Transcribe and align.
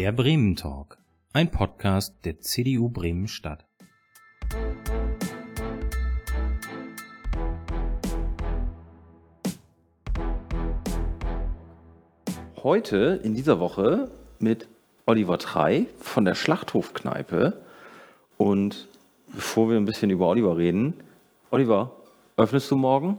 Der 0.00 0.12
Bremen 0.12 0.56
Talk, 0.56 0.96
ein 1.34 1.50
Podcast 1.50 2.24
der 2.24 2.40
CDU 2.40 2.88
Bremen 2.88 3.28
Stadt. 3.28 3.66
Heute 12.62 13.20
in 13.22 13.34
dieser 13.34 13.60
Woche 13.60 14.10
mit 14.38 14.68
Oliver 15.04 15.36
Trey 15.36 15.86
von 15.98 16.24
der 16.24 16.34
Schlachthofkneipe. 16.34 17.60
Und 18.38 18.88
bevor 19.34 19.68
wir 19.68 19.76
ein 19.76 19.84
bisschen 19.84 20.08
über 20.08 20.28
Oliver 20.28 20.56
reden, 20.56 20.94
Oliver, 21.50 21.94
öffnest 22.38 22.70
du 22.70 22.78
morgen? 22.78 23.18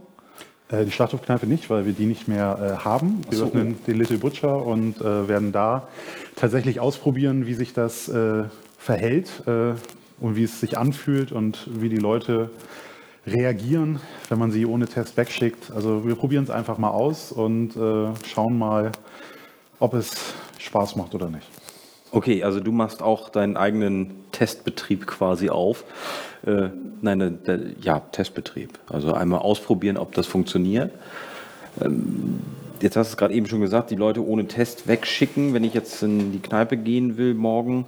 Äh, 0.71 0.85
die 0.85 0.91
Schlachthofkneipe 0.91 1.45
nicht, 1.45 1.69
weil 1.69 1.85
wir 1.85 1.93
die 1.93 2.05
nicht 2.05 2.27
mehr 2.27 2.77
äh, 2.79 2.83
haben. 2.83 3.21
Wir 3.29 3.38
so. 3.38 3.45
öffnen 3.45 3.77
den 3.85 3.97
Little 3.97 4.17
Butcher 4.17 4.66
und 4.66 5.02
äh, 5.02 5.27
werden 5.27 5.52
da 5.52 5.88
tatsächlich 6.35 6.79
ausprobieren, 6.79 7.45
wie 7.45 7.53
sich 7.53 7.73
das 7.73 8.07
äh, 8.09 8.45
verhält 8.77 9.43
äh, 9.48 9.73
und 10.20 10.35
wie 10.35 10.43
es 10.43 10.59
sich 10.59 10.77
anfühlt 10.77 11.31
und 11.31 11.67
wie 11.81 11.89
die 11.89 11.98
Leute 11.98 12.49
reagieren, 13.27 13.99
wenn 14.29 14.39
man 14.39 14.52
sie 14.52 14.65
ohne 14.65 14.88
Test 14.88 15.17
wegschickt. 15.17 15.71
Also 15.71 16.07
wir 16.07 16.15
probieren 16.15 16.43
es 16.43 16.49
einfach 16.49 16.77
mal 16.77 16.90
aus 16.90 17.31
und 17.31 17.76
äh, 17.76 18.07
schauen 18.27 18.57
mal, 18.57 18.91
ob 19.79 19.93
es 19.93 20.34
Spaß 20.57 20.95
macht 20.95 21.13
oder 21.13 21.29
nicht. 21.29 21.48
Okay, 22.12 22.43
also 22.43 22.59
du 22.59 22.71
machst 22.71 23.01
auch 23.01 23.29
deinen 23.29 23.57
eigenen 23.57 24.20
Testbetrieb 24.41 25.05
quasi 25.05 25.52
auf. 25.52 25.84
Äh, 26.48 26.70
nein, 27.02 27.38
der, 27.45 27.59
ja, 27.80 27.99
Testbetrieb. 27.99 28.80
Also 28.90 29.13
einmal 29.13 29.41
ausprobieren, 29.41 29.98
ob 29.98 30.16
das 30.16 30.26
funktioniert. 30.26 30.91
Ähm, 31.80 32.40
jetzt 32.82 32.96
hast 32.96 33.09
du 33.09 33.13
es 33.13 33.18
gerade 33.18 33.35
eben 33.35 33.46
schon 33.46 33.62
gesagt, 33.62 33.91
die 33.91 33.96
Leute 33.96 34.26
ohne 34.26 34.48
Test 34.48 34.88
wegschicken. 34.88 35.54
Wenn 35.54 35.63
ich 35.63 35.76
jetzt 35.76 36.02
in 36.02 36.32
die 36.32 36.40
Kneipe 36.40 36.76
gehen 36.76 37.18
will 37.18 37.35
morgen, 37.35 37.85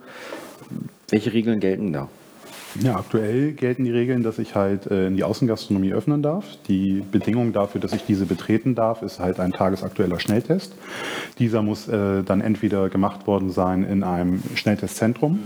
welche 1.09 1.33
Regeln 1.33 1.59
gelten 1.59 1.91
da? 1.91 2.07
Ja, 2.81 2.95
aktuell 2.95 3.51
gelten 3.51 3.83
die 3.83 3.91
Regeln, 3.91 4.23
dass 4.23 4.39
ich 4.39 4.55
halt 4.55 4.87
äh, 4.87 5.07
in 5.07 5.15
die 5.15 5.23
Außengastronomie 5.23 5.93
öffnen 5.93 6.23
darf. 6.23 6.45
Die 6.67 7.03
Bedingung 7.11 7.53
dafür, 7.53 7.79
dass 7.79 7.93
ich 7.93 8.03
diese 8.05 8.25
betreten 8.25 8.73
darf, 8.73 9.01
ist 9.03 9.19
halt 9.19 9.39
ein 9.39 9.51
tagesaktueller 9.51 10.19
Schnelltest. 10.19 10.73
Dieser 11.37 11.61
muss 11.61 11.87
äh, 11.87 12.23
dann 12.23 12.41
entweder 12.41 12.89
gemacht 12.89 13.27
worden 13.27 13.51
sein 13.51 13.83
in 13.83 14.03
einem 14.03 14.41
Schnelltestzentrum 14.55 15.39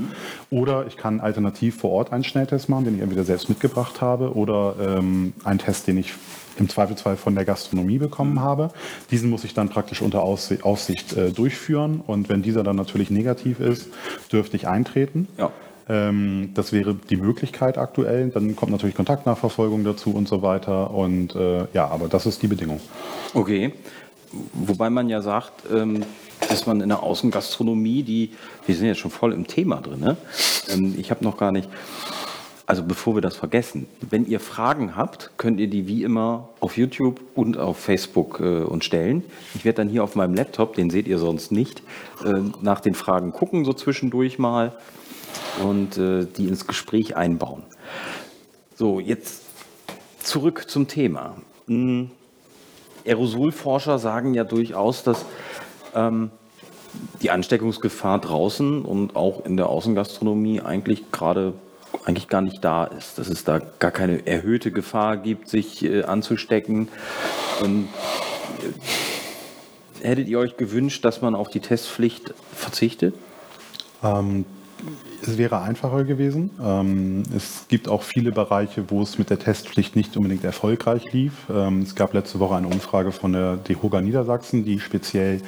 oder 0.49 0.85
ich 0.87 0.95
kann 0.95 1.19
alternativ 1.19 1.75
vor 1.77 1.91
Ort 1.91 2.13
einen 2.13 2.23
Schnelltest 2.23 2.69
machen, 2.69 2.85
den 2.85 2.95
ich 2.95 3.01
entweder 3.01 3.23
selbst 3.23 3.49
mitgebracht 3.49 3.99
habe 4.01 4.35
oder 4.35 4.75
ähm, 4.79 5.33
einen 5.43 5.59
Test, 5.59 5.87
den 5.87 5.97
ich 5.97 6.13
im 6.59 6.69
Zweifelsfall 6.69 7.17
von 7.17 7.35
der 7.35 7.45
Gastronomie 7.45 7.97
bekommen 7.99 8.39
habe. 8.41 8.71
Diesen 9.11 9.29
muss 9.29 9.43
ich 9.43 9.53
dann 9.53 9.69
praktisch 9.69 10.01
unter 10.01 10.23
Aussi- 10.23 10.63
Aufsicht 10.63 11.15
äh, 11.15 11.31
durchführen 11.31 12.01
und 12.05 12.29
wenn 12.29 12.41
dieser 12.41 12.63
dann 12.63 12.75
natürlich 12.75 13.11
negativ 13.11 13.59
ist, 13.59 13.89
dürfte 14.31 14.55
ich 14.55 14.67
eintreten. 14.67 15.27
Ja. 15.37 15.51
Ähm, 15.89 16.51
das 16.53 16.73
wäre 16.73 16.95
die 17.09 17.17
Möglichkeit 17.17 17.77
aktuell. 17.77 18.29
Dann 18.29 18.55
kommt 18.55 18.71
natürlich 18.71 18.95
Kontaktnachverfolgung 18.95 19.83
dazu 19.83 20.11
und 20.13 20.27
so 20.27 20.41
weiter. 20.41 20.91
Und 20.91 21.35
äh, 21.35 21.65
ja, 21.73 21.87
aber 21.87 22.07
das 22.07 22.25
ist 22.25 22.41
die 22.41 22.47
Bedingung. 22.47 22.79
Okay. 23.33 23.73
Wobei 24.53 24.89
man 24.89 25.07
ja 25.07 25.21
sagt, 25.21 25.63
ähm, 25.73 26.03
dass 26.49 26.65
man 26.65 26.81
in 26.81 26.89
der 26.89 27.01
Außengastronomie, 27.01 28.03
die, 28.03 28.31
wir 28.65 28.75
sind 28.75 28.87
jetzt 28.87 28.99
schon 28.99 29.11
voll 29.11 29.33
im 29.33 29.47
Thema 29.47 29.77
drin, 29.77 29.99
ne? 29.99 30.17
ähm, 30.69 30.95
ich 30.97 31.11
habe 31.11 31.23
noch 31.23 31.37
gar 31.37 31.51
nicht, 31.51 31.69
also 32.65 32.83
bevor 32.83 33.15
wir 33.15 33.21
das 33.21 33.37
vergessen, 33.37 33.87
wenn 34.09 34.25
ihr 34.25 34.41
Fragen 34.41 34.95
habt, 34.97 35.31
könnt 35.37 35.59
ihr 35.59 35.69
die 35.69 35.87
wie 35.87 36.03
immer 36.03 36.49
auf 36.59 36.77
YouTube 36.77 37.21
und 37.35 37.57
auf 37.57 37.79
Facebook 37.79 38.41
äh, 38.41 38.63
uns 38.63 38.83
stellen. 38.83 39.23
Ich 39.55 39.63
werde 39.63 39.77
dann 39.77 39.89
hier 39.89 40.03
auf 40.03 40.15
meinem 40.15 40.35
Laptop, 40.35 40.75
den 40.75 40.89
seht 40.89 41.07
ihr 41.07 41.17
sonst 41.17 41.51
nicht, 41.51 41.81
äh, 42.25 42.41
nach 42.61 42.81
den 42.81 42.93
Fragen 42.93 43.31
gucken, 43.31 43.63
so 43.63 43.71
zwischendurch 43.71 44.37
mal 44.37 44.73
und 45.63 45.97
äh, 45.97 46.25
die 46.25 46.47
ins 46.47 46.67
Gespräch 46.67 47.15
einbauen. 47.15 47.63
So, 48.75 48.99
jetzt 48.99 49.43
zurück 50.21 50.65
zum 50.67 50.87
Thema. 50.87 51.37
Hm, 51.67 52.11
Aerosolforscher 53.05 53.99
sagen 53.99 54.33
ja 54.33 54.43
durchaus, 54.43 55.03
dass 55.03 55.25
ähm, 55.95 56.31
die 57.21 57.31
Ansteckungsgefahr 57.31 58.19
draußen 58.19 58.83
und 58.83 59.15
auch 59.15 59.45
in 59.45 59.57
der 59.57 59.69
Außengastronomie 59.69 60.61
eigentlich 60.61 61.11
gerade 61.11 61.53
eigentlich 62.05 62.27
gar 62.27 62.41
nicht 62.41 62.63
da 62.63 62.85
ist, 62.85 63.17
dass 63.17 63.27
es 63.27 63.43
da 63.43 63.59
gar 63.79 63.91
keine 63.91 64.25
erhöhte 64.27 64.71
Gefahr 64.71 65.17
gibt, 65.17 65.49
sich 65.49 65.83
äh, 65.83 66.03
anzustecken. 66.03 66.89
Und, 67.63 67.87
äh, 70.01 70.05
hättet 70.07 70.27
ihr 70.27 70.39
euch 70.39 70.57
gewünscht, 70.57 71.03
dass 71.05 71.21
man 71.21 71.35
auf 71.35 71.49
die 71.49 71.59
Testpflicht 71.59 72.33
verzichtet? 72.53 73.15
Ähm, 74.03 74.45
es 75.27 75.37
wäre 75.37 75.61
einfacher 75.61 76.03
gewesen. 76.03 76.51
Ähm, 76.63 77.23
es 77.35 77.65
gibt 77.67 77.87
auch 77.87 78.03
viele 78.03 78.31
Bereiche, 78.31 78.89
wo 78.89 79.01
es 79.01 79.17
mit 79.17 79.29
der 79.29 79.39
Testpflicht 79.39 79.95
nicht 79.95 80.15
unbedingt 80.17 80.43
erfolgreich 80.43 81.11
lief. 81.11 81.33
Ähm, 81.49 81.81
es 81.81 81.95
gab 81.95 82.13
letzte 82.13 82.39
Woche 82.39 82.55
eine 82.55 82.67
Umfrage 82.67 83.11
von 83.11 83.33
der 83.33 83.57
DEHOGA 83.57 84.01
Niedersachsen, 84.01 84.65
die 84.65 84.79
speziell 84.79 85.41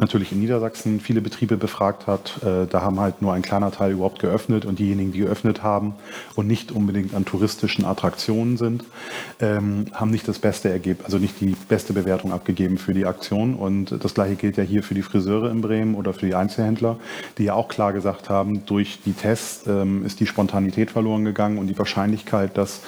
natürlich 0.00 0.32
in 0.32 0.40
Niedersachsen 0.40 1.00
viele 1.00 1.20
Betriebe 1.20 1.56
befragt 1.56 2.06
hat. 2.06 2.42
Äh, 2.42 2.66
da 2.66 2.82
haben 2.82 3.00
halt 3.00 3.22
nur 3.22 3.32
ein 3.32 3.42
kleiner 3.42 3.70
Teil 3.70 3.92
überhaupt 3.92 4.18
geöffnet 4.18 4.64
und 4.64 4.78
diejenigen, 4.78 5.12
die 5.12 5.20
geöffnet 5.20 5.62
haben 5.62 5.94
und 6.34 6.46
nicht 6.46 6.72
unbedingt 6.72 7.14
an 7.14 7.24
touristischen 7.24 7.84
Attraktionen 7.84 8.56
sind, 8.56 8.84
ähm, 9.40 9.86
haben 9.92 10.10
nicht 10.10 10.28
das 10.28 10.38
beste 10.38 10.70
Ergebnis, 10.70 11.06
also 11.06 11.18
nicht 11.18 11.40
die 11.40 11.56
beste 11.68 11.92
Bewertung 11.92 12.32
abgegeben 12.32 12.78
für 12.78 12.94
die 12.94 13.06
Aktion. 13.06 13.54
Und 13.54 14.04
das 14.04 14.14
gleiche 14.14 14.36
gilt 14.36 14.56
ja 14.56 14.64
hier 14.64 14.82
für 14.82 14.94
die 14.94 15.02
Friseure 15.02 15.50
in 15.50 15.60
Bremen 15.60 15.94
oder 15.94 16.12
für 16.12 16.26
die 16.26 16.34
Einzelhändler, 16.34 16.98
die 17.38 17.44
ja 17.44 17.54
auch 17.54 17.68
klar 17.68 17.92
gesagt 17.92 18.28
haben, 18.28 18.66
durch 18.66 19.00
die 19.04 19.14
Tests 19.24 19.66
ähm, 19.66 20.04
ist 20.04 20.20
die 20.20 20.26
Spontanität 20.26 20.90
verloren 20.90 21.24
gegangen 21.24 21.56
und 21.56 21.68
die 21.68 21.78
Wahrscheinlichkeit, 21.78 22.58
dass 22.58 22.82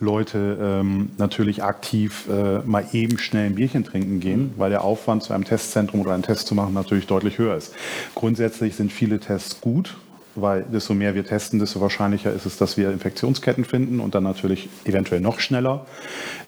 Leute 0.00 0.56
ähm, 0.58 1.10
natürlich 1.18 1.62
aktiv 1.62 2.28
äh, 2.30 2.60
mal 2.60 2.86
eben 2.92 3.18
schnell 3.18 3.44
ein 3.44 3.56
Bierchen 3.56 3.84
trinken 3.84 4.18
gehen, 4.18 4.54
weil 4.56 4.70
der 4.70 4.84
Aufwand 4.84 5.22
zu 5.22 5.34
einem 5.34 5.44
Testzentrum 5.44 6.00
oder 6.00 6.14
einen 6.14 6.22
Test 6.22 6.46
zu 6.46 6.54
machen 6.54 6.72
natürlich 6.72 7.06
deutlich 7.06 7.36
höher 7.36 7.56
ist. 7.56 7.74
Grundsätzlich 8.14 8.74
sind 8.74 8.90
viele 8.90 9.20
Tests 9.20 9.60
gut, 9.60 9.98
weil 10.34 10.62
desto 10.62 10.94
mehr 10.94 11.14
wir 11.14 11.26
testen, 11.26 11.58
desto 11.58 11.82
wahrscheinlicher 11.82 12.32
ist 12.32 12.46
es, 12.46 12.56
dass 12.56 12.78
wir 12.78 12.90
Infektionsketten 12.90 13.66
finden 13.66 14.00
und 14.00 14.14
dann 14.14 14.22
natürlich 14.22 14.70
eventuell 14.86 15.20
noch 15.20 15.40
schneller 15.40 15.84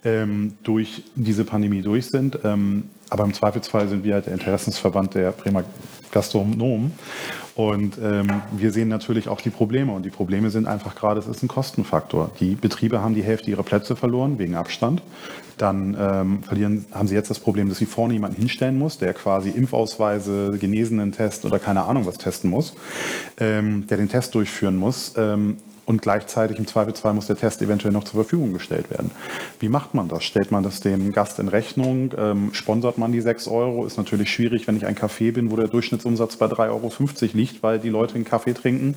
ähm, 0.07 0.55
durch 0.63 1.03
diese 1.17 1.45
Pandemie 1.45 1.83
durch 1.83 2.07
sind. 2.07 2.39
Ähm, 2.45 2.89
aber 3.11 3.25
im 3.25 3.35
Zweifelsfall 3.35 3.89
sind 3.89 4.05
wir 4.05 4.15
halt 4.15 4.25
der 4.25 4.33
Interessensverband 4.33 5.15
der 5.15 5.33
Bremer 5.33 5.65
Gastronomen 6.13 6.93
und 7.55 7.99
ähm, 8.03 8.43
wir 8.51 8.73
sehen 8.73 8.89
natürlich 8.89 9.29
auch 9.29 9.41
die 9.41 9.51
Probleme. 9.51 9.93
Und 9.93 10.05
die 10.05 10.11
Probleme 10.11 10.51
sind 10.51 10.67
einfach 10.67 10.97
gerade, 10.97 11.21
es 11.21 11.29
ist 11.29 11.43
ein 11.43 11.49
Kostenfaktor. 11.49 12.33
Die 12.41 12.57
Betriebe 12.57 13.01
haben 13.01 13.15
die 13.15 13.23
Hälfte 13.23 13.51
ihrer 13.51 13.63
Plätze 13.63 13.95
verloren 13.95 14.39
wegen 14.39 14.57
Abstand. 14.57 15.03
Dann 15.57 15.97
ähm, 15.99 16.43
verlieren, 16.43 16.85
haben 16.91 17.07
sie 17.07 17.15
jetzt 17.15 17.31
das 17.31 17.39
Problem, 17.39 17.69
dass 17.69 17.79
sie 17.79 17.87
vorne 17.87 18.15
jemanden 18.15 18.39
hinstellen 18.39 18.77
muss, 18.77 18.99
der 18.99 19.15
quasi 19.15 19.51
Impfausweise, 19.51 20.57
genesenen 20.59 21.13
Test 21.13 21.45
oder 21.45 21.61
keine 21.61 21.85
Ahnung 21.85 22.07
was 22.07 22.19
testen 22.19 22.51
muss, 22.51 22.75
ähm, 23.39 23.87
der 23.87 23.99
den 23.99 24.09
Test 24.09 24.35
durchführen 24.35 24.77
muss. 24.77 25.15
Ähm, 25.17 25.59
und 25.87 26.03
gleichzeitig 26.03 26.59
im 26.59 26.67
Zweifelsfall 26.67 27.15
muss 27.15 27.27
der 27.27 27.37
Test 27.37 27.63
eventuell 27.63 27.93
noch 27.93 28.05
zur 28.05 28.15
Verfügung 28.23 28.53
gestellt 28.53 28.91
werden. 28.91 29.11
Wie 29.61 29.69
macht 29.69 29.95
man 29.95 30.09
das? 30.09 30.25
Stellt 30.25 30.51
man 30.51 30.63
das 30.63 30.81
dem 30.81 31.13
Gast 31.13 31.39
in 31.39 31.49
Rechnung? 31.49 32.15
Ähm, 32.17 32.51
sponsert 32.53 32.99
man 32.99 33.13
die 33.13 33.21
6 33.21 33.49
Euro? 33.49 33.85
Ist 33.85 33.97
natürlich 33.97 34.31
schwierig, 34.31 34.67
wenn 34.67 34.77
ich 34.77 34.87
ein 34.87 34.97
Café 34.97 35.33
bin, 35.33 35.51
wo 35.51 35.57
der 35.57 35.69
Durchschnittsumsatz 35.69 36.37
bei 36.37 36.47
3,50 36.47 36.71
Euro 36.71 36.91
liegt, 37.35 37.63
weil 37.63 37.79
die 37.79 37.91
Leute 37.91 38.15
einen 38.15 38.25
Kaffee 38.25 38.55
trinken 38.55 38.97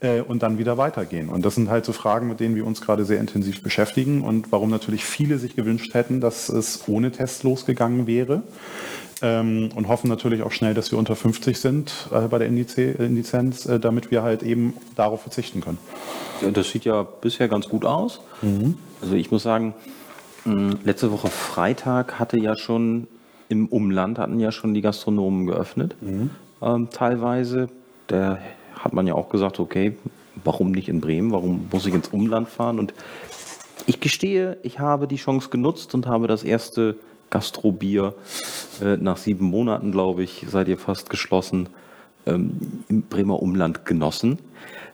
äh, 0.00 0.20
und 0.20 0.42
dann 0.42 0.58
wieder 0.58 0.78
weitergehen. 0.78 1.28
Und 1.28 1.44
das 1.44 1.54
sind 1.54 1.68
halt 1.68 1.84
so 1.84 1.92
Fragen, 1.92 2.28
mit 2.28 2.40
denen 2.40 2.56
wir 2.56 2.66
uns 2.66 2.80
gerade 2.80 3.04
sehr 3.04 3.20
intensiv 3.20 3.62
beschäftigen 3.62 4.22
und 4.22 4.52
warum 4.52 4.70
natürlich 4.70 5.04
viele 5.04 5.38
sich 5.38 5.56
gewünscht 5.56 5.94
hätten, 5.94 6.20
dass 6.20 6.48
es 6.48 6.88
ohne 6.88 7.10
Test 7.12 7.42
losgegangen 7.42 8.06
wäre 8.06 8.42
ähm, 9.24 9.70
und 9.74 9.88
hoffen 9.88 10.08
natürlich 10.08 10.42
auch 10.42 10.52
schnell, 10.52 10.74
dass 10.74 10.90
wir 10.90 10.98
unter 10.98 11.16
50 11.16 11.58
sind 11.58 12.08
äh, 12.12 12.28
bei 12.28 12.38
der 12.38 12.46
Indiz 12.46 12.76
Indizenz, 12.76 13.64
äh, 13.64 13.80
damit 13.80 14.10
wir 14.10 14.22
halt 14.22 14.42
eben 14.42 14.74
darauf 14.96 15.22
verzichten 15.22 15.62
können. 15.62 15.78
Ja, 16.42 16.50
das 16.50 16.70
sieht 16.70 16.84
ja 16.84 17.02
bisher 17.02 17.48
ganz 17.48 17.68
gut 17.68 17.86
aus. 17.86 18.20
Also 19.00 19.14
ich 19.14 19.30
muss 19.30 19.42
sagen, 19.42 19.74
mh, 20.44 20.74
letzte 20.84 21.10
Woche 21.10 21.28
Freitag 21.28 22.18
hatte 22.18 22.38
ja 22.38 22.54
schon 22.54 23.06
im 23.48 23.66
Umland 23.66 24.18
hatten 24.18 24.40
ja 24.40 24.52
schon 24.52 24.74
die 24.74 24.80
Gastronomen 24.80 25.46
geöffnet, 25.46 25.94
ähm, 26.62 26.88
teilweise. 26.90 27.68
Da 28.06 28.38
hat 28.78 28.92
man 28.92 29.06
ja 29.06 29.14
auch 29.14 29.28
gesagt, 29.28 29.60
okay, 29.60 29.96
warum 30.42 30.72
nicht 30.72 30.88
in 30.88 31.00
Bremen? 31.00 31.30
Warum 31.30 31.68
muss 31.70 31.86
ich 31.86 31.94
ins 31.94 32.08
Umland 32.08 32.48
fahren? 32.48 32.78
Und 32.78 32.94
ich 33.86 34.00
gestehe, 34.00 34.56
ich 34.62 34.78
habe 34.78 35.06
die 35.06 35.16
Chance 35.16 35.50
genutzt 35.50 35.94
und 35.94 36.06
habe 36.06 36.26
das 36.26 36.42
erste 36.42 36.96
Gastrobier 37.30 38.14
äh, 38.82 38.96
nach 38.96 39.16
sieben 39.16 39.46
Monaten, 39.46 39.92
glaube 39.92 40.22
ich, 40.22 40.46
seid 40.48 40.68
ihr 40.68 40.78
fast 40.78 41.10
geschlossen, 41.10 41.68
ähm, 42.26 42.84
im 42.88 43.02
Bremer 43.02 43.42
Umland 43.42 43.84
genossen. 43.84 44.38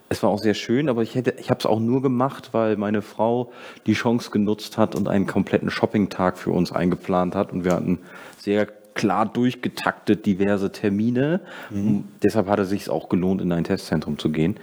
Es 0.09 0.25
war 0.25 0.31
auch 0.31 0.41
sehr 0.41 0.55
schön, 0.55 0.89
aber 0.89 1.03
ich, 1.03 1.15
hätte, 1.15 1.35
ich 1.39 1.51
habe 1.51 1.61
es 1.61 1.67
auch 1.67 1.79
nur 1.79 2.03
gemacht, 2.03 2.49
weil 2.53 2.77
meine 2.77 3.01
Frau 3.01 3.53
die 3.87 3.93
Chance 3.93 4.31
genutzt 4.33 4.77
hat 4.77 4.97
und 4.97 5.07
einen 5.07 5.27
kompletten 5.27 5.71
Shoppingtag 5.71 6.37
für 6.37 6.51
uns 6.51 6.73
eingeplant 6.73 7.37
hat. 7.37 7.53
Und 7.53 7.65
wir 7.65 7.73
hatten 7.73 8.01
sehr 8.37 8.67
klar 8.95 9.25
durchgetaktet 9.25 10.27
diverse 10.27 10.73
Termine. 10.73 11.41
Mhm. 11.71 12.05
Deshalb 12.25 12.49
hat 12.49 12.59
es 12.59 12.71
sich 12.71 12.91
auch 12.91 13.09
gelohnt, 13.09 13.41
in 13.41 13.53
ein 13.53 13.63
Testzentrum 13.63 14.19
zu 14.19 14.31
gehen. 14.31 14.57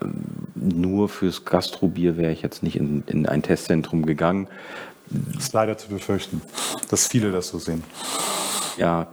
Ähm, 0.00 0.22
nur 0.54 1.08
fürs 1.08 1.44
Gastrobier 1.44 2.16
wäre 2.16 2.32
ich 2.32 2.42
jetzt 2.42 2.62
nicht 2.62 2.76
in, 2.76 3.02
in 3.08 3.26
ein 3.26 3.42
Testzentrum 3.42 4.06
gegangen. 4.06 4.46
Das 5.08 5.44
ist 5.44 5.52
leider 5.52 5.78
zu 5.78 5.88
befürchten, 5.88 6.42
dass 6.90 7.06
viele 7.06 7.30
das 7.30 7.48
so 7.48 7.58
sehen. 7.58 7.82
Ja, 8.76 9.06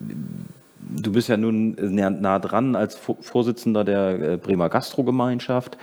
du 0.00 1.12
bist 1.12 1.28
ja 1.28 1.36
nun 1.36 1.76
nah 1.78 2.38
dran 2.38 2.76
als 2.76 2.96
Vorsitzender 2.96 3.84
der 3.84 4.20
äh, 4.20 4.36
Bremer 4.36 4.68
Gastrogemeinschaft. 4.68 5.76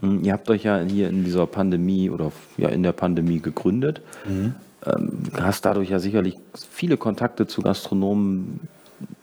Hm, 0.00 0.24
ihr 0.24 0.32
habt 0.32 0.48
euch 0.50 0.64
ja 0.64 0.80
hier 0.80 1.08
in 1.08 1.24
dieser 1.24 1.46
Pandemie 1.46 2.10
oder 2.10 2.32
ja 2.56 2.68
in 2.68 2.82
der 2.82 2.92
Pandemie 2.92 3.40
gegründet. 3.40 4.00
Mhm. 4.26 4.54
Ähm, 4.86 5.22
hast 5.38 5.64
dadurch 5.64 5.90
ja 5.90 5.98
sicherlich 5.98 6.38
viele 6.70 6.96
Kontakte 6.96 7.46
zu 7.46 7.62
Gastronomen. 7.62 8.60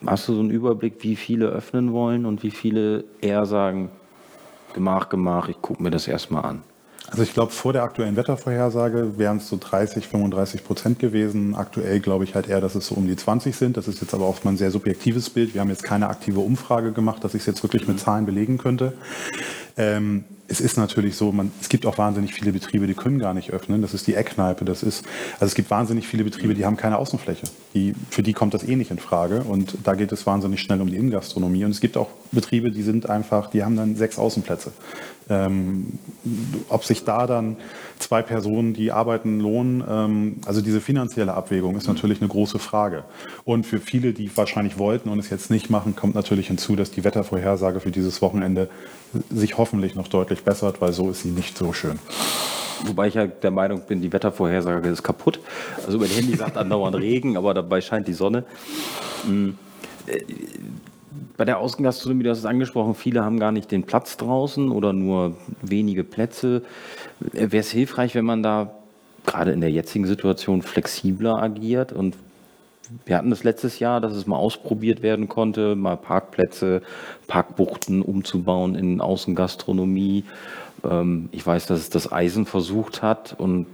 Hast 0.05 0.27
du 0.27 0.33
so 0.33 0.39
einen 0.39 0.51
Überblick, 0.51 1.03
wie 1.03 1.15
viele 1.15 1.47
öffnen 1.47 1.93
wollen 1.93 2.25
und 2.25 2.43
wie 2.43 2.51
viele 2.51 3.03
eher 3.21 3.45
sagen, 3.45 3.89
Gemach, 4.73 5.09
Gemach, 5.09 5.49
ich 5.49 5.61
gucke 5.61 5.81
mir 5.81 5.89
das 5.89 6.07
erstmal 6.07 6.45
an? 6.45 6.61
Also 7.09 7.23
ich 7.23 7.33
glaube, 7.33 7.53
vor 7.53 7.71
der 7.71 7.83
aktuellen 7.83 8.17
Wettervorhersage 8.17 9.17
wären 9.17 9.37
es 9.37 9.47
so 9.47 9.57
30, 9.59 10.07
35 10.07 10.63
Prozent 10.63 10.99
gewesen. 10.99 11.55
Aktuell 11.55 12.01
glaube 12.01 12.25
ich 12.25 12.35
halt 12.35 12.49
eher, 12.49 12.59
dass 12.59 12.75
es 12.75 12.87
so 12.87 12.95
um 12.95 13.07
die 13.07 13.15
20 13.15 13.55
sind. 13.55 13.77
Das 13.77 13.87
ist 13.87 14.01
jetzt 14.01 14.13
aber 14.13 14.25
auch 14.25 14.43
mal 14.43 14.51
ein 14.51 14.57
sehr 14.57 14.71
subjektives 14.71 15.29
Bild. 15.29 15.53
Wir 15.53 15.61
haben 15.61 15.69
jetzt 15.69 15.83
keine 15.83 16.09
aktive 16.09 16.41
Umfrage 16.41 16.91
gemacht, 16.91 17.23
dass 17.23 17.33
ich 17.33 17.41
es 17.41 17.45
jetzt 17.45 17.63
wirklich 17.63 17.87
mit 17.87 17.99
Zahlen 17.99 18.25
belegen 18.25 18.57
könnte. 18.57 18.93
Ähm, 19.77 20.25
es 20.49 20.59
ist 20.59 20.77
natürlich 20.77 21.15
so, 21.15 21.31
man, 21.31 21.51
es 21.61 21.69
gibt 21.69 21.85
auch 21.85 21.97
wahnsinnig 21.97 22.33
viele 22.33 22.51
Betriebe, 22.51 22.87
die 22.87 22.93
können 22.93 23.19
gar 23.19 23.33
nicht 23.33 23.51
öffnen. 23.51 23.81
Das 23.81 23.93
ist 23.93 24.07
die 24.07 24.15
Eckkneipe. 24.15 24.65
Das 24.65 24.83
ist, 24.83 25.05
also 25.35 25.45
es 25.45 25.55
gibt 25.55 25.69
wahnsinnig 25.69 26.07
viele 26.07 26.23
Betriebe, 26.23 26.53
die 26.55 26.65
haben 26.65 26.77
keine 26.77 26.97
Außenfläche. 26.97 27.47
Die, 27.73 27.93
für 28.09 28.23
die 28.23 28.33
kommt 28.33 28.53
das 28.53 28.63
eh 28.63 28.75
nicht 28.75 28.91
in 28.91 28.99
Frage. 28.99 29.43
Und 29.43 29.77
da 29.83 29.95
geht 29.95 30.11
es 30.11 30.25
wahnsinnig 30.25 30.61
schnell 30.61 30.81
um 30.81 30.89
die 30.89 30.95
Innengastronomie. 30.97 31.63
Und 31.63 31.71
es 31.71 31.79
gibt 31.79 31.95
auch 31.95 32.09
Betriebe, 32.31 32.71
die 32.71 32.83
sind 32.83 33.09
einfach, 33.09 33.49
die 33.49 33.63
haben 33.63 33.75
dann 33.75 33.95
sechs 33.95 34.17
Außenplätze. 34.17 34.71
Ähm, 35.29 35.99
ob 36.69 36.83
sich 36.83 37.03
da 37.03 37.27
dann 37.27 37.57
zwei 37.99 38.21
Personen, 38.21 38.73
die 38.73 38.91
arbeiten, 38.91 39.39
lohnen, 39.39 39.83
ähm, 39.87 40.35
also 40.45 40.61
diese 40.61 40.81
finanzielle 40.81 41.33
Abwägung 41.33 41.75
ist 41.75 41.87
natürlich 41.87 42.21
eine 42.21 42.29
große 42.29 42.59
Frage. 42.59 43.03
Und 43.43 43.65
für 43.65 43.79
viele, 43.79 44.13
die 44.13 44.35
wahrscheinlich 44.35 44.77
wollten 44.77 45.09
und 45.09 45.19
es 45.19 45.29
jetzt 45.29 45.51
nicht 45.51 45.69
machen, 45.69 45.95
kommt 45.95 46.15
natürlich 46.15 46.47
hinzu, 46.47 46.75
dass 46.75 46.91
die 46.91 47.03
Wettervorhersage 47.03 47.79
für 47.79 47.91
dieses 47.91 48.21
Wochenende 48.21 48.69
sich 49.29 49.57
hoffentlich 49.57 49.95
noch 49.95 50.07
deutlich 50.07 50.43
bessert, 50.43 50.81
weil 50.81 50.93
so 50.93 51.09
ist 51.09 51.23
sie 51.23 51.29
nicht 51.29 51.57
so 51.57 51.73
schön. 51.73 51.99
Wobei 52.85 53.07
ich 53.07 53.15
ja 53.15 53.25
der 53.25 53.51
Meinung 53.51 53.81
bin, 53.87 54.01
die 54.01 54.13
Wettervorhersage 54.13 54.89
ist 54.89 55.03
kaputt. 55.03 55.39
Also 55.85 55.97
mein 55.97 56.09
Handy 56.09 56.35
sagt 56.35 56.57
andauernd 56.57 56.95
Regen, 56.95 57.37
aber 57.37 57.53
dabei 57.53 57.81
scheint 57.81 58.07
die 58.07 58.13
Sonne. 58.13 58.43
Hm. 59.25 59.57
Bei 61.37 61.45
der 61.45 61.59
Außengastronomie, 61.59 62.23
du 62.23 62.31
hast 62.31 62.39
es 62.39 62.45
angesprochen, 62.45 62.95
viele 62.95 63.23
haben 63.23 63.39
gar 63.39 63.51
nicht 63.51 63.71
den 63.71 63.83
Platz 63.83 64.17
draußen 64.17 64.71
oder 64.71 64.91
nur 64.91 65.35
wenige 65.61 66.03
Plätze. 66.03 66.63
Wäre 67.19 67.57
es 67.57 67.69
hilfreich, 67.69 68.15
wenn 68.15 68.25
man 68.25 68.41
da 68.41 68.73
gerade 69.25 69.51
in 69.51 69.61
der 69.61 69.69
jetzigen 69.69 70.07
Situation 70.07 70.63
flexibler 70.63 71.37
agiert 71.37 71.93
und 71.93 72.15
wir 73.05 73.17
hatten 73.17 73.29
das 73.29 73.43
letztes 73.43 73.79
Jahr, 73.79 74.01
dass 74.01 74.13
es 74.13 74.27
mal 74.27 74.37
ausprobiert 74.37 75.01
werden 75.01 75.27
konnte, 75.27 75.75
mal 75.75 75.97
Parkplätze, 75.97 76.81
Parkbuchten 77.27 78.01
umzubauen 78.01 78.75
in 78.75 79.01
Außengastronomie. 79.01 80.23
Ähm, 80.89 81.27
ich 81.33 81.45
weiß, 81.45 81.67
dass 81.67 81.79
es 81.79 81.89
das 81.89 82.11
Eisen 82.11 82.45
versucht 82.45 83.01
hat 83.01 83.35
und 83.37 83.67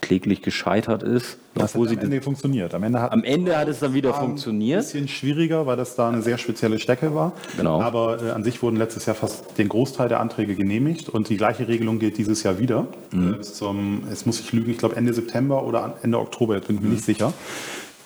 kläglich 0.00 0.42
gescheitert 0.42 1.02
ist. 1.02 1.38
Das 1.54 1.74
hat 1.74 1.80
am 1.80 1.98
Ende 1.98 2.22
funktioniert. 2.22 2.74
Am 2.74 2.82
Ende, 2.82 3.00
hat, 3.00 3.12
am 3.12 3.24
Ende 3.24 3.56
hat 3.56 3.68
es 3.68 3.80
dann 3.80 3.92
wieder 3.94 4.14
funktioniert. 4.14 4.80
Ein 4.80 4.84
bisschen 4.84 5.08
schwieriger, 5.08 5.66
weil 5.66 5.76
das 5.76 5.96
da 5.96 6.08
eine 6.08 6.22
sehr 6.22 6.38
spezielle 6.38 6.78
Strecke 6.78 7.14
war. 7.14 7.32
Genau. 7.56 7.80
Aber 7.80 8.22
äh, 8.22 8.30
an 8.30 8.44
sich 8.44 8.62
wurden 8.62 8.76
letztes 8.76 9.06
Jahr 9.06 9.16
fast 9.16 9.58
den 9.58 9.68
Großteil 9.68 10.08
der 10.08 10.20
Anträge 10.20 10.54
genehmigt 10.54 11.08
und 11.08 11.28
die 11.28 11.36
gleiche 11.36 11.68
Regelung 11.68 11.98
gilt 11.98 12.18
dieses 12.18 12.42
Jahr 12.42 12.58
wieder. 12.58 12.86
Mhm. 13.10 13.34
Äh, 13.34 13.36
bis 13.38 13.54
zum, 13.54 14.04
jetzt 14.08 14.26
muss 14.26 14.40
ich 14.40 14.52
lügen, 14.52 14.70
ich 14.70 14.78
glaube 14.78 14.96
Ende 14.96 15.12
September 15.12 15.64
oder 15.64 15.96
Ende 16.02 16.18
Oktober, 16.18 16.54
jetzt 16.56 16.68
bin 16.68 16.76
ich 16.76 16.82
mir 16.82 16.88
mhm. 16.88 16.94
nicht 16.94 17.04
sicher. 17.04 17.32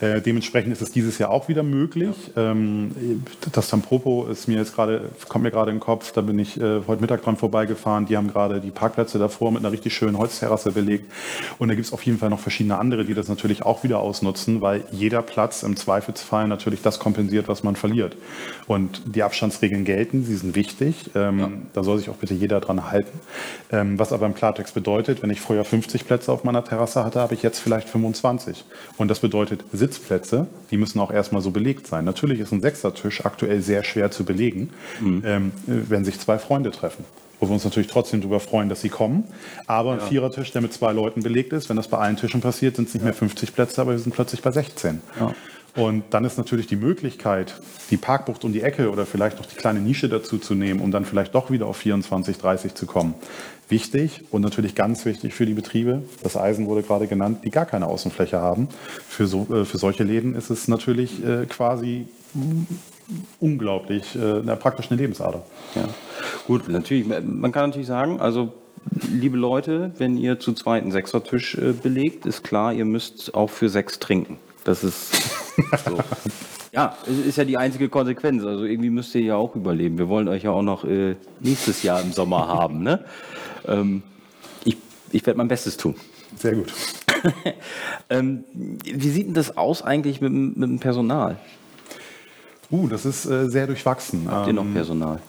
Äh, 0.01 0.21
dementsprechend 0.21 0.73
ist 0.73 0.83
es 0.83 0.91
dieses 0.91 1.19
Jahr 1.19 1.31
auch 1.31 1.49
wieder 1.49 1.63
möglich. 1.63 2.17
Ja. 2.35 2.51
Ähm, 2.51 3.23
das 3.53 3.69
Tampropo 3.69 4.27
ist 4.27 4.49
mir 4.49 4.59
jetzt 4.59 4.75
gerade, 4.75 5.11
kommt 5.29 5.45
mir 5.45 5.51
gerade 5.51 5.71
in 5.71 5.77
den 5.77 5.83
Kopf, 5.83 6.13
da 6.13 6.21
bin 6.21 6.39
ich 6.39 6.61
äh, 6.61 6.81
heute 6.87 7.01
Mittag 7.01 7.23
dran 7.23 7.37
vorbeigefahren. 7.37 8.07
Die 8.07 8.17
haben 8.17 8.29
gerade 8.29 8.61
die 8.61 8.71
Parkplätze 8.71 9.19
davor 9.19 9.53
mit 9.53 9.61
einer 9.61 9.73
richtig 9.73 9.95
schönen 9.95 10.19
Holzterrasse 10.19 10.73
belegt. 10.73 11.11
Und 11.59 11.69
da 11.69 11.75
gibt 11.75 11.87
es 11.87 11.93
auf 11.93 12.03
jeden 12.03 12.19
Fall 12.19 12.31
noch 12.31 12.41
verschiedene 12.41 12.79
andere, 12.79 13.05
die 13.05 13.15
das 13.15 13.29
natürlich 13.29 13.63
auch 13.63 13.85
wieder 13.85 14.01
ausnutzen, 14.01 14.61
weil 14.61 14.85
jeder 14.91 15.23
Platz 15.23 15.63
im 15.63 15.77
Zweifelsfall 15.77 16.49
natürlich 16.49 16.83
das 16.83 16.99
kompensiert, 16.99 17.47
was 17.47 17.63
man 17.63 17.77
verliert. 17.77 18.17
Und 18.67 19.03
die 19.07 19.23
Abstandsregeln 19.23 19.85
gelten, 19.85 20.25
sie 20.25 20.37
sind 20.37 20.57
wichtig. 20.57 21.11
Ähm, 21.15 21.39
ja. 21.39 21.51
Da 21.73 21.85
soll 21.85 21.99
sich 21.99 22.11
auch 22.11 22.17
bitte 22.17 22.35
jeder 22.35 22.61
dran 22.61 22.91
halten. 22.91 23.21
Ähm, 23.71 23.99
was 23.99 24.13
aber 24.13 24.27
im 24.27 24.35
Klartext 24.35 24.75
bedeutet, 24.75 25.23
wenn 25.23 25.31
ich 25.31 25.41
früher 25.41 25.65
50 25.65 26.07
Plätze 26.07 26.33
auf 26.33 26.43
meiner 26.45 26.65
Terrasse 26.65 27.05
hatte, 27.05 27.21
habe 27.21 27.35
ich 27.35 27.43
jetzt 27.43 27.61
vielleicht 27.61 27.89
25. 27.89 28.65
Und 28.97 29.09
das 29.09 29.21
bedeutet 29.21 29.65
Sitzplätze, 29.85 30.47
die 30.71 30.79
müssen 30.79 30.99
auch 31.01 31.11
erstmal 31.11 31.43
so 31.43 31.51
belegt 31.51 31.87
sein. 31.87 32.05
Natürlich 32.05 32.41
ist 32.41 32.53
ein 32.53 32.63
Sechsertisch 32.63 33.25
aktuell 33.25 33.61
sehr 33.61 33.85
schwer 33.85 34.11
zu 34.11 34.25
belegen, 34.25 34.71
mhm. 35.01 35.23
ähm, 35.27 35.53
wenn 35.67 36.05
sich 36.05 36.19
zwei 36.19 36.39
Freunde 36.39 36.71
treffen. 36.71 37.05
Wo 37.39 37.47
wir 37.47 37.53
uns 37.53 37.65
natürlich 37.65 37.89
trotzdem 37.89 38.21
darüber 38.21 38.41
freuen, 38.41 38.69
dass 38.69 38.81
sie 38.81 38.89
kommen. 38.89 39.25
Aber 39.67 39.93
ein 39.93 40.01
Vierertisch, 40.01 40.53
der 40.53 40.63
mit 40.63 40.73
zwei 40.73 40.93
Leuten 40.93 41.23
belegt 41.23 41.53
ist, 41.53 41.69
wenn 41.69 41.77
das 41.77 41.89
bei 41.89 41.99
allen 41.99 42.17
Tischen 42.17 42.41
passiert, 42.41 42.77
sind 42.77 42.89
es 42.89 42.95
nicht 42.95 43.03
ja. 43.03 43.07
mehr 43.07 43.15
50 43.15 43.55
Plätze, 43.55 43.81
aber 43.81 43.91
wir 43.91 43.99
sind 43.99 44.15
plötzlich 44.15 44.41
bei 44.41 44.53
16. 44.53 45.01
Ja. 45.21 45.35
Und 45.77 46.05
dann 46.11 46.25
ist 46.25 46.39
natürlich 46.39 46.69
die 46.69 46.77
Möglichkeit, 46.77 47.55
die 47.91 47.97
Parkbucht 47.97 48.45
um 48.45 48.53
die 48.53 48.63
Ecke 48.63 48.91
oder 48.91 49.07
vielleicht 49.07 49.39
noch 49.39 49.47
die 49.47 49.57
kleine 49.57 49.81
Nische 49.81 50.09
dazu 50.09 50.39
zu 50.39 50.55
nehmen, 50.55 50.81
um 50.81 50.93
dann 50.93 51.05
vielleicht 51.05 51.35
doch 51.35 51.51
wieder 51.51 51.67
auf 51.67 51.79
24, 51.79 52.39
30 52.39 52.75
zu 52.75 52.87
kommen. 52.87 53.15
Wichtig 53.69 54.23
und 54.31 54.43
natürlich 54.43 54.75
ganz 54.75 55.05
wichtig 55.05 55.35
für 55.35 55.47
die 55.47 55.55
Betriebe, 55.55 56.03
das 56.23 56.37
Eisen 56.37 56.67
wurde 56.67 56.83
gerade 56.83 57.07
genannt, 57.09 57.41
die 57.45 57.51
gar 57.51 57.67
keine 57.67 57.87
Außenfläche 57.87 58.41
haben. 58.41 58.69
Für, 59.09 59.27
so, 59.27 59.47
äh, 59.51 59.65
für 59.65 59.79
solche 59.79 60.05
Läden 60.05 60.37
ist 60.37 60.51
es 60.51 60.69
natürlich 60.69 61.25
äh, 61.25 61.47
quasi 61.47 62.07
unglaublich, 63.41 64.15
äh, 64.15 64.43
na, 64.45 64.55
praktisch 64.57 64.91
eine 64.91 65.01
Lebensader. 65.01 65.45
Ja. 65.75 65.89
Gut, 66.47 66.69
natürlich, 66.69 67.07
man 67.07 67.53
kann 67.53 67.71
natürlich 67.71 67.89
sagen, 67.89 68.21
also 68.21 68.53
liebe 69.11 69.37
Leute, 69.37 69.93
wenn 69.99 70.17
ihr 70.17 70.39
zu 70.39 70.53
zweiten 70.53 70.93
Sechsertisch 70.93 71.57
äh, 71.57 71.73
belegt, 71.73 72.27
ist 72.27 72.45
klar, 72.45 72.73
ihr 72.73 72.85
müsst 72.85 73.35
auch 73.35 73.51
für 73.51 73.69
sechs 73.69 73.99
trinken. 73.99 74.39
Das 74.65 74.85
ist 74.85 75.13
so. 75.87 75.99
Ja, 76.73 76.97
es 77.07 77.25
ist 77.25 77.39
ja 77.39 77.45
die 77.45 77.57
einzige 77.57 77.89
Konsequenz. 77.89 78.43
Also 78.43 78.65
irgendwie 78.65 78.91
müsst 78.91 79.15
ihr 79.15 79.21
ja 79.21 79.37
auch 79.37 79.55
überleben. 79.55 79.97
Wir 79.97 80.09
wollen 80.09 80.27
euch 80.27 80.43
ja 80.43 80.51
auch 80.51 80.63
noch 80.63 80.85
äh, 80.85 81.15
nächstes 81.39 81.85
Jahr 81.85 82.03
im 82.03 82.13
Sommer 82.13 82.49
haben. 82.49 82.83
Ne? 82.83 83.05
Ähm, 83.69 84.03
ich 84.65 84.77
ich 85.13 85.25
werde 85.25 85.39
mein 85.39 85.47
Bestes 85.47 85.77
tun. 85.77 85.95
Sehr 86.37 86.57
gut. 86.57 86.73
ähm, 88.11 88.43
wie 88.53 89.09
sieht 89.09 89.29
denn 89.29 89.35
das 89.35 89.57
aus 89.57 89.83
eigentlich 89.83 90.21
mit, 90.21 90.33
mit 90.33 90.69
dem 90.69 90.81
Personal? 90.81 91.39
Uh, 92.73 92.89
das 92.89 93.07
ist 93.07 93.25
äh, 93.27 93.49
sehr 93.49 93.69
durchwachsen. 93.69 94.29
Habt 94.29 94.49
ihr 94.49 94.53
noch 94.53 94.65
ähm, 94.65 94.75
Personal? 94.75 95.21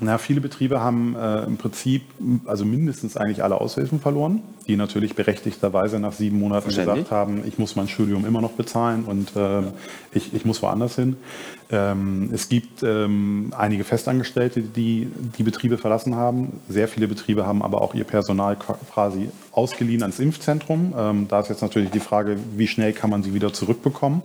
Na, 0.00 0.18
viele 0.18 0.40
Betriebe 0.40 0.80
haben 0.80 1.14
äh, 1.14 1.44
im 1.44 1.56
Prinzip 1.56 2.02
also 2.46 2.64
mindestens 2.64 3.16
eigentlich 3.16 3.44
alle 3.44 3.60
Aushilfen 3.60 4.00
verloren, 4.00 4.42
die 4.66 4.76
natürlich 4.76 5.14
berechtigterweise 5.14 6.00
nach 6.00 6.12
sieben 6.12 6.40
Monaten 6.40 6.68
gesagt 6.68 7.12
haben, 7.12 7.44
ich 7.46 7.58
muss 7.58 7.76
mein 7.76 7.86
Studium 7.86 8.26
immer 8.26 8.40
noch 8.40 8.52
bezahlen 8.52 9.04
und 9.04 9.36
äh, 9.36 9.62
ich, 10.12 10.34
ich 10.34 10.44
muss 10.44 10.62
woanders 10.62 10.96
hin. 10.96 11.16
Ähm, 11.70 12.30
es 12.32 12.48
gibt 12.48 12.82
ähm, 12.82 13.52
einige 13.56 13.84
Festangestellte, 13.84 14.60
die 14.60 15.08
die 15.38 15.42
Betriebe 15.42 15.78
verlassen 15.78 16.14
haben. 16.14 16.60
Sehr 16.68 16.88
viele 16.88 17.08
Betriebe 17.08 17.46
haben 17.46 17.62
aber 17.62 17.80
auch 17.80 17.94
ihr 17.94 18.04
Personal 18.04 18.56
quasi 18.56 19.30
ausgeliehen 19.52 20.02
ans 20.02 20.18
Impfzentrum. 20.18 20.94
Ähm, 20.96 21.26
da 21.28 21.40
ist 21.40 21.48
jetzt 21.48 21.62
natürlich 21.62 21.90
die 21.90 22.00
Frage, 22.00 22.36
wie 22.56 22.66
schnell 22.66 22.92
kann 22.92 23.10
man 23.10 23.22
sie 23.22 23.34
wieder 23.34 23.52
zurückbekommen? 23.52 24.22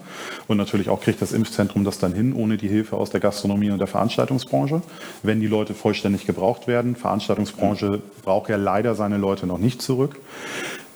Und 0.48 0.58
natürlich 0.58 0.90
auch 0.90 1.02
kriegt 1.02 1.22
das 1.22 1.32
Impfzentrum 1.32 1.84
das 1.86 2.00
dann 2.00 2.14
hin, 2.14 2.34
ohne 2.34 2.58
die 2.58 2.68
Hilfe 2.68 2.98
aus 2.98 3.10
der 3.10 3.20
Gastronomie 3.20 3.72
und 3.72 3.80
der 3.80 3.88
Veranstaltungsbranche. 3.88 4.82
Wenn 5.24 5.40
die 5.40 5.48
Leute 5.48 5.74
vollständig 5.74 6.26
gebraucht 6.26 6.68
werden, 6.68 6.96
Veranstaltungsbranche 6.96 8.02
braucht 8.24 8.50
ja 8.50 8.58
leider 8.58 8.96
seine 8.96 9.18
Leute 9.18 9.48
noch 9.48 9.60
nicht 9.60 9.82
zurück. 9.82 10.18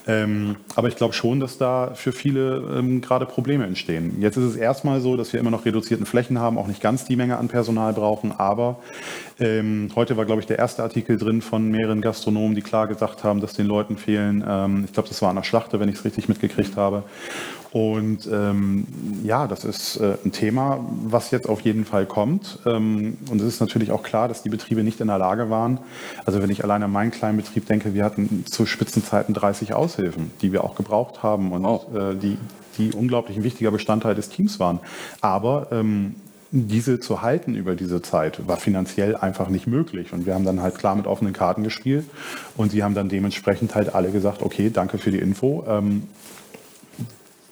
Ähm, 0.06 0.58
aber 0.76 0.90
ich 0.90 0.96
glaube 0.96 1.14
schon, 1.14 1.40
dass 1.40 1.58
da 1.58 1.92
für 1.96 2.12
viele 2.12 2.58
ähm, 2.78 3.02
gerade 3.02 3.26
Probleme 3.26 3.66
entstehen. 3.66 4.18
Jetzt 4.20 4.38
ist 4.38 4.44
es 4.44 4.56
erstmal 4.56 5.00
so, 5.00 5.16
dass 5.16 5.32
wir 5.32 5.40
immer 5.40 5.52
noch 5.52 5.66
reduzierten 5.66 6.06
Flächen 6.06 6.40
haben, 6.40 6.58
auch 6.58 6.68
nicht 6.68 6.82
ganz 6.82 7.06
die 7.06 7.16
Menge 7.16 7.38
an 7.38 7.48
Personal 7.48 7.94
brauchen. 7.94 8.32
Aber 8.32 8.80
ähm, 9.40 9.90
heute 9.96 10.18
war, 10.18 10.26
glaube 10.26 10.42
ich, 10.42 10.48
der 10.48 10.60
erste 10.60 10.84
Artikel 10.84 11.18
drin 11.18 11.42
von 11.42 11.70
mehreren 11.70 12.02
Gastronomen, 12.02 12.56
die 12.56 12.62
klar 12.62 12.88
gesagt 12.88 13.24
haben, 13.24 13.40
dass 13.40 13.54
den 13.54 13.66
Leuten 13.66 13.98
fehlen. 13.98 14.44
Ähm, 14.48 14.84
ich 14.86 14.94
glaube, 14.94 15.08
das 15.08 15.22
war 15.22 15.30
an 15.30 15.38
der 15.38 15.44
Schlachte, 15.44 15.80
wenn 15.80 15.90
ich 15.90 15.96
es 15.96 16.06
richtig 16.06 16.28
mitgekriegt 16.28 16.76
habe. 16.76 17.04
Und 17.74 18.30
ähm, 18.32 18.86
ja, 19.24 19.48
das 19.48 19.66
ist 19.66 19.98
äh, 19.98 20.14
ein 20.24 20.32
Thema, 20.32 20.80
was 21.06 21.32
jetzt 21.32 21.50
auf 21.50 21.62
jeden 21.62 21.86
Fall 21.86 22.06
kommt. 22.06 22.60
Ähm, 22.68 23.18
und 23.32 23.42
es 23.42 23.48
ist 23.48 23.62
natürlich 23.62 23.92
auch 23.92 24.04
klar, 24.04 24.28
dass 24.28 24.44
die 24.44 24.50
Betriebe 24.50 24.84
nicht 24.84 25.02
in 25.02 25.08
der 25.08 25.18
Lage 25.18 25.50
waren. 25.50 25.80
Also 26.24 26.40
wenn 26.40 26.52
ich 26.52 26.64
allein 26.64 26.84
an 26.84 26.92
meinen 26.92 27.10
kleinen 27.10 27.38
Betrieb 27.38 27.66
denke, 27.66 27.96
wir 27.96 28.06
hatten 28.06 28.46
zu 28.46 28.68
Spitzenzeiten 28.68 29.34
30 29.34 29.74
Aushilfen, 29.74 30.30
die 30.44 30.52
wir 30.52 30.64
auch 30.64 30.76
gebraucht 30.76 31.24
haben 31.24 31.52
und 31.52 31.66
oh. 31.66 31.84
äh, 31.98 32.16
die, 32.16 32.38
die 32.78 32.92
unglaublich 32.92 33.38
ein 33.38 33.44
wichtiger 33.44 33.72
Bestandteil 33.72 34.14
des 34.14 34.30
Teams 34.30 34.60
waren. 34.60 34.80
Aber 35.22 35.70
ähm, 35.72 36.14
diese 36.52 37.00
zu 37.00 37.24
halten 37.24 37.56
über 37.56 37.74
diese 37.74 38.04
Zeit 38.04 38.48
war 38.48 38.58
finanziell 38.58 39.16
einfach 39.16 39.50
nicht 39.50 39.66
möglich. 39.66 40.14
Und 40.14 40.28
wir 40.28 40.36
haben 40.36 40.46
dann 40.46 40.62
halt 40.62 40.78
klar 40.78 40.94
mit 40.94 41.08
offenen 41.08 41.34
Karten 41.34 41.64
gespielt 41.64 42.06
und 42.56 42.72
sie 42.72 42.84
haben 42.84 42.94
dann 42.94 43.10
dementsprechend 43.10 43.74
halt 43.74 43.96
alle 43.96 44.12
gesagt, 44.12 44.44
okay, 44.44 44.70
danke 44.72 45.00
für 45.00 45.10
die 45.10 45.18
Info. 45.18 45.66
Ähm, 45.68 46.04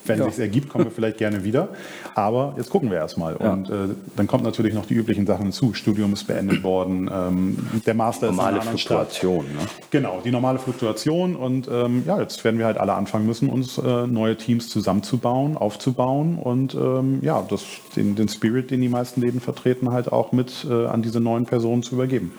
wenn 0.06 0.20
ja. 0.20 0.28
es 0.28 0.36
sich 0.36 0.44
ergibt, 0.44 0.70
kommen 0.70 0.86
wir 0.86 0.92
vielleicht 0.92 1.18
gerne 1.18 1.44
wieder. 1.44 1.70
Aber 2.16 2.54
jetzt 2.58 2.70
gucken 2.70 2.90
wir 2.90 2.98
erstmal. 2.98 3.38
Ja. 3.40 3.54
Und 3.54 3.70
äh, 3.70 3.74
dann 4.16 4.28
kommt 4.28 4.44
natürlich 4.44 4.74
noch 4.74 4.86
die 4.86 4.96
üblichen 4.96 5.26
Sachen 5.26 5.44
hinzu. 5.44 5.74
Studium 5.74 6.14
ist 6.14 6.26
beendet 6.26 6.64
worden, 6.64 7.10
ähm, 7.14 7.58
der 7.86 7.94
Master 7.94 8.28
normale 8.28 8.58
ist 8.60 8.66
in 8.66 8.78
Fluktuation. 8.78 9.46
Ne? 9.46 9.68
Genau, 9.90 10.22
die 10.24 10.32
normale 10.32 10.60
Fluktuation. 10.60 11.36
Und 11.36 11.68
ähm, 11.72 12.04
ja, 12.06 12.20
jetzt 12.20 12.44
werden 12.44 12.58
wir 12.58 12.66
halt 12.66 12.78
alle 12.78 12.94
anfangen 12.94 13.26
müssen, 13.26 13.50
uns 13.50 13.78
äh, 13.78 14.08
neue 14.08 14.38
Teams 14.38 14.70
zusammenzubauen, 14.70 15.58
aufzubauen 15.58 16.38
und 16.38 16.76
ähm, 16.76 17.20
ja, 17.22 17.46
das, 17.48 17.64
den, 17.96 18.16
den 18.16 18.28
Spirit, 18.28 18.72
den 18.72 18.82
die 18.82 18.90
meisten 18.90 19.22
Leben 19.22 19.40
vertreten, 19.40 19.92
halt 19.92 20.12
auch 20.12 20.32
mit 20.32 20.66
äh, 20.70 20.86
an 20.86 21.02
diese 21.02 21.20
neuen 21.20 21.46
Personen 21.46 21.84
zu 21.84 21.96
übergeben. 21.96 22.34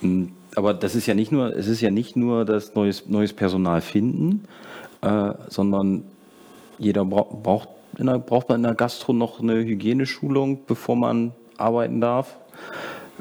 Hm, 0.00 0.32
aber 0.54 0.74
das 0.74 0.94
ist 0.94 1.06
ja 1.06 1.14
nicht 1.14 1.32
nur, 1.32 1.54
es 1.54 1.68
ist 1.68 1.80
ja 1.80 1.90
nicht 1.90 2.16
nur 2.16 2.44
das 2.44 2.74
neues, 2.74 3.06
neues 3.08 3.32
Personal 3.32 3.80
finden, 3.80 4.44
äh, 5.02 5.32
sondern 5.48 6.04
jeder 6.78 7.04
braucht, 7.04 7.42
braucht, 7.42 7.68
der, 7.98 8.18
braucht 8.18 8.48
man 8.48 8.58
in 8.58 8.62
der 8.64 8.74
Gastro 8.74 9.12
noch 9.12 9.40
eine 9.40 9.54
Hygieneschulung, 9.54 10.60
bevor 10.66 10.96
man 10.96 11.32
arbeiten 11.56 12.00
darf. 12.00 12.36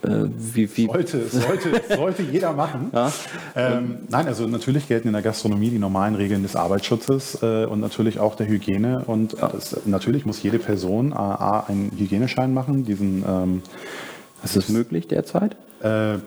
Äh, 0.04 0.26
wie, 0.38 0.78
wie 0.78 0.86
sollte, 0.88 1.28
sollte, 1.28 1.82
sollte 1.96 2.24
jeder 2.24 2.54
machen. 2.54 2.92
Ja. 2.94 3.12
Ähm, 3.56 4.00
nein, 4.10 4.28
also 4.28 4.48
natürlich 4.48 4.88
gelten 4.88 5.08
in 5.08 5.14
der 5.14 5.22
Gastronomie 5.22 5.70
die 5.70 5.80
normalen 5.80 6.16
Regeln 6.16 6.44
des 6.44 6.56
Arbeitsschutzes 6.56 7.42
äh, 7.42 7.66
und 7.66 7.80
natürlich 7.80 8.20
auch 8.20 8.36
der 8.36 8.48
Hygiene. 8.48 9.04
Und 9.06 9.34
ja. 9.34 9.48
das, 9.48 9.86
natürlich 9.86 10.26
muss 10.26 10.44
jede 10.44 10.60
Person 10.60 11.14
A, 11.14 11.62
einen 11.68 11.92
Hygieneschein 11.98 12.54
machen. 12.54 12.84
Diesen, 12.84 13.24
ähm, 13.28 13.62
ist 14.44 14.56
das 14.56 14.70
möglich 14.70 15.08
derzeit? 15.08 15.56
Äh, 15.82 16.18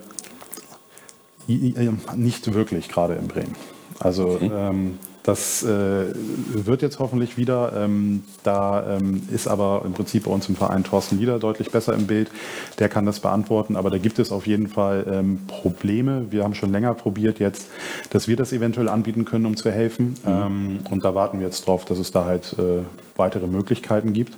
nicht 2.17 2.53
wirklich, 2.53 2.89
gerade 2.89 3.15
in 3.15 3.29
Bremen. 3.29 3.55
Also 4.01 4.29
okay. 4.29 4.51
ähm, 4.53 4.99
das 5.29 5.63
äh, 5.63 6.07
wird 6.55 6.81
jetzt 6.81 7.01
hoffentlich 7.01 7.37
wieder. 7.37 7.75
Ähm, 7.77 8.25
da 8.45 8.97
ähm, 8.97 9.29
ist 9.31 9.47
aber 9.47 9.83
im 9.85 9.93
Prinzip 9.93 10.25
bei 10.25 10.31
uns 10.31 10.49
im 10.49 10.57
Verein 10.57 10.85
Thorsten 10.85 11.19
Lieder 11.19 11.39
deutlich 11.39 11.71
besser 11.71 11.93
im 11.93 12.07
Bild. 12.07 12.31
Der 12.79 12.89
kann 12.89 13.05
das 13.05 13.21
beantworten. 13.21 13.77
Aber 13.77 13.91
da 13.91 13.99
gibt 13.99 14.19
es 14.19 14.33
auf 14.33 14.47
jeden 14.47 14.69
Fall 14.69 15.05
ähm, 15.07 15.41
Probleme. 15.47 16.29
Wir 16.31 16.45
haben 16.45 16.55
schon 16.55 16.73
länger 16.73 16.95
probiert 16.95 17.41
jetzt, 17.41 17.69
dass 18.09 18.27
wir 18.27 18.37
das 18.37 18.55
eventuell 18.55 18.89
anbieten 18.89 19.27
können, 19.27 19.45
um 19.45 19.55
zu 19.55 19.71
helfen. 19.71 20.17
Mhm. 20.25 20.31
Ähm, 20.31 20.79
und 20.91 21.05
da 21.05 21.15
warten 21.15 21.41
wir 21.41 21.47
jetzt 21.47 21.67
drauf, 21.67 21.85
dass 21.85 21.99
es 21.99 22.11
da 22.11 22.25
halt 22.25 22.57
äh, 22.59 22.83
weitere 23.19 23.47
Möglichkeiten 23.47 24.13
gibt. 24.13 24.37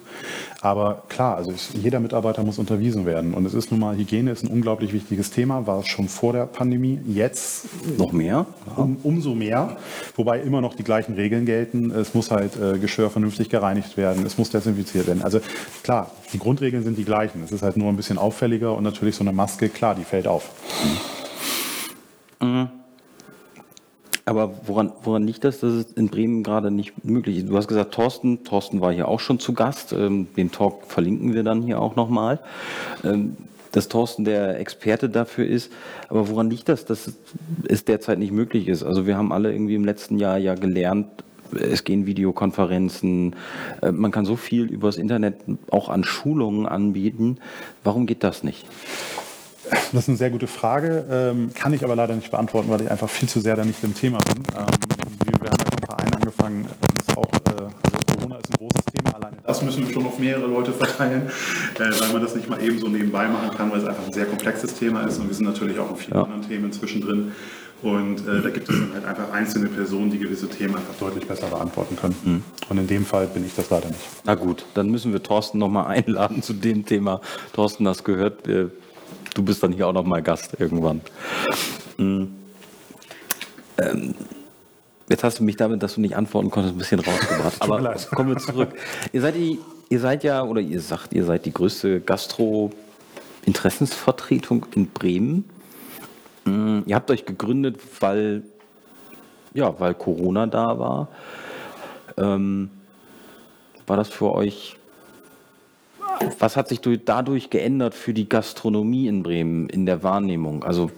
Aber 0.62 1.04
klar, 1.08 1.36
also 1.36 1.54
jeder 1.72 2.00
Mitarbeiter 2.00 2.42
muss 2.42 2.58
unterwiesen 2.58 3.06
werden. 3.06 3.34
Und 3.34 3.46
es 3.46 3.54
ist 3.54 3.70
nun 3.70 3.80
mal, 3.80 3.96
Hygiene 3.96 4.30
ist 4.30 4.42
ein 4.42 4.48
unglaublich 4.48 4.92
wichtiges 4.92 5.30
Thema, 5.30 5.66
war 5.66 5.80
es 5.80 5.86
schon 5.86 6.08
vor 6.08 6.32
der 6.32 6.46
Pandemie. 6.46 7.00
Jetzt 7.06 7.66
noch 7.98 8.12
mehr? 8.12 8.46
Um, 8.76 8.98
umso 9.02 9.34
mehr. 9.34 9.76
Wobei 10.16 10.40
immer 10.40 10.60
noch 10.60 10.74
die 10.74 10.84
gleichen 10.84 11.14
Regeln 11.14 11.46
gelten. 11.46 11.90
Es 11.90 12.14
muss 12.14 12.30
halt 12.30 12.56
äh, 12.56 12.78
Geschirr 12.78 13.10
vernünftig 13.10 13.48
gereinigt 13.48 13.96
werden, 13.96 14.24
es 14.26 14.38
muss 14.38 14.50
desinfiziert 14.50 15.06
werden. 15.06 15.22
Also 15.22 15.40
klar, 15.82 16.10
die 16.32 16.38
Grundregeln 16.38 16.84
sind 16.84 16.98
die 16.98 17.04
gleichen. 17.04 17.42
Es 17.44 17.52
ist 17.52 17.62
halt 17.62 17.76
nur 17.76 17.88
ein 17.88 17.96
bisschen 17.96 18.18
auffälliger 18.18 18.74
und 18.74 18.84
natürlich 18.84 19.16
so 19.16 19.24
eine 19.24 19.32
Maske, 19.32 19.68
klar, 19.68 19.94
die 19.94 20.04
fällt 20.04 20.26
auf. 20.26 20.50
Mhm. 22.40 22.79
Aber 24.30 24.52
woran, 24.64 24.92
woran 25.02 25.26
liegt 25.26 25.42
das, 25.42 25.58
dass 25.58 25.72
es 25.72 25.92
in 25.94 26.06
Bremen 26.06 26.44
gerade 26.44 26.70
nicht 26.70 27.04
möglich 27.04 27.38
ist? 27.38 27.48
Du 27.48 27.56
hast 27.56 27.66
gesagt, 27.66 27.92
Thorsten, 27.92 28.44
Thorsten 28.44 28.80
war 28.80 28.92
hier 28.92 29.08
auch 29.08 29.18
schon 29.18 29.40
zu 29.40 29.54
Gast. 29.54 29.92
Ähm, 29.92 30.28
den 30.36 30.52
Talk 30.52 30.84
verlinken 30.86 31.34
wir 31.34 31.42
dann 31.42 31.62
hier 31.62 31.80
auch 31.80 31.96
nochmal. 31.96 32.38
Ähm, 33.02 33.36
dass 33.72 33.88
Thorsten 33.88 34.24
der 34.24 34.60
Experte 34.60 35.08
dafür 35.08 35.46
ist. 35.46 35.72
Aber 36.08 36.28
woran 36.28 36.48
liegt 36.48 36.68
das, 36.68 36.84
dass 36.84 37.12
es 37.66 37.84
derzeit 37.84 38.20
nicht 38.20 38.30
möglich 38.30 38.68
ist? 38.68 38.84
Also 38.84 39.04
wir 39.04 39.16
haben 39.16 39.32
alle 39.32 39.52
irgendwie 39.52 39.74
im 39.74 39.84
letzten 39.84 40.16
Jahr 40.16 40.38
ja 40.38 40.54
gelernt, 40.54 41.08
es 41.52 41.82
gehen 41.82 42.06
Videokonferenzen, 42.06 43.34
äh, 43.82 43.90
man 43.90 44.12
kann 44.12 44.26
so 44.26 44.36
viel 44.36 44.66
übers 44.66 44.96
Internet 44.96 45.38
auch 45.72 45.88
an 45.88 46.04
Schulungen 46.04 46.66
anbieten. 46.66 47.38
Warum 47.82 48.06
geht 48.06 48.22
das 48.22 48.44
nicht? 48.44 48.64
Das 49.64 50.02
ist 50.04 50.08
eine 50.08 50.16
sehr 50.16 50.30
gute 50.30 50.46
Frage, 50.46 51.04
ähm, 51.10 51.50
kann 51.54 51.72
ich 51.72 51.84
aber 51.84 51.94
leider 51.94 52.14
nicht 52.14 52.30
beantworten, 52.30 52.70
weil 52.70 52.80
ich 52.82 52.90
einfach 52.90 53.10
viel 53.10 53.28
zu 53.28 53.40
sehr 53.40 53.56
da 53.56 53.64
nicht 53.64 53.82
im 53.84 53.94
Thema 53.94 54.18
bin. 54.18 54.42
Ähm, 54.56 54.66
wir, 55.24 55.34
haben 55.34 55.44
ja 55.44 55.50
vom 55.50 55.96
Verein 55.96 56.14
angefangen, 56.14 56.66
ist 56.98 57.16
auch, 57.16 57.30
äh, 57.32 57.62
also 57.62 58.16
Corona 58.16 58.36
ist 58.36 58.50
ein 58.50 58.56
großes 58.58 58.84
Thema, 58.94 59.16
alleine 59.16 59.36
das 59.44 59.62
müssen 59.62 59.86
wir 59.86 59.92
schon 59.92 60.06
auf 60.06 60.18
mehrere 60.18 60.46
Leute 60.46 60.72
verteilen, 60.72 61.28
äh, 61.74 61.78
weil 61.78 62.12
man 62.12 62.22
das 62.22 62.34
nicht 62.34 62.48
mal 62.48 62.62
eben 62.62 62.78
so 62.78 62.88
nebenbei 62.88 63.28
machen 63.28 63.50
kann, 63.56 63.70
weil 63.70 63.80
es 63.80 63.86
einfach 63.86 64.06
ein 64.06 64.12
sehr 64.12 64.26
komplexes 64.26 64.74
Thema 64.74 65.02
ist 65.02 65.18
und 65.18 65.28
wir 65.28 65.34
sind 65.34 65.46
natürlich 65.46 65.78
auch 65.78 65.90
in 65.90 65.96
vielen 65.96 66.16
ja. 66.16 66.22
anderen 66.22 66.48
Themen 66.48 66.72
zwischendrin. 66.72 67.32
Und 67.82 68.28
äh, 68.28 68.42
da 68.42 68.50
gibt 68.50 68.68
es 68.68 68.78
dann 68.78 68.92
halt 68.92 69.06
einfach 69.06 69.32
einzelne 69.32 69.68
Personen, 69.68 70.10
die 70.10 70.18
gewisse 70.18 70.48
Themen 70.48 70.76
einfach 70.76 70.94
deutlich 71.00 71.26
besser 71.26 71.46
beantworten 71.46 71.96
können. 71.96 72.16
Mhm. 72.22 72.42
Und 72.68 72.78
in 72.78 72.86
dem 72.86 73.06
Fall 73.06 73.26
bin 73.26 73.44
ich 73.46 73.54
das 73.54 73.70
leider 73.70 73.88
nicht. 73.88 74.00
Na 74.24 74.34
gut, 74.34 74.66
dann 74.74 74.90
müssen 74.90 75.12
wir 75.12 75.22
Thorsten 75.22 75.58
nochmal 75.58 75.86
einladen 75.86 76.42
zu 76.42 76.52
dem 76.52 76.84
Thema. 76.84 77.22
Thorsten, 77.54 77.84
das 77.84 78.04
gehört. 78.04 78.46
Wir 78.46 78.70
du 79.34 79.42
bist 79.42 79.62
dann 79.62 79.72
hier 79.72 79.86
auch 79.88 79.92
noch 79.92 80.04
mal 80.04 80.22
Gast 80.22 80.58
irgendwann. 80.58 81.02
Mhm. 81.98 82.32
Ähm, 83.78 84.14
jetzt 85.08 85.22
hast 85.24 85.38
du 85.38 85.44
mich 85.44 85.56
damit, 85.56 85.82
dass 85.82 85.94
du 85.94 86.00
nicht 86.00 86.16
antworten 86.16 86.50
konntest, 86.50 86.74
ein 86.74 86.78
bisschen 86.78 87.00
rausgebracht. 87.00 87.60
Aber 87.60 87.94
kommen 88.14 88.30
wir 88.30 88.38
zurück. 88.38 88.70
ihr, 89.12 89.20
seid 89.20 89.34
die, 89.34 89.58
ihr 89.88 90.00
seid 90.00 90.24
ja, 90.24 90.42
oder 90.42 90.60
ihr 90.60 90.80
sagt, 90.80 91.12
ihr 91.12 91.24
seid 91.24 91.44
die 91.46 91.52
größte 91.52 92.00
Gastro-Interessensvertretung 92.00 94.66
in 94.74 94.90
Bremen. 94.90 95.44
Mhm. 96.44 96.82
Ihr 96.86 96.96
habt 96.96 97.10
euch 97.10 97.26
gegründet, 97.26 97.78
weil, 98.00 98.42
ja, 99.54 99.78
weil 99.78 99.94
Corona 99.94 100.46
da 100.46 100.78
war. 100.78 101.08
Ähm, 102.16 102.70
war 103.86 103.96
das 103.96 104.08
für 104.08 104.32
euch 104.32 104.76
was 106.38 106.56
hat 106.56 106.68
sich 106.68 106.80
dadurch 106.80 107.50
geändert 107.50 107.94
für 107.94 108.14
die 108.14 108.28
Gastronomie 108.28 109.08
in 109.08 109.22
Bremen 109.22 109.68
in 109.68 109.86
der 109.86 110.02
Wahrnehmung? 110.02 110.64
Also 110.64 110.90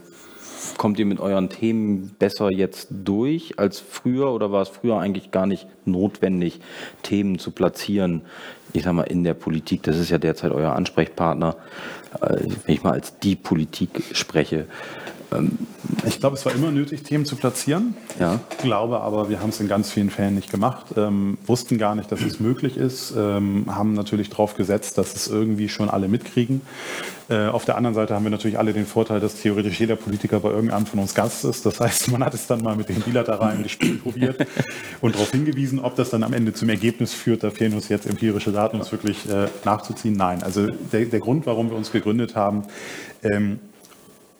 kommt 0.78 0.98
ihr 0.98 1.06
mit 1.06 1.20
euren 1.20 1.48
Themen 1.48 2.14
besser 2.18 2.50
jetzt 2.50 2.88
durch 2.90 3.58
als 3.58 3.80
früher 3.80 4.32
oder 4.32 4.52
war 4.52 4.62
es 4.62 4.68
früher 4.68 4.98
eigentlich 4.98 5.30
gar 5.30 5.46
nicht 5.46 5.66
notwendig, 5.84 6.60
Themen 7.02 7.38
zu 7.38 7.50
platzieren? 7.50 8.22
Ich 8.72 8.84
sag 8.84 8.92
mal, 8.92 9.02
in 9.02 9.24
der 9.24 9.34
Politik, 9.34 9.82
das 9.82 9.98
ist 9.98 10.10
ja 10.10 10.18
derzeit 10.18 10.52
euer 10.52 10.74
Ansprechpartner, 10.74 11.56
äh, 12.20 12.36
wenn 12.64 12.74
ich 12.74 12.82
mal 12.82 12.92
als 12.92 13.18
die 13.18 13.36
Politik 13.36 14.02
spreche. 14.12 14.66
Ähm, 15.36 15.58
ich 16.06 16.18
glaube, 16.18 16.36
es 16.36 16.44
war 16.44 16.54
immer 16.54 16.70
nötig, 16.70 17.02
Themen 17.02 17.24
zu 17.24 17.36
platzieren. 17.36 17.94
Ja. 18.18 18.40
Ich 18.50 18.58
glaube 18.58 19.00
aber, 19.00 19.28
wir 19.28 19.40
haben 19.40 19.50
es 19.50 19.60
in 19.60 19.68
ganz 19.68 19.90
vielen 19.90 20.10
Fällen 20.10 20.34
nicht 20.34 20.50
gemacht, 20.50 20.86
ähm, 20.96 21.38
wussten 21.46 21.78
gar 21.78 21.94
nicht, 21.94 22.10
dass 22.10 22.20
es 22.22 22.40
möglich 22.40 22.76
ist, 22.76 23.14
ähm, 23.16 23.66
haben 23.68 23.94
natürlich 23.94 24.30
darauf 24.30 24.56
gesetzt, 24.56 24.98
dass 24.98 25.14
es 25.14 25.28
irgendwie 25.28 25.68
schon 25.68 25.90
alle 25.90 26.08
mitkriegen. 26.08 26.62
Äh, 27.28 27.46
auf 27.46 27.64
der 27.64 27.76
anderen 27.76 27.94
Seite 27.94 28.14
haben 28.14 28.24
wir 28.24 28.30
natürlich 28.30 28.58
alle 28.58 28.72
den 28.72 28.86
Vorteil, 28.86 29.20
dass 29.20 29.36
theoretisch 29.36 29.78
jeder 29.78 29.96
Politiker 29.96 30.40
bei 30.40 30.50
irgendeinem 30.50 30.86
von 30.86 30.98
uns 30.98 31.14
Gast 31.14 31.44
ist. 31.44 31.64
Das 31.64 31.80
heißt, 31.80 32.10
man 32.10 32.24
hat 32.24 32.34
es 32.34 32.46
dann 32.46 32.62
mal 32.62 32.76
mit 32.76 32.88
den 32.88 33.00
bilateralen 33.00 33.62
Gesprächen 33.62 34.00
probiert 34.00 34.46
und 35.00 35.14
darauf 35.14 35.30
hingewiesen, 35.30 35.78
ob 35.78 35.96
das 35.96 36.10
dann 36.10 36.24
am 36.24 36.32
Ende 36.32 36.52
zum 36.52 36.68
Ergebnis 36.68 37.14
führt. 37.14 37.42
Da 37.44 37.50
fehlen 37.50 37.74
uns 37.74 37.88
jetzt 37.88 38.06
empirische 38.06 38.52
Daten, 38.52 38.76
um 38.76 38.82
es 38.82 38.92
wirklich 38.92 39.28
äh, 39.28 39.46
nachzuziehen. 39.64 40.14
Nein, 40.14 40.42
also 40.42 40.66
der, 40.92 41.06
der 41.06 41.20
Grund, 41.20 41.46
warum 41.46 41.70
wir 41.70 41.76
uns 41.76 41.92
gegründet 41.92 42.34
haben, 42.34 42.64
ähm, 43.22 43.60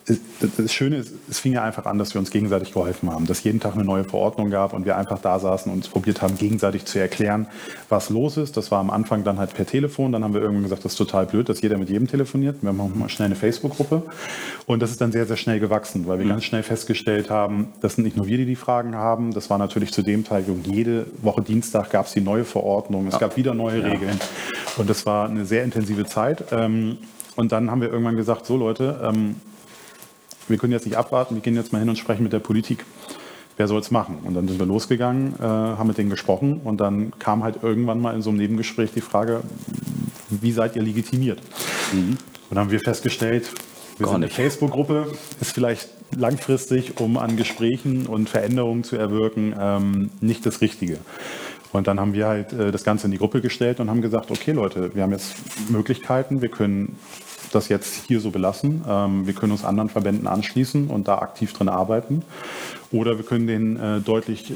das 0.06 0.72
Schöne 0.72 0.96
ist, 0.96 1.12
es 1.30 1.38
fing 1.38 1.52
ja 1.52 1.62
einfach 1.62 1.86
an, 1.86 1.96
dass 1.96 2.12
wir 2.14 2.18
uns 2.18 2.30
gegenseitig 2.30 2.72
geholfen 2.72 3.10
haben, 3.10 3.26
dass 3.26 3.44
jeden 3.44 3.60
Tag 3.60 3.74
eine 3.74 3.84
neue 3.84 4.02
Verordnung 4.02 4.50
gab 4.50 4.72
und 4.72 4.84
wir 4.84 4.96
einfach 4.96 5.20
da 5.20 5.38
saßen 5.38 5.72
und 5.72 5.84
es 5.84 5.88
probiert 5.88 6.22
haben, 6.22 6.36
gegenseitig 6.36 6.86
zu 6.86 6.98
erklären, 6.98 7.46
was 7.88 8.10
los 8.10 8.36
ist. 8.36 8.56
Das 8.56 8.72
war 8.72 8.80
am 8.80 8.90
Anfang 8.90 9.22
dann 9.22 9.38
halt 9.38 9.54
per 9.54 9.64
Telefon. 9.64 10.10
Dann 10.10 10.24
haben 10.24 10.34
wir 10.34 10.40
irgendwann 10.40 10.64
gesagt, 10.64 10.84
das 10.84 10.92
ist 10.92 10.98
total 10.98 11.26
blöd, 11.26 11.48
dass 11.48 11.60
jeder 11.60 11.78
mit 11.78 11.88
jedem 11.88 12.08
telefoniert. 12.08 12.62
Wir 12.62 12.70
haben 12.70 12.80
auch 12.80 12.92
mal 12.92 13.08
schnell 13.08 13.26
eine 13.26 13.36
Facebook-Gruppe 13.36 14.02
und 14.66 14.82
das 14.82 14.90
ist 14.90 15.00
dann 15.00 15.12
sehr, 15.12 15.26
sehr 15.26 15.36
schnell 15.36 15.60
gewachsen, 15.60 16.06
weil 16.08 16.18
wir 16.18 16.24
mhm. 16.24 16.30
ganz 16.30 16.44
schnell 16.44 16.64
festgestellt 16.64 17.30
haben, 17.30 17.68
das 17.80 17.94
sind 17.94 18.04
nicht 18.04 18.16
nur 18.16 18.26
wir, 18.26 18.38
die 18.38 18.46
die 18.46 18.56
Fragen 18.56 18.96
haben. 18.96 19.32
Das 19.32 19.50
war 19.50 19.58
natürlich 19.58 19.92
zu 19.92 20.02
dem 20.02 20.24
Zeitpunkt, 20.24 20.66
jede 20.66 21.06
Woche 21.22 21.42
Dienstag 21.42 21.90
gab 21.90 22.06
es 22.06 22.12
die 22.12 22.20
neue 22.20 22.44
Verordnung, 22.44 23.06
es 23.06 23.14
ja. 23.14 23.20
gab 23.20 23.36
wieder 23.36 23.54
neue 23.54 23.80
ja. 23.80 23.86
Regeln 23.86 24.18
und 24.78 24.90
das 24.90 25.06
war 25.06 25.28
eine 25.28 25.44
sehr 25.44 25.62
intensive 25.62 26.06
Zeit. 26.06 26.44
Ähm, 26.50 26.98
und 27.36 27.52
dann 27.52 27.70
haben 27.70 27.80
wir 27.80 27.90
irgendwann 27.90 28.16
gesagt, 28.16 28.46
so 28.46 28.56
Leute, 28.56 29.00
ähm, 29.02 29.36
wir 30.48 30.58
können 30.58 30.72
jetzt 30.72 30.86
nicht 30.86 30.96
abwarten, 30.96 31.34
wir 31.34 31.42
gehen 31.42 31.56
jetzt 31.56 31.72
mal 31.72 31.78
hin 31.78 31.88
und 31.88 31.96
sprechen 31.96 32.22
mit 32.22 32.32
der 32.32 32.40
Politik. 32.40 32.84
wer 33.56 33.68
soll 33.68 33.80
es 33.80 33.90
machen? 33.90 34.18
Und 34.24 34.34
dann 34.34 34.48
sind 34.48 34.58
wir 34.58 34.66
losgegangen, 34.66 35.34
äh, 35.38 35.42
haben 35.42 35.86
mit 35.86 35.98
denen 35.98 36.10
gesprochen 36.10 36.60
und 36.64 36.80
dann 36.80 37.12
kam 37.18 37.44
halt 37.44 37.62
irgendwann 37.62 38.00
mal 38.00 38.14
in 38.14 38.22
so 38.22 38.30
einem 38.30 38.38
Nebengespräch 38.38 38.92
die 38.92 39.02
Frage, 39.02 39.42
wie 40.30 40.52
seid 40.52 40.74
ihr 40.74 40.82
legitimiert? 40.82 41.40
Mhm. 41.92 42.10
Und 42.10 42.18
dann 42.50 42.58
haben 42.58 42.70
wir 42.70 42.80
festgestellt, 42.80 43.50
wir 43.98 44.06
Gar 44.06 44.14
sind 44.14 44.24
eine 44.24 44.32
Facebook-Gruppe, 44.32 45.12
ist 45.40 45.52
vielleicht 45.52 45.90
langfristig, 46.16 47.00
um 47.00 47.18
an 47.18 47.36
Gesprächen 47.36 48.06
und 48.06 48.28
Veränderungen 48.28 48.84
zu 48.84 48.96
erwirken, 48.96 49.54
ähm, 49.58 50.10
nicht 50.20 50.44
das 50.46 50.60
Richtige. 50.60 50.98
Und 51.72 51.86
dann 51.86 51.98
haben 51.98 52.12
wir 52.12 52.26
halt 52.26 52.52
äh, 52.52 52.70
das 52.70 52.84
Ganze 52.84 53.06
in 53.06 53.12
die 53.12 53.18
Gruppe 53.18 53.40
gestellt 53.40 53.80
und 53.80 53.88
haben 53.88 54.02
gesagt, 54.02 54.30
okay 54.30 54.52
Leute, 54.52 54.94
wir 54.94 55.02
haben 55.02 55.12
jetzt 55.12 55.34
Möglichkeiten, 55.70 56.42
wir 56.42 56.50
können 56.50 56.96
das 57.54 57.68
jetzt 57.68 58.06
hier 58.06 58.20
so 58.20 58.30
belassen. 58.30 58.84
Ähm, 58.88 59.26
wir 59.26 59.34
können 59.34 59.52
uns 59.52 59.64
anderen 59.64 59.88
Verbänden 59.88 60.26
anschließen 60.26 60.88
und 60.88 61.08
da 61.08 61.18
aktiv 61.18 61.52
drin 61.52 61.68
arbeiten. 61.68 62.22
Oder 62.90 63.16
wir 63.16 63.24
können 63.24 63.46
den 63.46 63.76
äh, 63.76 64.00
deutlich 64.00 64.52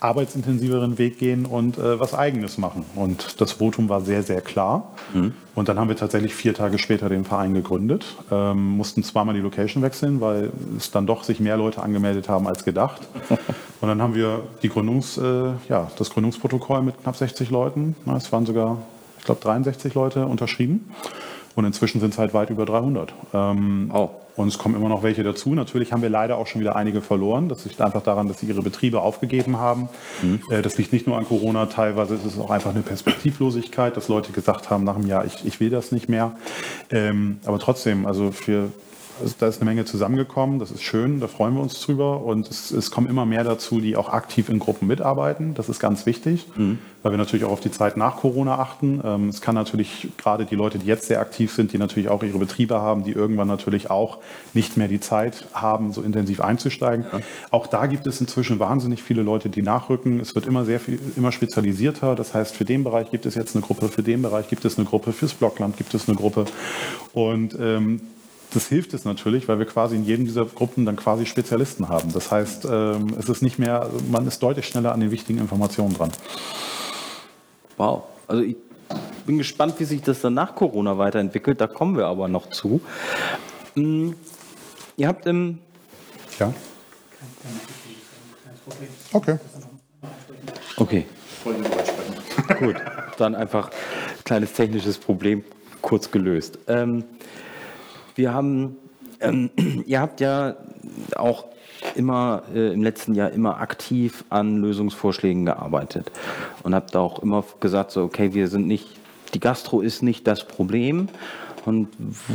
arbeitsintensiveren 0.00 0.98
Weg 0.98 1.18
gehen 1.18 1.44
und 1.44 1.76
äh, 1.76 1.98
was 1.98 2.14
Eigenes 2.14 2.56
machen. 2.56 2.84
Und 2.94 3.40
das 3.40 3.52
Votum 3.52 3.88
war 3.88 4.00
sehr, 4.00 4.22
sehr 4.22 4.40
klar. 4.40 4.92
Mhm. 5.12 5.34
Und 5.54 5.68
dann 5.68 5.78
haben 5.78 5.88
wir 5.88 5.96
tatsächlich 5.96 6.34
vier 6.34 6.54
Tage 6.54 6.78
später 6.78 7.08
den 7.08 7.24
Verein 7.24 7.52
gegründet, 7.52 8.04
ähm, 8.30 8.76
mussten 8.76 9.02
zweimal 9.02 9.34
die 9.34 9.40
Location 9.40 9.82
wechseln, 9.82 10.20
weil 10.20 10.50
es 10.76 10.92
dann 10.92 11.06
doch 11.06 11.24
sich 11.24 11.40
mehr 11.40 11.56
Leute 11.56 11.82
angemeldet 11.82 12.28
haben 12.28 12.46
als 12.46 12.64
gedacht. 12.64 13.02
Und 13.80 13.88
dann 13.88 14.00
haben 14.00 14.14
wir 14.14 14.42
die 14.62 14.68
Gründungs, 14.68 15.18
äh, 15.18 15.52
ja, 15.68 15.90
das 15.98 16.10
Gründungsprotokoll 16.10 16.82
mit 16.82 17.02
knapp 17.02 17.16
60 17.16 17.50
Leuten, 17.50 17.96
es 18.16 18.32
waren 18.32 18.46
sogar, 18.46 18.78
ich 19.18 19.24
glaube, 19.24 19.40
63 19.40 19.94
Leute 19.94 20.26
unterschrieben. 20.26 20.90
Und 21.58 21.64
inzwischen 21.64 21.98
sind 21.98 22.12
es 22.12 22.18
halt 22.20 22.34
weit 22.34 22.50
über 22.50 22.64
300. 22.64 23.12
Ähm, 23.34 23.90
oh. 23.92 24.10
Und 24.36 24.46
es 24.46 24.58
kommen 24.58 24.76
immer 24.76 24.88
noch 24.88 25.02
welche 25.02 25.24
dazu. 25.24 25.56
Natürlich 25.56 25.92
haben 25.92 26.02
wir 26.02 26.08
leider 26.08 26.38
auch 26.38 26.46
schon 26.46 26.60
wieder 26.60 26.76
einige 26.76 27.00
verloren. 27.00 27.48
Das 27.48 27.64
liegt 27.64 27.80
einfach 27.80 28.04
daran, 28.04 28.28
dass 28.28 28.38
sie 28.38 28.46
ihre 28.46 28.62
Betriebe 28.62 29.00
aufgegeben 29.00 29.56
haben. 29.56 29.88
Mhm. 30.22 30.40
Äh, 30.50 30.62
das 30.62 30.78
liegt 30.78 30.92
nicht 30.92 31.08
nur 31.08 31.18
an 31.18 31.24
Corona, 31.24 31.66
teilweise 31.66 32.14
ist 32.14 32.24
es 32.24 32.38
auch 32.38 32.50
einfach 32.50 32.70
eine 32.70 32.82
Perspektivlosigkeit, 32.82 33.96
dass 33.96 34.06
Leute 34.06 34.30
gesagt 34.30 34.70
haben 34.70 34.84
nach 34.84 34.94
einem 34.94 35.08
Jahr, 35.08 35.24
ich, 35.24 35.44
ich 35.44 35.58
will 35.58 35.70
das 35.70 35.90
nicht 35.90 36.08
mehr. 36.08 36.36
Ähm, 36.92 37.40
aber 37.44 37.58
trotzdem, 37.58 38.06
also 38.06 38.30
für 38.30 38.70
also 39.20 39.34
da 39.38 39.46
ist 39.48 39.60
eine 39.60 39.70
Menge 39.70 39.84
zusammengekommen, 39.84 40.58
das 40.58 40.70
ist 40.70 40.82
schön, 40.82 41.20
da 41.20 41.28
freuen 41.28 41.54
wir 41.54 41.62
uns 41.62 41.80
drüber. 41.80 42.22
Und 42.22 42.48
es, 42.48 42.70
es 42.70 42.90
kommen 42.90 43.08
immer 43.08 43.26
mehr 43.26 43.44
dazu, 43.44 43.80
die 43.80 43.96
auch 43.96 44.08
aktiv 44.08 44.48
in 44.48 44.58
Gruppen 44.58 44.86
mitarbeiten. 44.86 45.54
Das 45.54 45.68
ist 45.68 45.80
ganz 45.80 46.06
wichtig, 46.06 46.46
mhm. 46.56 46.78
weil 47.02 47.12
wir 47.12 47.18
natürlich 47.18 47.44
auch 47.44 47.50
auf 47.50 47.60
die 47.60 47.70
Zeit 47.70 47.96
nach 47.96 48.16
Corona 48.16 48.58
achten. 48.58 49.00
Ähm, 49.04 49.28
es 49.28 49.40
kann 49.40 49.54
natürlich 49.54 50.08
gerade 50.16 50.44
die 50.44 50.54
Leute, 50.54 50.78
die 50.78 50.86
jetzt 50.86 51.06
sehr 51.06 51.20
aktiv 51.20 51.52
sind, 51.52 51.72
die 51.72 51.78
natürlich 51.78 52.08
auch 52.08 52.22
ihre 52.22 52.38
Betriebe 52.38 52.80
haben, 52.80 53.04
die 53.04 53.12
irgendwann 53.12 53.48
natürlich 53.48 53.90
auch 53.90 54.18
nicht 54.54 54.76
mehr 54.76 54.88
die 54.88 55.00
Zeit 55.00 55.46
haben, 55.52 55.92
so 55.92 56.02
intensiv 56.02 56.40
einzusteigen. 56.40 57.06
Ja. 57.12 57.20
Auch 57.50 57.66
da 57.66 57.86
gibt 57.86 58.06
es 58.06 58.20
inzwischen 58.20 58.58
wahnsinnig 58.58 59.02
viele 59.02 59.22
Leute, 59.22 59.48
die 59.48 59.62
nachrücken. 59.62 60.20
Es 60.20 60.34
wird 60.34 60.46
immer 60.46 60.64
sehr 60.64 60.80
viel, 60.80 60.98
immer 61.16 61.32
spezialisierter. 61.32 62.14
Das 62.14 62.34
heißt, 62.34 62.56
für 62.56 62.64
den 62.64 62.84
Bereich 62.84 63.10
gibt 63.10 63.26
es 63.26 63.34
jetzt 63.34 63.56
eine 63.56 63.64
Gruppe, 63.64 63.88
für 63.88 64.02
den 64.02 64.22
Bereich 64.22 64.48
gibt 64.48 64.64
es 64.64 64.78
eine 64.78 64.86
Gruppe, 64.86 65.12
fürs 65.12 65.34
Blockland 65.34 65.76
gibt 65.76 65.94
es 65.94 66.08
eine 66.08 66.16
Gruppe. 66.16 66.44
Und 67.12 67.56
ähm, 67.60 68.00
das 68.54 68.66
hilft 68.68 68.94
es 68.94 69.04
natürlich, 69.04 69.48
weil 69.48 69.58
wir 69.58 69.66
quasi 69.66 69.96
in 69.96 70.04
jedem 70.04 70.24
dieser 70.24 70.46
Gruppen 70.46 70.86
dann 70.86 70.96
quasi 70.96 71.26
Spezialisten 71.26 71.88
haben. 71.88 72.12
Das 72.12 72.30
heißt, 72.30 72.66
ähm, 72.70 73.14
es 73.18 73.28
ist 73.28 73.42
nicht 73.42 73.58
mehr, 73.58 73.90
man 74.10 74.26
ist 74.26 74.42
deutlich 74.42 74.66
schneller 74.66 74.92
an 74.92 75.00
den 75.00 75.10
wichtigen 75.10 75.38
Informationen 75.38 75.94
dran. 75.94 76.10
Wow. 77.76 78.04
Also 78.26 78.42
ich 78.42 78.56
bin 79.26 79.38
gespannt, 79.38 79.74
wie 79.78 79.84
sich 79.84 80.02
das 80.02 80.22
dann 80.22 80.34
nach 80.34 80.54
Corona 80.54 80.96
weiterentwickelt. 80.96 81.60
Da 81.60 81.66
kommen 81.66 81.96
wir 81.96 82.06
aber 82.06 82.28
noch 82.28 82.48
zu. 82.48 82.80
Hm, 83.74 84.14
ihr 84.96 85.08
habt 85.08 85.26
im. 85.26 85.58
Ja. 86.38 86.52
Okay. 89.12 89.38
Okay. 90.76 91.06
Gut, 92.58 92.76
dann 93.18 93.34
einfach 93.34 93.70
kleines 94.24 94.52
technisches 94.52 94.98
Problem 94.98 95.44
kurz 95.82 96.10
gelöst. 96.10 96.58
Ähm, 96.66 97.04
wir 98.18 98.34
haben, 98.34 98.76
ähm, 99.20 99.50
ihr 99.86 100.00
habt 100.00 100.20
ja 100.20 100.56
auch 101.16 101.46
immer 101.94 102.42
äh, 102.52 102.72
im 102.72 102.82
letzten 102.82 103.14
Jahr 103.14 103.30
immer 103.30 103.60
aktiv 103.60 104.24
an 104.28 104.60
Lösungsvorschlägen 104.60 105.46
gearbeitet 105.46 106.10
und 106.64 106.74
habt 106.74 106.94
auch 106.96 107.22
immer 107.22 107.44
gesagt, 107.60 107.92
so 107.92 108.02
okay, 108.02 108.34
wir 108.34 108.48
sind 108.48 108.66
nicht, 108.66 108.88
die 109.32 109.40
Gastro 109.40 109.80
ist 109.80 110.02
nicht 110.02 110.26
das 110.26 110.44
Problem 110.46 111.08
und 111.64 111.88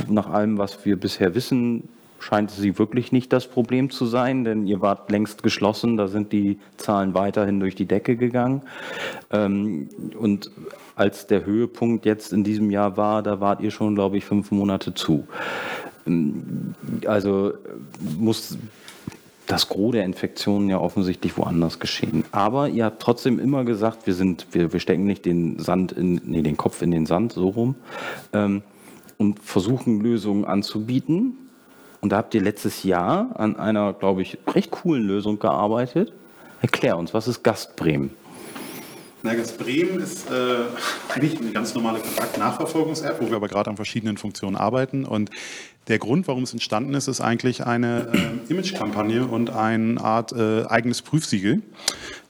nach 0.09 0.29
allem, 0.29 0.57
was 0.57 0.85
wir 0.85 0.97
bisher 0.97 1.35
wissen, 1.35 1.89
scheint 2.23 2.51
sie 2.51 2.79
wirklich 2.79 3.11
nicht 3.11 3.33
das 3.33 3.47
Problem 3.47 3.89
zu 3.89 4.05
sein, 4.05 4.45
denn 4.45 4.65
ihr 4.65 4.81
wart 4.81 5.11
längst 5.11 5.43
geschlossen, 5.43 5.97
da 5.97 6.07
sind 6.07 6.31
die 6.31 6.57
Zahlen 6.77 7.13
weiterhin 7.13 7.59
durch 7.59 7.75
die 7.75 7.85
Decke 7.85 8.15
gegangen. 8.15 8.61
Ähm, 9.31 9.89
und 10.17 10.49
als 10.95 11.27
der 11.27 11.45
Höhepunkt 11.45 12.05
jetzt 12.05 12.31
in 12.31 12.43
diesem 12.43 12.71
Jahr 12.71 12.95
war, 12.95 13.23
da 13.23 13.39
wart 13.39 13.61
ihr 13.61 13.71
schon, 13.71 13.95
glaube 13.95 14.17
ich, 14.17 14.25
fünf 14.25 14.51
Monate 14.51 14.93
zu. 14.93 15.27
Ähm, 16.07 16.75
also 17.05 17.53
muss 18.17 18.57
das 19.45 19.67
Gros 19.67 19.91
der 19.91 20.05
Infektionen 20.05 20.69
ja 20.69 20.79
offensichtlich 20.79 21.37
woanders 21.37 21.79
geschehen. 21.79 22.23
Aber 22.31 22.69
ihr 22.69 22.85
habt 22.85 23.01
trotzdem 23.01 23.37
immer 23.37 23.65
gesagt, 23.65 24.07
wir, 24.07 24.13
sind, 24.13 24.47
wir, 24.51 24.71
wir 24.71 24.79
stecken 24.79 25.03
nicht 25.03 25.25
den, 25.25 25.59
Sand 25.59 25.91
in, 25.91 26.21
nee, 26.23 26.41
den 26.41 26.55
Kopf 26.55 26.81
in 26.81 26.91
den 26.91 27.05
Sand, 27.05 27.33
so 27.33 27.49
rum, 27.49 27.75
ähm, 28.31 28.61
und 29.17 29.39
versuchen 29.39 29.99
Lösungen 29.99 30.45
anzubieten. 30.45 31.42
Und 32.03 32.09
da 32.09 32.17
habt 32.17 32.35
ihr 32.35 32.41
letztes 32.41 32.83
Jahr 32.83 33.29
an 33.35 33.55
einer, 33.55 33.93
glaube 33.93 34.23
ich, 34.23 34.37
recht 34.53 34.71
coolen 34.71 35.03
Lösung 35.03 35.39
gearbeitet. 35.39 36.11
Erklär 36.61 36.97
uns, 36.97 37.13
was 37.13 37.29
ist 37.29 37.43
Gastbremen? 37.43 38.11
Nergas 39.23 39.53
Bremen 39.53 40.01
ist 40.01 40.29
äh, 40.29 40.65
eigentlich 41.15 41.39
eine 41.39 41.51
ganz 41.51 41.73
normale 41.73 41.99
Kontaktnachverfolgungs-App, 41.99 43.21
wo 43.21 43.29
wir 43.29 43.37
aber 43.37 43.47
gerade 43.47 43.69
an 43.69 43.77
verschiedenen 43.77 44.17
Funktionen 44.17 44.57
arbeiten. 44.57 45.05
Und 45.05 45.29
der 45.87 45.99
Grund, 45.99 46.27
warum 46.27 46.43
es 46.43 46.53
entstanden 46.53 46.93
ist, 46.93 47.07
ist 47.07 47.19
eigentlich 47.19 47.65
eine 47.65 48.07
äh, 48.13 48.51
Image-Kampagne 48.51 49.25
und 49.25 49.49
eine 49.49 49.99
Art 49.99 50.31
äh, 50.31 50.65
eigenes 50.65 51.01
Prüfsiegel. 51.01 51.61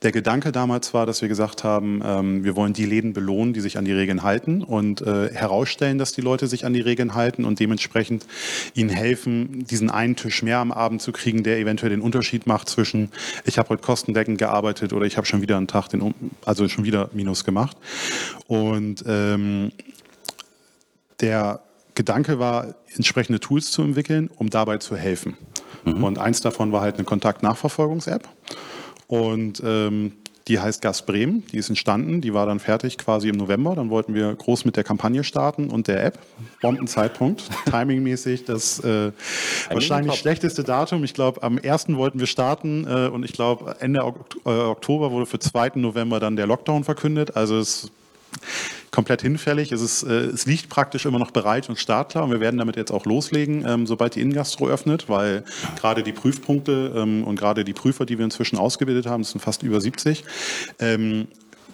Der 0.02 0.12
Gedanke 0.12 0.52
damals 0.52 0.94
war, 0.94 1.06
dass 1.06 1.22
wir 1.22 1.30
gesagt 1.30 1.64
haben, 1.64 2.02
ähm, 2.04 2.44
wir 2.44 2.56
wollen 2.56 2.74
die 2.74 2.86
Läden 2.86 3.14
belohnen, 3.14 3.54
die 3.54 3.62
sich 3.62 3.78
an 3.78 3.86
die 3.86 3.94
Regeln 3.94 4.24
halten 4.24 4.64
und 4.64 5.02
äh, 5.02 5.30
herausstellen, 5.32 6.00
dass 6.00 6.14
die 6.14 6.22
Leute 6.22 6.48
sich 6.48 6.66
an 6.66 6.74
die 6.74 6.82
Regeln 6.82 7.14
halten 7.14 7.46
und 7.46 7.60
dementsprechend 7.60 8.26
ihnen 8.74 8.90
helfen, 8.90 9.66
diesen 9.66 9.92
einen 9.92 10.16
Tisch 10.16 10.42
mehr 10.42 10.58
am 10.58 10.72
Abend 10.72 11.02
zu 11.02 11.12
kriegen, 11.12 11.44
der 11.44 11.60
eventuell 11.60 11.92
den 11.92 12.02
Unterschied 12.02 12.48
macht 12.48 12.70
zwischen, 12.70 13.12
ich 13.46 13.60
habe 13.60 13.70
heute 13.70 13.84
kostendeckend 13.84 14.40
gearbeitet 14.40 14.94
oder 14.94 15.06
ich 15.06 15.16
habe 15.16 15.28
schon 15.28 15.42
wieder 15.42 15.58
einen 15.58 15.68
Tag, 15.68 15.90
den, 15.90 16.16
also 16.44 16.68
schon 16.68 16.86
wieder 16.86 17.10
Minus 17.14 17.46
gemacht. 17.46 17.78
Und 18.48 19.04
ähm, 19.08 19.72
der 21.22 21.62
Gedanke 21.96 22.40
war, 22.40 22.76
entsprechende 22.96 23.40
Tools 23.40 23.72
zu 23.72 23.82
entwickeln, 23.82 24.30
um 24.36 24.50
dabei 24.50 24.78
zu 24.78 24.96
helfen. 24.96 25.38
Mhm. 25.86 26.04
Und 26.04 26.18
eins 26.18 26.42
davon 26.42 26.72
war 26.72 26.82
halt 26.82 26.96
eine 26.96 27.04
Kontaktnachverfolgungs-App. 27.04 28.28
Und 29.08 29.62
ähm, 29.66 30.14
die 30.48 30.60
heißt 30.60 30.82
Gas 30.82 31.06
Bremen, 31.06 31.46
die 31.52 31.58
ist 31.58 31.70
entstanden, 31.70 32.20
die 32.20 32.34
war 32.34 32.46
dann 32.46 32.60
fertig 32.60 32.98
quasi 32.98 33.30
im 33.30 33.38
November. 33.38 33.76
Dann 33.76 33.90
wollten 33.90 34.14
wir 34.14 34.34
groß 34.34 34.66
mit 34.66 34.76
der 34.76 34.84
Kampagne 34.84 35.24
starten 35.24 35.70
und 35.70 35.88
der 35.88 36.04
App. 36.04 36.20
Bombenzeitpunkt, 36.62 37.44
timingmäßig 37.70 38.44
das 38.44 38.80
äh, 38.84 39.14
wahrscheinlich 39.70 40.16
schlechteste 40.16 40.64
Datum. 40.64 41.04
Ich 41.04 41.14
glaube, 41.14 41.44
am 41.44 41.58
1. 41.64 41.96
wollten 41.96 42.20
wir 42.20 42.28
starten 42.28 42.86
äh, 42.88 43.08
und 43.08 43.24
ich 43.24 43.32
glaube, 43.32 43.78
Ende 43.80 44.04
Ok 44.04 44.36
äh, 44.46 44.50
Oktober 44.50 45.12
wurde 45.12 45.26
für 45.26 45.40
2. 45.40 45.74
November 45.76 46.20
dann 46.20 46.36
der 46.36 46.48
Lockdown 46.48 46.84
verkündet. 46.84 47.38
Also 47.38 47.58
es 47.60 47.92
komplett 48.92 49.22
hinfällig. 49.22 49.72
Es, 49.72 49.82
ist, 49.82 50.04
äh, 50.04 50.26
es 50.26 50.46
liegt 50.46 50.70
praktisch 50.70 51.06
immer 51.06 51.20
noch 51.20 51.32
bereit 51.32 51.70
und 51.70 51.80
startklar 51.80 52.24
und 52.24 52.32
wir 52.32 52.40
werden 52.40 52.58
damit 52.58 52.76
jetzt 52.76 52.92
auch 52.92 53.06
loslegen, 53.06 53.66
ähm, 53.68 53.88
sobald 53.88 54.16
die 54.16 54.22
Ingastro 54.22 54.68
öffnet, 54.68 55.10
weil 55.10 55.44
gerade 55.80 56.04
die 56.04 56.14
Prüfpunkte 56.14 56.94
ähm, 56.96 57.24
und 57.24 57.38
gerade 57.38 57.64
die 57.64 57.74
Prüfer, 57.74 58.06
die 58.06 58.18
wir 58.18 58.26
inzwischen 58.26 58.58
ausgebildet 58.58 59.06
haben, 59.08 59.24
das 59.24 59.32
sind 59.32 59.42
fast 59.42 59.64
über 59.64 59.82
70, 59.82 60.24
ähm, 60.80 61.28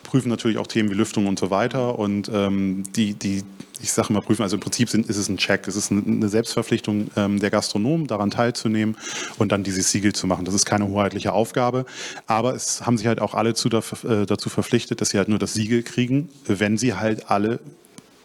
prüfen 0.04 0.30
natürlich 0.30 0.58
auch 0.58 0.67
Themen 0.67 0.89
wie 0.89 0.95
Lüftung 0.95 1.28
und 1.28 1.38
so 1.38 1.52
weiter 1.52 2.00
und 2.00 2.32
ähm, 2.34 2.84
die, 2.95 3.13
die 3.13 3.43
ich 3.82 3.92
sage 3.92 4.12
mal 4.13 4.22
prüfen, 4.22 4.44
also 4.44 4.56
im 4.56 4.60
Prinzip 4.60 4.89
sind, 4.89 5.08
ist 5.08 5.18
es 5.18 5.30
ein 5.30 5.38
Check, 5.38 5.68
es 5.68 5.76
ist 5.76 5.92
eine 5.92 6.30
Selbstverpflichtung 6.30 7.10
ähm, 7.15 7.39
der 7.39 7.50
Gastronomen, 7.50 8.08
daran 8.08 8.32
teilzunehmen 8.32 8.98
und 9.38 9.52
dann 9.52 9.63
dieses 9.63 9.92
Siegel 9.92 10.13
zu 10.13 10.28
machen. 10.28 10.46
Das 10.46 10.54
ist 10.54 10.65
keine 10.65 10.88
hoheitliche 10.88 11.34
Aufgabe, 11.34 11.86
aber 12.28 12.56
es 12.56 12.86
haben 12.86 12.98
sich 12.98 13.08
halt 13.08 13.22
auch 13.22 13.34
alle 13.34 13.54
zu, 13.54 13.70
äh, 13.70 14.26
dazu 14.26 14.50
verpflichtet, 14.50 15.02
dass 15.02 15.10
sie 15.10 15.18
halt 15.18 15.30
nur 15.30 15.39
das 15.39 15.54
Siegel 15.54 15.84
kriegen, 15.84 16.30
wenn 16.46 16.78
sie 16.78 16.94
halt 16.94 17.30
alle 17.30 17.60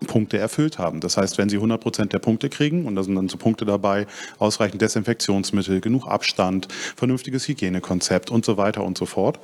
Punkte 0.05 0.39
erfüllt 0.39 0.79
haben. 0.79 1.01
Das 1.01 1.17
heißt, 1.17 1.39
wenn 1.39 1.49
Sie 1.49 1.57
100 1.57 1.81
Prozent 1.81 2.13
der 2.13 2.19
Punkte 2.19 2.49
kriegen, 2.49 2.87
und 2.87 2.97
da 2.97 3.03
sind 3.03 3.15
dann 3.15 3.29
so 3.29 3.37
Punkte 3.37 3.65
dabei, 3.65 4.07
ausreichend 4.39 4.81
Desinfektionsmittel, 4.83 5.81
genug 5.81 6.07
Abstand, 6.07 6.69
vernünftiges 6.97 7.49
Hygienekonzept 7.49 8.31
und 8.31 8.45
so 8.45 8.57
weiter 8.57 8.85
und 8.85 8.99
so 8.99 9.07
fort, 9.07 9.41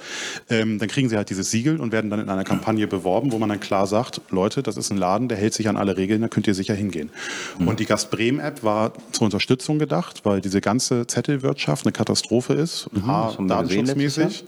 ähm, 0.49 0.79
dann 0.79 0.89
kriegen 0.89 1.09
Sie 1.09 1.17
halt 1.17 1.31
dieses 1.31 1.51
Siegel 1.51 1.81
und 1.81 1.93
werden 1.93 2.11
dann 2.11 2.21
in 2.21 2.29
einer 2.29 2.45
Kampagne 2.45 2.87
beworben, 2.87 3.33
wo 3.33 3.39
man 3.39 3.49
dann 3.49 3.61
klar 3.61 3.87
sagt, 3.87 4.21
Leute, 4.31 4.63
das 4.63 4.77
ist 4.77 4.91
ein 4.91 4.99
Laden, 4.99 5.29
der 5.29 5.39
hält 5.39 5.55
sich 5.55 5.69
an 5.69 5.77
alle 5.77 5.97
Regeln, 5.97 6.23
da 6.23 6.29
könnt 6.29 6.47
ihr 6.47 6.55
sicher 6.55 6.75
hingehen. 6.75 7.11
Mhm. 7.59 7.69
Und 7.69 7.81
die 7.81 7.87
Gast 7.87 8.11
Bremen 8.11 8.41
App 8.41 8.63
war 8.63 8.93
zur 9.13 9.27
Unterstützung 9.27 9.79
gedacht, 9.79 10.25
weil 10.25 10.41
diese 10.41 10.61
ganze 10.61 11.07
Zettelwirtschaft 11.07 11.87
eine 11.87 11.93
Katastrophe 11.93 12.55
ist. 12.55 12.89
Mhm, 12.93 13.11
A, 13.11 13.37
datenschutzmäßig. 13.39 14.45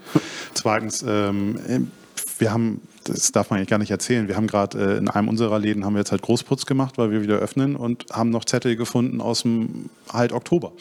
Zweitens, 0.53 1.03
ähm, 1.07 1.89
wir 2.37 2.51
haben 2.51 2.81
das 3.03 3.31
darf 3.31 3.49
man 3.49 3.57
eigentlich 3.57 3.69
gar 3.69 3.77
nicht 3.77 3.91
erzählen. 3.91 4.27
Wir 4.27 4.35
haben 4.35 4.47
gerade 4.47 4.95
äh, 4.95 4.97
in 4.97 5.09
einem 5.09 5.27
unserer 5.27 5.59
Läden 5.59 5.85
haben 5.85 5.93
wir 5.93 5.99
jetzt 5.99 6.11
halt 6.11 6.21
Großputz 6.21 6.65
gemacht, 6.65 6.97
weil 6.97 7.11
wir 7.11 7.21
wieder 7.21 7.37
öffnen 7.37 7.75
und 7.75 8.05
haben 8.11 8.29
noch 8.29 8.45
Zettel 8.45 8.75
gefunden 8.75 9.21
aus 9.21 9.43
dem 9.43 9.89
halt 10.11 10.31
Oktober. 10.33 10.71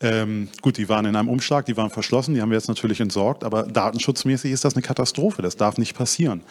Ähm, 0.00 0.48
gut, 0.62 0.76
die 0.76 0.88
waren 0.88 1.06
in 1.06 1.16
einem 1.16 1.28
Umschlag, 1.28 1.66
die 1.66 1.76
waren 1.76 1.90
verschlossen, 1.90 2.34
die 2.34 2.42
haben 2.42 2.50
wir 2.50 2.56
jetzt 2.56 2.68
natürlich 2.68 3.00
entsorgt, 3.00 3.44
aber 3.44 3.64
datenschutzmäßig 3.64 4.52
ist 4.52 4.64
das 4.64 4.74
eine 4.74 4.82
Katastrophe. 4.82 5.42
Das 5.42 5.56
darf 5.56 5.78
nicht 5.78 5.96
passieren. 5.96 6.42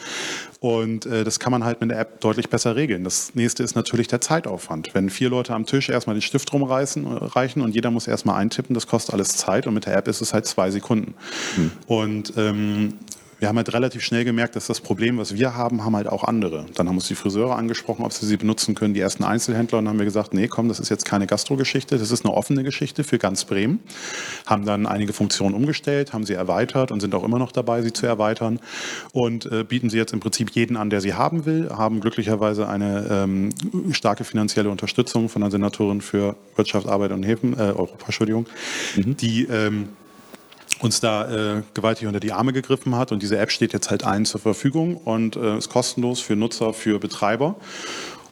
Und 0.59 1.05
äh, 1.05 1.23
das 1.23 1.39
kann 1.39 1.51
man 1.51 1.63
halt 1.63 1.81
mit 1.81 1.91
der 1.91 1.99
App 1.99 2.21
deutlich 2.21 2.49
besser 2.49 2.75
regeln. 2.75 3.03
Das 3.03 3.35
nächste 3.35 3.63
ist 3.63 3.75
natürlich 3.75 4.07
der 4.07 4.21
Zeitaufwand. 4.21 4.93
Wenn 4.93 5.09
vier 5.09 5.29
Leute 5.29 5.53
am 5.53 5.65
Tisch 5.65 5.89
erstmal 5.89 6.15
den 6.15 6.21
Stift 6.21 6.51
rumreißen 6.53 7.05
äh, 7.05 7.09
reichen 7.25 7.61
und 7.61 7.75
jeder 7.75 7.91
muss 7.91 8.07
erstmal 8.07 8.37
eintippen, 8.37 8.73
das 8.73 8.87
kostet 8.87 9.13
alles 9.13 9.37
Zeit 9.37 9.67
und 9.67 9.73
mit 9.73 9.85
der 9.85 9.95
App 9.95 10.07
ist 10.07 10.21
es 10.21 10.33
halt 10.33 10.45
zwei 10.45 10.71
Sekunden. 10.71 11.13
Hm. 11.55 11.71
Und 11.87 12.33
ähm, 12.37 12.93
wir 13.39 13.49
haben 13.49 13.57
halt 13.57 13.73
relativ 13.73 14.01
schnell 14.01 14.23
gemerkt, 14.23 14.55
dass 14.55 14.67
das 14.67 14.79
Problem, 14.79 15.17
was 15.17 15.35
wir 15.35 15.55
haben, 15.55 15.83
haben 15.83 15.95
halt 15.95 16.07
auch 16.07 16.23
andere. 16.23 16.65
Dann 16.75 16.87
haben 16.87 16.95
uns 16.95 17.07
die 17.07 17.15
Friseure 17.15 17.55
angesprochen, 17.55 18.05
ob 18.05 18.13
sie 18.13 18.25
sie 18.25 18.37
benutzen 18.37 18.75
können, 18.75 18.93
die 18.93 19.01
ersten 19.01 19.23
Einzelhändler. 19.23 19.79
Und 19.79 19.85
dann 19.85 19.93
haben 19.93 19.99
wir 19.99 20.05
gesagt, 20.05 20.33
nee, 20.33 20.47
komm, 20.47 20.69
das 20.69 20.79
ist 20.79 20.89
jetzt 20.89 21.05
keine 21.05 21.27
Gastro-Geschichte, 21.27 21.97
das 21.97 22.11
ist 22.11 22.25
eine 22.25 22.33
offene 22.33 22.63
Geschichte 22.63 23.03
für 23.03 23.17
ganz 23.17 23.45
Bremen. 23.45 23.79
Haben 24.45 24.65
dann 24.65 24.85
einige 24.85 25.11
Funktionen 25.13 25.53
umgestellt, 25.53 26.13
haben 26.13 26.25
sie 26.25 26.33
erweitert 26.33 26.91
und 26.91 27.01
sind 27.01 27.13
auch 27.13 27.23
immer 27.23 27.39
noch 27.39 27.51
dabei, 27.51 27.81
sie 27.81 27.91
zu 27.91 28.05
erweitern. 28.05 28.59
Und 29.11 29.51
äh, 29.51 29.63
bieten 29.63 29.89
sie 29.89 29.97
jetzt 29.97 30.13
im 30.13 30.21
Prinzip 30.21 30.51
jeden 30.51 30.77
an, 30.77 30.89
der 30.89 31.01
sie 31.01 31.13
haben 31.13 31.45
will, 31.45 31.69
haben 31.69 31.99
glücklicherweise 31.99 32.69
eine 32.69 33.07
ähm, 33.09 33.49
starke 33.91 34.23
finanzielle 34.23 34.69
Unterstützung 34.69 35.29
von 35.29 35.41
der 35.41 35.51
Senatorin 35.51 36.01
für 36.01 36.35
Wirtschaft, 36.55 36.87
Arbeit 36.87 37.11
und 37.11 37.23
Häfen, 37.23 37.53
äh, 37.53 37.63
Europa, 37.63 38.05
Entschuldigung, 38.05 38.47
mhm. 38.95 39.17
die 39.17 39.43
ähm, 39.45 39.89
uns 40.85 40.99
da 40.99 41.57
äh, 41.57 41.61
gewaltig 41.73 42.07
unter 42.07 42.19
die 42.19 42.31
Arme 42.31 42.53
gegriffen 42.53 42.95
hat. 42.95 43.11
Und 43.11 43.21
diese 43.21 43.37
App 43.37 43.51
steht 43.51 43.73
jetzt 43.73 43.89
halt 43.89 44.05
allen 44.05 44.25
zur 44.25 44.39
Verfügung 44.39 44.97
und 44.97 45.35
äh, 45.35 45.57
ist 45.57 45.69
kostenlos 45.69 46.21
für 46.21 46.35
Nutzer, 46.35 46.73
für 46.73 46.99
Betreiber. 46.99 47.55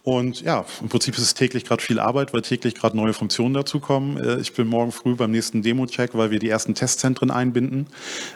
Und 0.03 0.41
ja, 0.41 0.65
im 0.81 0.89
Prinzip 0.89 1.17
ist 1.17 1.23
es 1.23 1.33
täglich 1.33 1.63
gerade 1.63 1.81
viel 1.81 1.97
Arbeit, 1.97 2.33
weil 2.33 2.41
täglich 2.41 2.75
gerade 2.75 2.97
neue 2.97 3.13
Funktionen 3.13 3.53
dazukommen. 3.53 4.17
Äh, 4.17 4.41
ich 4.41 4.51
bin 4.53 4.67
morgen 4.67 4.91
früh 4.91 5.15
beim 5.15 5.31
nächsten 5.31 5.61
Demo-Check, 5.61 6.09
weil 6.13 6.29
wir 6.29 6.39
die 6.39 6.49
ersten 6.49 6.75
Testzentren 6.75 7.31
einbinden, 7.31 7.87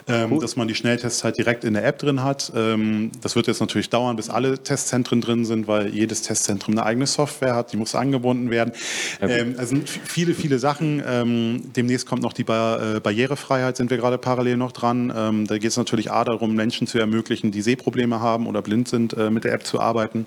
ähm, 0.06 0.32
cool. 0.32 0.40
dass 0.40 0.56
man 0.56 0.66
die 0.66 0.74
Schnelltests 0.74 1.24
halt 1.24 1.36
direkt 1.36 1.64
in 1.64 1.74
der 1.74 1.84
App 1.84 1.98
drin 1.98 2.22
hat. 2.22 2.50
Ähm, 2.56 3.12
das 3.20 3.36
wird 3.36 3.48
jetzt 3.48 3.60
natürlich 3.60 3.90
dauern, 3.90 4.16
bis 4.16 4.30
alle 4.30 4.62
Testzentren 4.62 5.20
drin 5.20 5.44
sind, 5.44 5.68
weil 5.68 5.88
jedes 5.94 6.22
Testzentrum 6.22 6.72
eine 6.72 6.86
eigene 6.86 7.06
Software 7.06 7.54
hat, 7.54 7.70
die 7.70 7.76
muss 7.76 7.94
angebunden 7.94 8.50
werden. 8.50 8.72
Ja, 9.20 9.28
ähm, 9.28 9.54
also 9.58 9.68
sind 9.68 9.90
viele, 9.90 10.32
viele 10.34 10.58
Sachen. 10.58 11.02
demnächst 11.76 12.06
kommt 12.06 12.22
noch 12.22 12.32
die 12.32 12.42
äh, 12.42 13.00
Barrierefreiheit, 13.00 13.76
sind 13.76 13.90
wir 13.90 13.98
gerade 13.98 14.16
parallel 14.16 14.56
noch 14.56 14.72
dran. 14.72 15.08
da 15.46 15.58
geht 15.58 15.70
es 15.70 15.76
natürlich 15.76 16.10
A 16.10 16.24
darum, 16.24 16.54
Menschen 16.54 16.86
zu 16.86 16.98
ermöglichen, 16.98 17.50
die 17.50 17.60
Sehprobleme 17.60 18.20
haben 18.20 18.46
oder 18.46 18.62
blind 18.62 18.88
sind, 18.88 19.12
äh, 19.14 19.30
mit 19.30 19.44
der 19.44 19.52
App 19.52 19.66
zu 19.66 19.80
arbeiten. 19.80 20.26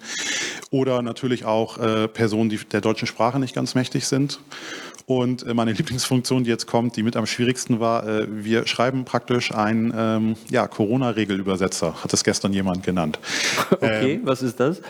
Oder 0.74 1.02
natürlich 1.02 1.31
natürlich 1.32 1.46
auch 1.46 1.78
äh, 1.78 2.08
Personen, 2.08 2.50
die 2.50 2.58
der 2.58 2.82
deutschen 2.82 3.08
Sprache 3.08 3.40
nicht 3.40 3.56
ganz 3.56 3.74
mächtig 3.74 4.06
sind. 4.06 4.40
Und 5.06 5.46
äh, 5.48 5.54
meine 5.54 5.72
Lieblingsfunktion, 5.82 6.44
die 6.44 6.50
jetzt 6.50 6.68
kommt, 6.68 6.98
die 6.98 7.04
mit 7.04 7.16
am 7.16 7.26
schwierigsten 7.26 7.80
war, 7.80 8.08
äh, 8.08 8.28
wir 8.30 8.68
schreiben 8.68 9.06
praktisch 9.06 9.54
einen 9.54 9.94
ähm, 9.96 10.36
ja, 10.50 10.68
Corona-Regelübersetzer, 10.68 12.04
hat 12.04 12.14
es 12.14 12.24
gestern 12.24 12.54
jemand 12.54 12.84
genannt. 12.84 13.20
Okay, 13.72 14.16
ähm, 14.16 14.22
was 14.26 14.42
ist 14.42 14.60
das? 14.60 14.82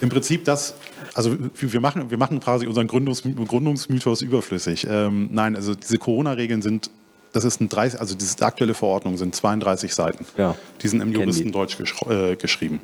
Im 0.00 0.08
Prinzip 0.08 0.44
das, 0.44 0.74
also 1.14 1.36
wir 1.54 1.80
machen, 1.80 2.10
wir 2.10 2.18
machen 2.18 2.40
quasi 2.40 2.66
unseren 2.66 2.86
Gründungs, 2.86 3.22
Gründungsmythos 3.22 4.22
überflüssig. 4.22 4.86
Ähm, 4.88 5.28
nein, 5.32 5.56
also 5.56 5.74
diese 5.74 5.98
Corona-Regeln 5.98 6.62
sind 6.62 6.90
das 7.32 7.44
ist 7.44 7.60
ein 7.60 7.68
30, 7.68 7.98
also 7.98 8.14
diese 8.14 8.44
aktuelle 8.44 8.74
Verordnung 8.74 9.16
sind 9.16 9.34
32 9.34 9.94
Seiten. 9.94 10.26
Ja. 10.36 10.54
Die 10.82 10.88
sind 10.88 11.00
im 11.00 11.12
Juristendeutsch 11.12 11.78
gesch 11.78 11.94
äh, 12.02 12.36
geschrieben. 12.36 12.80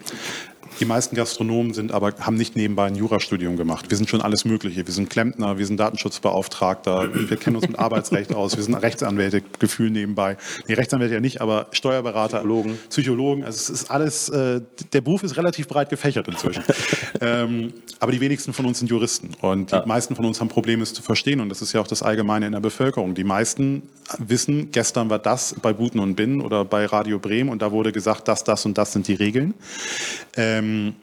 Die 0.81 0.85
meisten 0.85 1.17
Gastronomen 1.17 1.75
sind 1.75 1.93
aber, 1.93 2.13
haben 2.21 2.37
nicht 2.37 2.55
nebenbei 2.55 2.87
ein 2.87 2.95
Jurastudium 2.95 3.57
gemacht. 3.57 3.87
Wir 3.89 3.97
sind 3.97 4.09
schon 4.09 4.21
alles 4.21 4.45
Mögliche. 4.45 4.87
Wir 4.87 4.95
sind 4.95 5.11
Klempner, 5.11 5.59
wir 5.59 5.67
sind 5.67 5.79
Datenschutzbeauftragter, 5.79 7.13
wir 7.29 7.37
kennen 7.37 7.57
uns 7.57 7.67
mit 7.67 7.79
Arbeitsrecht 7.79 8.33
aus, 8.33 8.57
wir 8.57 8.63
sind 8.63 8.75
Rechtsanwälte, 8.75 9.43
Gefühl 9.59 9.91
nebenbei. 9.91 10.37
Nee, 10.69 10.75
Rechtsanwälte 10.75 11.15
ja 11.15 11.21
nicht, 11.21 11.41
aber 11.41 11.67
Steuerberater, 11.73 12.39
Psychologen. 12.39 12.79
Psychologen. 12.91 13.45
Also 13.45 13.57
es 13.57 13.71
ist 13.71 13.91
alles, 13.91 14.29
äh, 14.29 14.61
der 14.93 15.01
Beruf 15.01 15.25
ist 15.25 15.37
relativ 15.37 15.67
breit 15.67 15.91
gefächert 15.91 16.29
inzwischen. 16.29 16.63
ähm, 17.21 17.73
aber 17.99 18.13
die 18.13 18.21
wenigsten 18.21 18.53
von 18.53 18.67
uns 18.67 18.79
sind 18.79 18.89
Juristen 18.89 19.31
und 19.41 19.73
die 19.73 19.77
ja. 19.77 19.87
meisten 19.87 20.15
von 20.15 20.25
uns 20.25 20.41
haben 20.41 20.49
Probleme, 20.49 20.83
es 20.83 20.95
zu 20.95 21.03
verstehen. 21.03 21.41
Und 21.41 21.49
das 21.49 21.61
ist 21.61 21.73
ja 21.73 21.81
auch 21.81 21.89
das 21.89 22.03
Allgemeine 22.03 22.47
in 22.47 22.53
der 22.53 22.61
Bevölkerung. 22.61 23.15
Die 23.15 23.25
meisten 23.25 23.83
wissen, 24.19 24.71
gestern 24.71 25.11
war 25.11 25.19
das 25.19 25.57
bei 25.61 25.73
Buten 25.73 25.99
und 25.99 26.15
Binnen 26.15 26.41
oder 26.41 26.65
bei 26.65 26.87
Radio 26.87 27.19
Bremen 27.19 27.51
und 27.51 27.63
da 27.63 27.73
wurde 27.73 27.91
gesagt, 27.93 28.29
das, 28.29 28.45
das 28.45 28.65
und 28.65 28.79
das 28.79 28.93
sind 28.93 29.09
die 29.09 29.15
Regeln. 29.15 29.55
Ähm, 30.49 30.95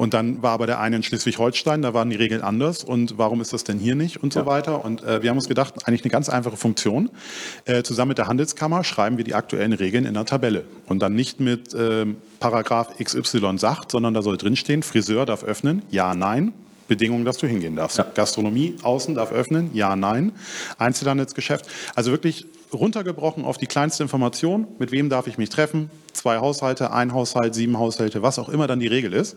und 0.00 0.14
dann 0.14 0.42
war 0.42 0.52
aber 0.52 0.66
der 0.66 0.80
eine 0.80 0.96
in 0.96 1.02
Schleswig-Holstein, 1.02 1.82
da 1.82 1.92
waren 1.92 2.08
die 2.08 2.16
Regeln 2.16 2.40
anders 2.40 2.84
und 2.84 3.18
warum 3.18 3.42
ist 3.42 3.52
das 3.52 3.64
denn 3.64 3.78
hier 3.78 3.94
nicht 3.94 4.22
und 4.22 4.32
so 4.32 4.40
ja. 4.40 4.46
weiter. 4.46 4.82
Und 4.82 5.02
äh, 5.02 5.22
wir 5.22 5.28
haben 5.28 5.36
uns 5.36 5.46
gedacht, 5.46 5.86
eigentlich 5.86 6.04
eine 6.04 6.10
ganz 6.10 6.30
einfache 6.30 6.56
Funktion. 6.56 7.10
Äh, 7.66 7.82
zusammen 7.82 8.08
mit 8.08 8.18
der 8.18 8.26
Handelskammer 8.26 8.82
schreiben 8.82 9.18
wir 9.18 9.24
die 9.24 9.34
aktuellen 9.34 9.74
Regeln 9.74 10.06
in 10.06 10.14
der 10.14 10.24
Tabelle. 10.24 10.64
Und 10.86 11.00
dann 11.00 11.12
nicht 11.14 11.38
mit 11.38 11.74
äh, 11.74 12.06
Paragraph 12.38 12.96
XY 12.98 13.58
sagt, 13.58 13.90
sondern 13.90 14.14
da 14.14 14.22
soll 14.22 14.38
drinstehen, 14.38 14.82
Friseur 14.82 15.26
darf 15.26 15.44
öffnen, 15.44 15.82
ja, 15.90 16.14
nein. 16.14 16.54
Bedingungen, 16.88 17.26
dass 17.26 17.36
du 17.36 17.46
hingehen 17.46 17.76
darfst. 17.76 17.98
Ja. 17.98 18.06
Gastronomie 18.14 18.76
außen 18.82 19.14
darf 19.14 19.32
öffnen, 19.32 19.68
ja, 19.74 19.96
nein. 19.96 20.32
Einzelhandelsgeschäft. 20.78 21.66
Also 21.94 22.10
wirklich 22.10 22.46
runtergebrochen 22.72 23.44
auf 23.44 23.58
die 23.58 23.66
kleinste 23.66 24.02
Information, 24.02 24.66
mit 24.78 24.92
wem 24.92 25.08
darf 25.08 25.26
ich 25.26 25.38
mich 25.38 25.48
treffen, 25.48 25.90
zwei 26.12 26.38
Haushalte, 26.38 26.92
ein 26.92 27.12
Haushalt, 27.12 27.54
sieben 27.54 27.78
Haushalte, 27.78 28.22
was 28.22 28.38
auch 28.38 28.48
immer 28.48 28.66
dann 28.66 28.80
die 28.80 28.86
Regel 28.86 29.12
ist. 29.12 29.36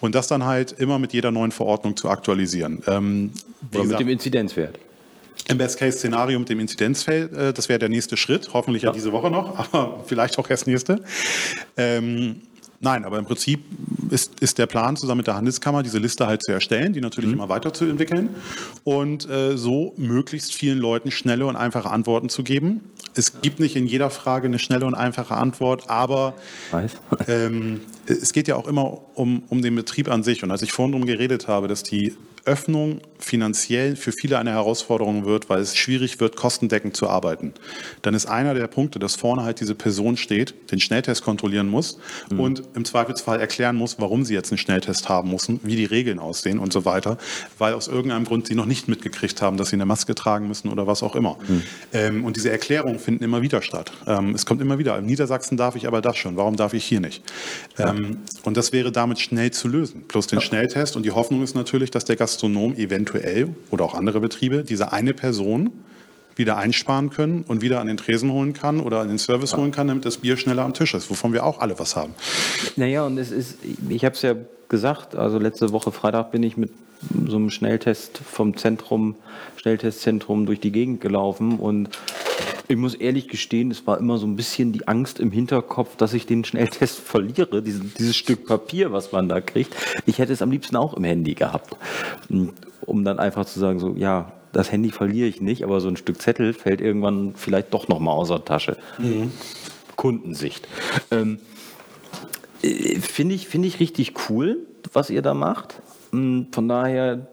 Und 0.00 0.14
das 0.14 0.28
dann 0.28 0.44
halt 0.44 0.72
immer 0.72 0.98
mit 0.98 1.12
jeder 1.12 1.30
neuen 1.30 1.52
Verordnung 1.52 1.96
zu 1.96 2.08
aktualisieren. 2.08 2.82
Ähm, 2.86 3.32
Oder 3.72 3.84
mit 3.84 4.00
dem 4.00 4.08
Inzidenzwert. 4.08 4.78
Im 5.48 5.58
Best-Case-Szenario 5.58 6.38
mit 6.38 6.48
dem 6.48 6.60
Inzidenzfeld, 6.60 7.32
äh, 7.32 7.52
das 7.52 7.68
wäre 7.68 7.78
der 7.78 7.88
nächste 7.88 8.16
Schritt, 8.16 8.50
hoffentlich 8.52 8.82
ja. 8.82 8.90
ja 8.90 8.92
diese 8.92 9.12
Woche 9.12 9.30
noch, 9.30 9.58
aber 9.72 10.04
vielleicht 10.06 10.38
auch 10.38 10.48
erst 10.48 10.66
nächste. 10.66 11.02
Ähm, 11.76 12.42
Nein, 12.82 13.04
aber 13.04 13.18
im 13.18 13.26
Prinzip 13.26 13.62
ist, 14.08 14.40
ist 14.40 14.56
der 14.56 14.66
Plan, 14.66 14.96
zusammen 14.96 15.18
mit 15.18 15.26
der 15.26 15.36
Handelskammer 15.36 15.82
diese 15.82 15.98
Liste 15.98 16.26
halt 16.26 16.42
zu 16.42 16.50
erstellen, 16.50 16.94
die 16.94 17.02
natürlich 17.02 17.28
mhm. 17.28 17.36
immer 17.36 17.48
weiterzuentwickeln 17.50 18.30
und 18.84 19.28
äh, 19.28 19.58
so 19.58 19.92
möglichst 19.98 20.54
vielen 20.54 20.78
Leuten 20.78 21.10
schnelle 21.10 21.44
und 21.44 21.56
einfache 21.56 21.90
Antworten 21.90 22.30
zu 22.30 22.42
geben. 22.42 22.80
Es 23.14 23.42
gibt 23.42 23.60
nicht 23.60 23.76
in 23.76 23.86
jeder 23.86 24.08
Frage 24.08 24.46
eine 24.46 24.58
schnelle 24.58 24.86
und 24.86 24.94
einfache 24.94 25.34
Antwort, 25.34 25.90
aber 25.90 26.34
ähm, 27.28 27.80
es 28.06 28.32
geht 28.32 28.48
ja 28.48 28.56
auch 28.56 28.66
immer 28.66 28.98
um, 29.14 29.42
um 29.50 29.60
den 29.60 29.74
Betrieb 29.74 30.10
an 30.10 30.22
sich. 30.22 30.42
Und 30.42 30.50
als 30.50 30.62
ich 30.62 30.72
vorhin 30.72 30.92
darum 30.92 31.06
geredet 31.06 31.48
habe, 31.48 31.68
dass 31.68 31.82
die 31.82 32.14
Öffnung 32.50 33.00
finanziell 33.20 33.94
für 33.94 34.10
viele 34.10 34.38
eine 34.38 34.50
Herausforderung 34.50 35.24
wird, 35.24 35.48
weil 35.48 35.60
es 35.60 35.76
schwierig 35.76 36.18
wird, 36.18 36.34
kostendeckend 36.34 36.96
zu 36.96 37.08
arbeiten. 37.08 37.52
Dann 38.02 38.14
ist 38.14 38.26
einer 38.26 38.54
der 38.54 38.66
Punkte, 38.66 38.98
dass 38.98 39.14
vorne 39.14 39.44
halt 39.44 39.60
diese 39.60 39.76
Person 39.76 40.16
steht, 40.16 40.72
den 40.72 40.80
Schnelltest 40.80 41.22
kontrollieren 41.22 41.68
muss 41.68 41.98
mhm. 42.30 42.40
und 42.40 42.62
im 42.74 42.84
Zweifelsfall 42.84 43.38
erklären 43.38 43.76
muss, 43.76 44.00
warum 44.00 44.24
sie 44.24 44.34
jetzt 44.34 44.50
einen 44.50 44.58
Schnelltest 44.58 45.08
haben 45.08 45.30
müssen, 45.30 45.60
wie 45.62 45.76
die 45.76 45.84
Regeln 45.84 46.18
aussehen 46.18 46.58
und 46.58 46.72
so 46.72 46.84
weiter, 46.84 47.18
weil 47.58 47.74
aus 47.74 47.86
irgendeinem 47.86 48.24
Grund 48.24 48.48
sie 48.48 48.56
noch 48.56 48.66
nicht 48.66 48.88
mitgekriegt 48.88 49.40
haben, 49.42 49.56
dass 49.56 49.68
sie 49.68 49.76
eine 49.76 49.86
Maske 49.86 50.16
tragen 50.16 50.48
müssen 50.48 50.68
oder 50.68 50.88
was 50.88 51.04
auch 51.04 51.14
immer. 51.14 51.36
Mhm. 51.46 51.62
Ähm, 51.92 52.24
und 52.24 52.36
diese 52.36 52.50
Erklärungen 52.50 52.98
finden 52.98 53.22
immer 53.22 53.42
wieder 53.42 53.62
statt. 53.62 53.92
Ähm, 54.08 54.34
es 54.34 54.44
kommt 54.44 54.60
immer 54.60 54.78
wieder, 54.78 54.98
in 54.98 55.06
Niedersachsen 55.06 55.56
darf 55.56 55.76
ich 55.76 55.86
aber 55.86 56.00
das 56.00 56.16
schon, 56.16 56.36
warum 56.36 56.56
darf 56.56 56.74
ich 56.74 56.84
hier 56.84 57.00
nicht? 57.00 57.22
Ja. 57.78 57.90
Ähm, 57.90 58.18
und 58.42 58.56
das 58.56 58.72
wäre 58.72 58.90
damit 58.90 59.20
schnell 59.20 59.52
zu 59.52 59.68
lösen, 59.68 60.04
plus 60.08 60.26
den 60.26 60.40
ja. 60.40 60.44
Schnelltest. 60.44 60.96
Und 60.96 61.04
die 61.04 61.12
Hoffnung 61.12 61.44
ist 61.44 61.54
natürlich, 61.54 61.90
dass 61.92 62.04
der 62.04 62.16
Gast 62.16 62.39
Gastronom 62.40 62.74
eventuell 62.76 63.54
oder 63.70 63.84
auch 63.84 63.94
andere 63.94 64.18
Betriebe 64.20 64.64
diese 64.64 64.92
eine 64.92 65.12
Person 65.12 65.70
wieder 66.36 66.56
einsparen 66.56 67.10
können 67.10 67.44
und 67.46 67.60
wieder 67.60 67.80
an 67.80 67.86
den 67.86 67.98
Tresen 67.98 68.32
holen 68.32 68.54
kann 68.54 68.80
oder 68.80 69.00
an 69.00 69.08
den 69.08 69.18
Service 69.18 69.56
holen 69.58 69.72
kann, 69.72 69.88
damit 69.88 70.06
das 70.06 70.18
Bier 70.18 70.38
schneller 70.38 70.62
am 70.62 70.72
Tisch 70.72 70.94
ist, 70.94 71.10
wovon 71.10 71.34
wir 71.34 71.44
auch 71.44 71.60
alle 71.60 71.78
was 71.78 71.96
haben. 71.96 72.14
Naja, 72.76 73.04
und 73.04 73.18
es 73.18 73.30
ist, 73.30 73.58
ich 73.90 74.06
habe 74.06 74.14
es 74.14 74.22
ja 74.22 74.36
gesagt, 74.70 75.14
also 75.16 75.38
letzte 75.38 75.70
Woche 75.72 75.92
Freitag 75.92 76.32
bin 76.32 76.42
ich 76.42 76.56
mit 76.56 76.70
so 77.26 77.36
einem 77.36 77.50
Schnelltest 77.50 78.18
vom 78.18 78.56
Zentrum, 78.56 79.16
Schnelltestzentrum 79.56 80.46
durch 80.46 80.60
die 80.60 80.72
Gegend 80.72 81.02
gelaufen 81.02 81.58
und 81.58 81.90
Ich 82.70 82.76
muss 82.76 82.94
ehrlich 82.94 83.26
gestehen, 83.26 83.72
es 83.72 83.84
war 83.88 83.98
immer 83.98 84.16
so 84.16 84.28
ein 84.28 84.36
bisschen 84.36 84.70
die 84.70 84.86
Angst 84.86 85.18
im 85.18 85.32
Hinterkopf, 85.32 85.96
dass 85.96 86.14
ich 86.14 86.26
den 86.26 86.44
Schnelltest 86.44 87.00
verliere, 87.04 87.62
dieses, 87.62 87.94
dieses 87.94 88.14
Stück 88.14 88.46
Papier, 88.46 88.92
was 88.92 89.10
man 89.10 89.28
da 89.28 89.40
kriegt. 89.40 89.74
Ich 90.06 90.20
hätte 90.20 90.32
es 90.32 90.40
am 90.40 90.52
liebsten 90.52 90.76
auch 90.76 90.94
im 90.94 91.02
Handy 91.02 91.34
gehabt, 91.34 91.76
um 92.28 93.04
dann 93.04 93.18
einfach 93.18 93.44
zu 93.44 93.58
sagen, 93.58 93.80
so, 93.80 93.96
ja, 93.96 94.34
das 94.52 94.70
Handy 94.70 94.90
verliere 94.92 95.26
ich 95.26 95.40
nicht, 95.40 95.64
aber 95.64 95.80
so 95.80 95.88
ein 95.88 95.96
Stück 95.96 96.22
Zettel 96.22 96.52
fällt 96.52 96.80
irgendwann 96.80 97.34
vielleicht 97.34 97.74
doch 97.74 97.88
nochmal 97.88 98.14
aus 98.14 98.28
der 98.28 98.44
Tasche. 98.44 98.76
Mhm. 98.98 99.32
Kundensicht. 99.96 100.68
Ähm, 101.10 101.40
äh, 102.62 103.00
Finde 103.00 103.34
ich, 103.34 103.48
find 103.48 103.66
ich 103.66 103.80
richtig 103.80 104.12
cool, 104.28 104.58
was 104.92 105.10
ihr 105.10 105.22
da 105.22 105.34
macht. 105.34 105.82
Hm, 106.12 106.46
von 106.52 106.68
daher 106.68 107.26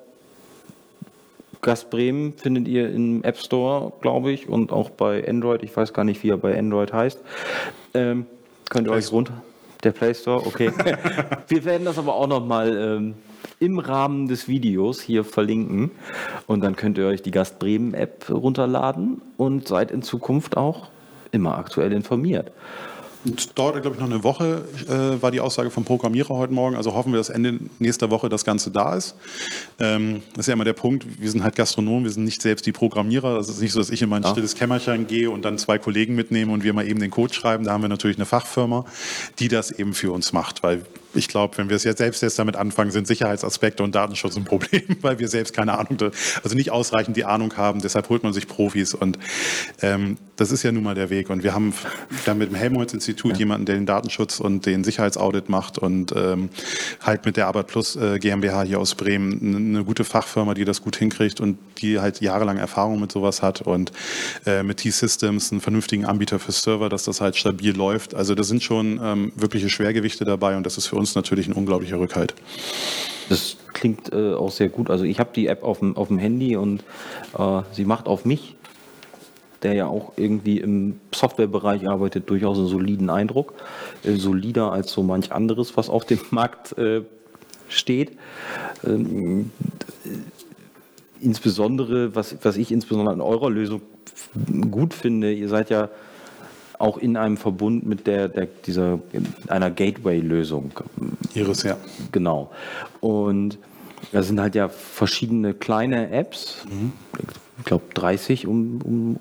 Gast 1.61 1.89
Bremen 1.89 2.33
findet 2.33 2.67
ihr 2.67 2.89
im 2.89 3.23
App 3.23 3.37
Store, 3.37 3.93
glaube 4.01 4.31
ich, 4.31 4.47
und 4.47 4.71
auch 4.71 4.89
bei 4.89 5.27
Android. 5.27 5.63
Ich 5.63 5.75
weiß 5.75 5.93
gar 5.93 6.03
nicht, 6.03 6.23
wie 6.23 6.29
er 6.29 6.37
bei 6.37 6.57
Android 6.57 6.93
heißt. 6.93 7.19
Ähm, 7.93 8.25
könnt 8.69 8.87
ihr 8.87 8.93
euch 8.93 9.11
runter. 9.11 9.41
Der 9.83 9.91
Play 9.91 10.13
Store, 10.13 10.45
okay. 10.45 10.71
Wir 11.47 11.65
werden 11.65 11.85
das 11.85 11.97
aber 11.97 12.15
auch 12.15 12.27
nochmal 12.27 12.75
ähm, 12.77 13.13
im 13.59 13.79
Rahmen 13.79 14.27
des 14.27 14.47
Videos 14.47 15.01
hier 15.01 15.23
verlinken. 15.23 15.91
Und 16.47 16.61
dann 16.61 16.75
könnt 16.75 16.97
ihr 16.97 17.07
euch 17.07 17.21
die 17.21 17.31
Gast 17.31 17.59
Bremen 17.59 17.93
App 17.93 18.29
runterladen 18.29 19.21
und 19.37 19.67
seid 19.67 19.91
in 19.91 20.01
Zukunft 20.01 20.57
auch 20.57 20.89
immer 21.31 21.57
aktuell 21.57 21.91
informiert. 21.91 22.51
Und 23.27 23.59
dauert, 23.59 23.81
glaube 23.81 23.95
ich, 23.95 24.01
noch 24.01 24.09
eine 24.09 24.23
Woche, 24.23 24.63
äh, 24.87 25.21
war 25.21 25.31
die 25.31 25.41
Aussage 25.41 25.69
vom 25.69 25.83
Programmierer 25.83 26.29
heute 26.29 26.53
Morgen. 26.53 26.77
Also 26.77 26.93
hoffen 26.93 27.11
wir, 27.11 27.17
dass 27.17 27.27
Ende 27.27 27.59
nächster 27.77 28.09
Woche 28.09 28.29
das 28.29 28.45
Ganze 28.45 28.71
da 28.71 28.95
ist. 28.95 29.15
Ähm, 29.79 30.23
das 30.31 30.43
ist 30.43 30.47
ja 30.47 30.53
immer 30.53 30.63
der 30.63 30.73
Punkt, 30.73 31.05
wir 31.19 31.29
sind 31.29 31.43
halt 31.43 31.57
Gastronomen, 31.57 32.05
wir 32.05 32.11
sind 32.11 32.23
nicht 32.23 32.41
selbst 32.41 32.65
die 32.65 32.71
Programmierer. 32.71 33.35
Das 33.35 33.49
ist 33.49 33.59
nicht 33.59 33.73
so, 33.73 33.79
dass 33.79 33.89
ich 33.89 34.01
in 34.01 34.07
mein 34.07 34.23
ja. 34.23 34.29
stilles 34.29 34.55
Kämmerchen 34.55 35.07
gehe 35.07 35.29
und 35.29 35.43
dann 35.43 35.57
zwei 35.57 35.77
Kollegen 35.77 36.15
mitnehme 36.15 36.53
und 36.53 36.63
wir 36.63 36.71
mal 36.71 36.87
eben 36.87 37.01
den 37.01 37.11
Code 37.11 37.33
schreiben. 37.33 37.65
Da 37.65 37.73
haben 37.73 37.81
wir 37.81 37.89
natürlich 37.89 38.17
eine 38.17 38.25
Fachfirma, 38.25 38.85
die 39.39 39.49
das 39.49 39.71
eben 39.71 39.93
für 39.93 40.13
uns 40.13 40.31
macht, 40.31 40.63
weil 40.63 40.85
ich 41.17 41.27
glaube, 41.27 41.57
wenn 41.57 41.69
wir 41.69 41.75
es 41.75 41.83
jetzt 41.83 41.97
selbst 41.97 42.21
jetzt 42.21 42.39
damit 42.39 42.55
anfangen, 42.55 42.91
sind 42.91 43.07
Sicherheitsaspekte 43.07 43.83
und 43.83 43.95
Datenschutz 43.95 44.37
ein 44.37 44.45
Problem, 44.45 44.83
weil 45.01 45.19
wir 45.19 45.27
selbst 45.27 45.53
keine 45.53 45.77
Ahnung, 45.77 45.97
also 46.43 46.55
nicht 46.55 46.71
ausreichend 46.71 47.17
die 47.17 47.25
Ahnung 47.25 47.57
haben. 47.57 47.81
Deshalb 47.81 48.09
holt 48.09 48.23
man 48.23 48.33
sich 48.33 48.47
Profis 48.47 48.93
und 48.93 49.17
ähm, 49.81 50.17
das 50.37 50.51
ist 50.51 50.63
ja 50.63 50.71
nun 50.71 50.83
mal 50.83 50.95
der 50.95 51.09
Weg. 51.09 51.29
Und 51.29 51.43
wir 51.43 51.53
haben 51.53 51.73
dann 52.25 52.37
mit 52.37 52.49
dem 52.49 52.55
Helmholtz-Institut 52.55 53.33
ja. 53.33 53.39
jemanden, 53.39 53.65
der 53.65 53.75
den 53.75 53.85
Datenschutz 53.85 54.39
und 54.39 54.65
den 54.65 54.83
Sicherheitsaudit 54.83 55.49
macht 55.49 55.77
und 55.77 56.13
ähm, 56.15 56.49
halt 57.01 57.25
mit 57.25 57.37
der 57.37 57.47
Arbeit 57.47 57.67
Plus 57.67 57.95
äh, 57.95 58.19
GmbH 58.19 58.63
hier 58.63 58.79
aus 58.79 58.95
Bremen 58.95 59.75
eine 59.75 59.83
gute 59.83 60.03
Fachfirma, 60.03 60.53
die 60.53 60.65
das 60.65 60.81
gut 60.81 60.95
hinkriegt 60.95 61.41
und 61.41 61.57
die 61.79 61.99
halt 61.99 62.21
jahrelang 62.21 62.57
Erfahrung 62.57 62.99
mit 62.99 63.11
sowas 63.11 63.41
hat 63.41 63.61
und 63.61 63.91
äh, 64.45 64.63
mit 64.63 64.77
T-Systems 64.77 65.51
einen 65.51 65.61
vernünftigen 65.61 66.05
Anbieter 66.05 66.39
für 66.39 66.51
Server, 66.51 66.89
dass 66.89 67.03
das 67.03 67.19
halt 67.19 67.35
stabil 67.35 67.75
läuft. 67.75 68.13
Also 68.13 68.35
da 68.35 68.43
sind 68.43 68.63
schon 68.63 68.99
ähm, 69.03 69.31
wirkliche 69.35 69.69
Schwergewichte 69.69 70.25
dabei 70.25 70.55
und 70.55 70.65
das 70.65 70.77
ist 70.77 70.87
für 70.87 70.95
uns 70.95 71.06
natürlich 71.15 71.47
ein 71.47 71.53
unglaublicher 71.53 71.99
Rückhalt. 71.99 72.33
Das 73.29 73.57
klingt 73.73 74.11
äh, 74.13 74.33
auch 74.33 74.51
sehr 74.51 74.69
gut. 74.69 74.89
Also 74.89 75.03
ich 75.03 75.19
habe 75.19 75.29
die 75.35 75.47
App 75.47 75.63
auf 75.63 75.79
dem, 75.79 75.95
auf 75.97 76.07
dem 76.07 76.17
Handy 76.17 76.55
und 76.55 76.83
äh, 77.37 77.61
sie 77.71 77.85
macht 77.85 78.07
auf 78.07 78.25
mich, 78.25 78.55
der 79.63 79.73
ja 79.73 79.87
auch 79.87 80.13
irgendwie 80.15 80.59
im 80.59 80.99
Softwarebereich 81.13 81.87
arbeitet, 81.87 82.29
durchaus 82.29 82.57
einen 82.57 82.67
soliden 82.67 83.09
Eindruck. 83.09 83.53
Äh, 84.03 84.13
solider 84.13 84.71
als 84.71 84.91
so 84.91 85.03
manch 85.03 85.31
anderes, 85.31 85.77
was 85.77 85.89
auf 85.89 86.05
dem 86.05 86.19
Markt 86.31 86.77
äh, 86.77 87.01
steht. 87.69 88.11
Ähm, 88.85 89.51
insbesondere, 91.19 92.15
was, 92.15 92.37
was 92.43 92.57
ich 92.57 92.71
insbesondere 92.71 93.13
an 93.13 93.21
eurer 93.21 93.49
Lösung 93.49 93.81
gut 94.71 94.93
finde, 94.93 95.33
ihr 95.33 95.49
seid 95.49 95.69
ja 95.69 95.89
auch 96.79 96.97
in 96.97 97.17
einem 97.17 97.37
Verbund 97.37 97.85
mit 97.85 98.07
der, 98.07 98.29
der 98.29 98.47
dieser 98.65 98.99
einer 99.47 99.71
Gateway-Lösung. 99.71 100.71
Iris, 101.33 101.63
ja. 101.63 101.77
Genau. 102.11 102.51
Und 102.99 103.57
da 104.11 104.23
sind 104.23 104.39
halt 104.39 104.55
ja 104.55 104.69
verschiedene 104.69 105.53
kleine 105.53 106.11
Apps. 106.11 106.65
Mhm. 106.69 106.93
Ich 107.59 107.65
glaube 107.65 107.85
30 107.93 108.45
um, 108.45 108.81
um 108.83 109.19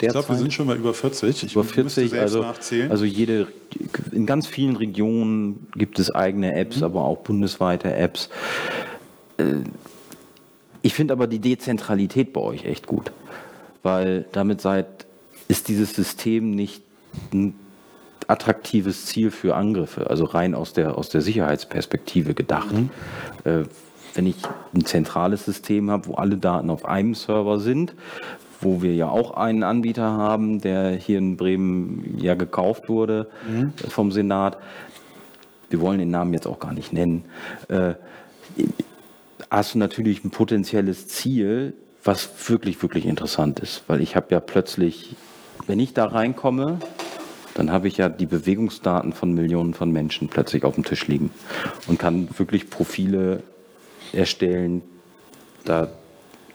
der 0.00 0.08
Ich 0.08 0.12
glaube, 0.12 0.28
wir 0.28 0.36
sind 0.36 0.52
schon 0.52 0.66
mal 0.66 0.76
über 0.76 0.92
40. 0.92 1.42
Ich 1.44 1.52
über 1.52 1.64
40, 1.64 2.18
also, 2.18 2.44
also 2.90 3.04
jede, 3.04 3.48
in 4.10 4.26
ganz 4.26 4.46
vielen 4.46 4.76
Regionen 4.76 5.66
gibt 5.74 5.98
es 5.98 6.14
eigene 6.14 6.54
Apps, 6.54 6.78
mhm. 6.78 6.84
aber 6.84 7.04
auch 7.04 7.18
bundesweite 7.18 7.94
Apps. 7.94 8.28
Äh, 9.38 9.44
ich 10.82 10.94
finde 10.94 11.14
aber 11.14 11.26
die 11.26 11.38
Dezentralität 11.38 12.32
bei 12.32 12.40
euch 12.40 12.64
echt 12.64 12.86
gut, 12.86 13.12
weil 13.82 14.26
damit 14.32 14.60
seid 14.60 15.06
ist 15.48 15.68
dieses 15.68 15.94
System 15.94 16.50
nicht 16.50 16.82
ein 17.32 17.54
attraktives 18.28 19.06
Ziel 19.06 19.30
für 19.30 19.54
Angriffe, 19.54 20.08
also 20.08 20.24
rein 20.24 20.54
aus 20.54 20.72
der, 20.72 20.96
aus 20.96 21.08
der 21.08 21.20
Sicherheitsperspektive 21.20 22.34
gedacht. 22.34 22.72
Mhm. 22.72 22.90
Äh, 23.44 23.64
wenn 24.14 24.26
ich 24.26 24.36
ein 24.74 24.84
zentrales 24.84 25.44
System 25.44 25.90
habe, 25.90 26.08
wo 26.08 26.14
alle 26.14 26.36
Daten 26.36 26.70
auf 26.70 26.84
einem 26.84 27.14
Server 27.14 27.58
sind, 27.58 27.94
wo 28.60 28.82
wir 28.82 28.94
ja 28.94 29.08
auch 29.08 29.32
einen 29.32 29.62
Anbieter 29.62 30.10
haben, 30.10 30.60
der 30.60 30.90
hier 30.90 31.18
in 31.18 31.36
Bremen 31.36 32.18
ja 32.18 32.34
gekauft 32.34 32.88
wurde 32.88 33.28
mhm. 33.48 33.72
vom 33.88 34.12
Senat. 34.12 34.58
Wir 35.70 35.80
wollen 35.80 35.98
den 35.98 36.10
Namen 36.10 36.34
jetzt 36.34 36.46
auch 36.46 36.58
gar 36.58 36.72
nicht 36.72 36.92
nennen. 36.92 37.24
Äh, 37.68 37.94
hast 39.50 39.74
du 39.74 39.78
natürlich 39.78 40.24
ein 40.24 40.30
potenzielles 40.30 41.08
Ziel, 41.08 41.74
was 42.04 42.28
wirklich, 42.48 42.82
wirklich 42.82 43.06
interessant 43.06 43.60
ist, 43.60 43.84
weil 43.86 44.00
ich 44.00 44.16
habe 44.16 44.26
ja 44.30 44.40
plötzlich 44.40 45.16
wenn 45.66 45.78
ich 45.78 45.94
da 45.94 46.06
reinkomme, 46.06 46.78
dann 47.54 47.70
habe 47.70 47.88
ich 47.88 47.98
ja 47.98 48.08
die 48.08 48.26
Bewegungsdaten 48.26 49.12
von 49.12 49.34
Millionen 49.34 49.74
von 49.74 49.90
Menschen 49.90 50.28
plötzlich 50.28 50.64
auf 50.64 50.74
dem 50.74 50.84
Tisch 50.84 51.06
liegen 51.06 51.30
und 51.86 51.98
kann 51.98 52.28
wirklich 52.38 52.70
Profile 52.70 53.42
erstellen. 54.12 54.82
Da 55.64 55.88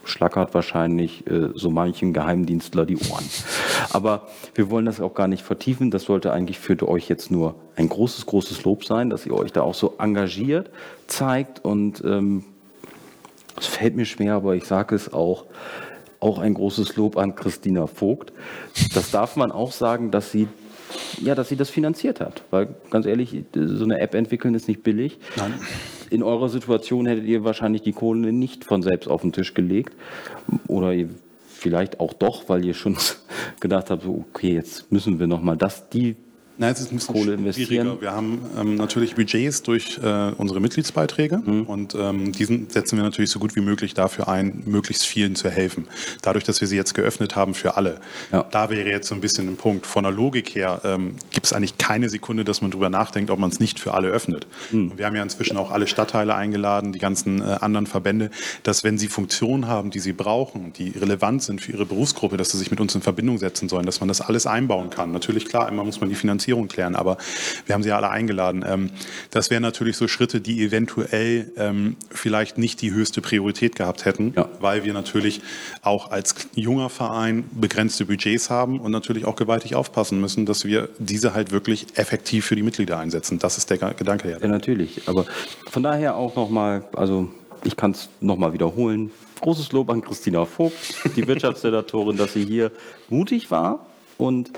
schlackert 0.04 0.54
wahrscheinlich 0.54 1.28
äh, 1.28 1.50
so 1.54 1.70
manchen 1.70 2.13
Geheimdienstler 2.13 2.86
die 2.86 2.98
Ohren. 2.98 3.26
Aber 3.91 4.28
wir 4.56 4.70
wollen 4.70 4.86
das 4.86 5.02
auch 5.02 5.13
gar 5.13 5.28
nicht 5.28 5.43
vertiefen. 5.43 5.91
Das 5.91 6.04
sollte 6.04 6.32
eigentlich 6.32 6.60
für 6.60 6.88
euch 6.88 7.10
jetzt 7.10 7.30
nur 7.30 7.56
ein 7.76 7.89
großes, 7.89 8.26
großes 8.26 8.63
Lob 8.63 8.86
sein, 8.86 9.10
dass 9.10 9.26
ihr 9.26 9.34
euch 9.34 9.52
da 9.52 9.62
auch 9.62 9.76
so 9.76 9.96
engagiert 10.00 10.70
zeigt. 11.08 11.63
Und 11.63 12.04
ähm, 12.06 12.46
es 13.58 13.67
fällt 13.67 13.96
mir 13.96 14.06
schwer, 14.06 14.36
aber 14.36 14.56
ich 14.56 14.65
sage 14.65 14.96
es 14.96 15.12
auch, 15.12 15.46
auch 16.20 16.40
ein 16.40 16.54
großes 16.54 16.96
Lob 16.96 17.18
an 17.18 17.36
Christina 17.36 17.88
Vogt. 17.88 18.34
Das 18.94 19.12
darf 19.12 19.36
man 19.36 19.52
auch 19.52 19.72
sagen, 19.72 20.12
dass 20.12 20.32
sie 20.32 20.48
ja, 21.22 21.36
dass 21.36 21.50
sie 21.50 21.56
das 21.56 21.70
finanziert 21.70 22.22
hat. 22.22 22.44
Weil 22.50 22.70
ganz 22.90 23.06
ehrlich, 23.06 23.44
so 23.54 23.84
eine 23.84 24.00
App 24.00 24.16
entwickeln 24.16 24.56
ist 24.56 24.68
nicht 24.68 24.84
billig. 24.84 25.18
Nein. 25.36 25.54
In 26.10 26.24
eurer 26.24 26.48
Situation 26.48 27.06
hättet 27.06 27.26
ihr 27.26 27.44
wahrscheinlich 27.44 27.82
die 27.82 27.92
Kohle 27.92 28.32
nicht 28.32 28.64
von 28.64 28.82
selbst 28.82 29.08
auf 29.08 29.22
den 29.22 29.34
Tisch 29.34 29.54
gelegt. 29.54 29.94
Oder 30.68 30.94
vielleicht 31.48 32.00
auch 32.00 32.14
doch, 32.14 32.48
weil 32.48 32.64
ihr 32.64 32.74
schon 32.74 32.96
gedacht 33.60 33.90
habt, 33.90 34.04
so, 34.04 34.24
okay, 34.30 34.54
jetzt 34.54 34.92
müssen 34.92 35.20
wir 35.20 35.28
nochmal 35.28 35.58
das, 35.58 35.90
die 35.90 36.16
Nein, 36.60 36.74
es 36.74 36.80
ist 36.80 36.91
ein 36.91 36.96
bisschen 36.96 37.13
Kohle 37.13 37.34
investieren. 37.36 38.02
Wir 38.02 38.12
haben 38.12 38.41
ähm, 38.58 38.76
natürlich 38.76 39.13
Budgets 39.13 39.62
durch 39.62 40.00
äh, 40.02 40.32
unsere 40.38 40.60
Mitgliedsbeiträge 40.60 41.38
mhm. 41.38 41.63
und 41.63 41.93
ähm, 41.93 42.32
diesen 42.32 42.67
setzen 42.72 42.98
wir 42.98 43.04
natürlich 43.04 43.30
so 43.30 43.38
gut 43.38 43.56
wie 43.56 43.62
möglich 43.62 43.93
dafür 43.93 44.28
ein, 44.28 44.63
möglichst 44.65 45.06
vielen 45.06 45.36
zu 45.36 45.52
helfen. 45.52 45.88
Dadurch, 46.24 46.46
dass 46.46 46.60
wir 46.60 46.67
sie 46.67 46.76
jetzt 46.76 46.96
geöffnet 46.96 47.36
haben 47.36 47.54
für 47.54 47.78
alle. 47.78 48.00
Ja. 48.32 48.43
Da 48.50 48.72
wäre 48.72 48.89
jetzt 48.89 49.08
so 49.08 49.13
ein 49.13 49.22
bisschen 49.22 49.48
ein 49.48 49.56
Punkt. 49.56 49.86
Von 49.86 50.04
der 50.04 50.12
Logik 50.12 50.56
her 50.56 50.82
ähm, 50.84 51.15
gibt 51.30 51.46
es 51.46 51.54
eigentlich 51.54 51.78
keine 51.78 52.10
Sekunde, 52.10 52.43
dass 52.43 52.62
man 52.63 52.72
darüber 52.72 52.89
nachdenkt, 52.89 53.30
ob 53.30 53.38
man 53.38 53.52
es 53.52 53.60
nicht 53.60 53.80
für 53.80 53.93
alle 53.93 54.08
öffnet. 54.08 54.48
Mhm. 54.72 54.93
Wir 54.98 55.06
haben 55.06 55.15
ja 55.15 55.22
inzwischen 55.22 55.58
auch 55.58 55.70
alle 55.70 55.86
Stadtteile 55.86 56.34
eingeladen, 56.34 56.91
die 56.91 57.00
ganzen 57.00 57.39
äh, 57.39 57.58
anderen 57.62 57.86
Verbände, 57.86 58.32
dass 58.63 58.84
wenn 58.84 58.98
sie 58.98 59.10
Funktionen 59.10 59.67
haben, 59.67 59.91
die 59.91 60.00
sie 60.00 60.13
brauchen, 60.13 60.74
die 60.74 60.89
relevant 60.89 61.43
sind 61.43 61.62
für 61.62 61.74
ihre 61.74 61.86
Berufsgruppe, 61.86 62.36
dass 62.36 62.50
sie 62.50 62.58
sich 62.58 62.72
mit 62.72 62.80
uns 62.80 62.96
in 62.96 63.04
Verbindung 63.04 63.38
setzen 63.38 63.70
sollen, 63.70 63.86
dass 63.86 64.00
man 64.00 64.08
das 64.08 64.22
alles 64.22 64.48
einbauen 64.48 64.89
kann. 64.89 65.12
Natürlich, 65.12 65.46
klar, 65.46 65.70
immer 65.70 65.84
muss 65.84 66.00
man 66.00 66.10
die 66.10 66.15
Finanzierung 66.15 66.47
Finanzierung 66.48 66.68
klären. 66.68 66.96
Aber 66.96 67.18
wir 67.66 67.76
haben 67.76 67.84
Sie 67.84 67.90
ja 67.90 67.98
alle 67.98 68.10
eingeladen. 68.10 68.64
Ähm, 68.68 68.90
das 69.32 69.50
wären 69.50 69.62
natürlich 69.62 69.98
so 69.98 70.08
Schritte, 70.08 70.40
die 70.40 70.64
eventuell 70.64 71.52
ähm, 71.58 71.98
vielleicht 72.10 72.58
nicht 72.58 72.82
die 72.82 72.94
höchste 72.94 73.22
Priorität 73.22 73.76
gehabt 73.76 74.06
hätten, 74.06 74.34
ja. 74.36 74.48
weil 74.60 74.86
wir 74.86 74.94
natürlich 74.94 75.42
auch 75.82 76.12
als 76.12 76.36
junger 76.56 76.90
Verein 76.90 77.44
begrenzte 77.52 78.06
Budgets 78.06 78.50
haben 78.50 78.80
und 78.80 78.92
natürlich 78.92 79.26
auch 79.26 79.36
gewaltig 79.36 79.76
aufpassen 79.76 80.22
müssen, 80.22 80.46
dass 80.46 80.64
wir 80.64 80.90
diese 81.00 81.34
halt 81.34 81.52
wirklich 81.52 81.88
effektiv 81.96 82.46
für 82.46 82.56
die 82.56 82.64
Mitglieder 82.64 82.98
einsetzen. 82.98 83.40
Das 83.40 83.58
ist 83.58 83.70
der 83.70 83.78
Gedanke. 83.78 84.38
Ja, 84.42 84.48
natürlich. 84.48 85.08
Aber 85.08 85.26
von 85.70 85.84
daher 85.84 86.16
auch 86.16 86.36
nochmal, 86.36 86.84
also 86.94 87.30
ich 87.64 87.76
kann 87.76 87.92
es 87.92 88.10
nochmal 88.22 88.54
wiederholen. 88.54 89.12
Großes 89.42 89.72
Lob 89.72 89.90
an 89.90 90.02
Christina 90.02 90.46
Vogt, 90.46 90.76
die 91.16 91.28
Wirtschaftssenatorin, 91.28 92.18
dass 92.18 92.34
sie 92.34 92.46
hier 92.46 92.72
mutig 93.10 93.52
war 93.52 93.86
und 94.18 94.52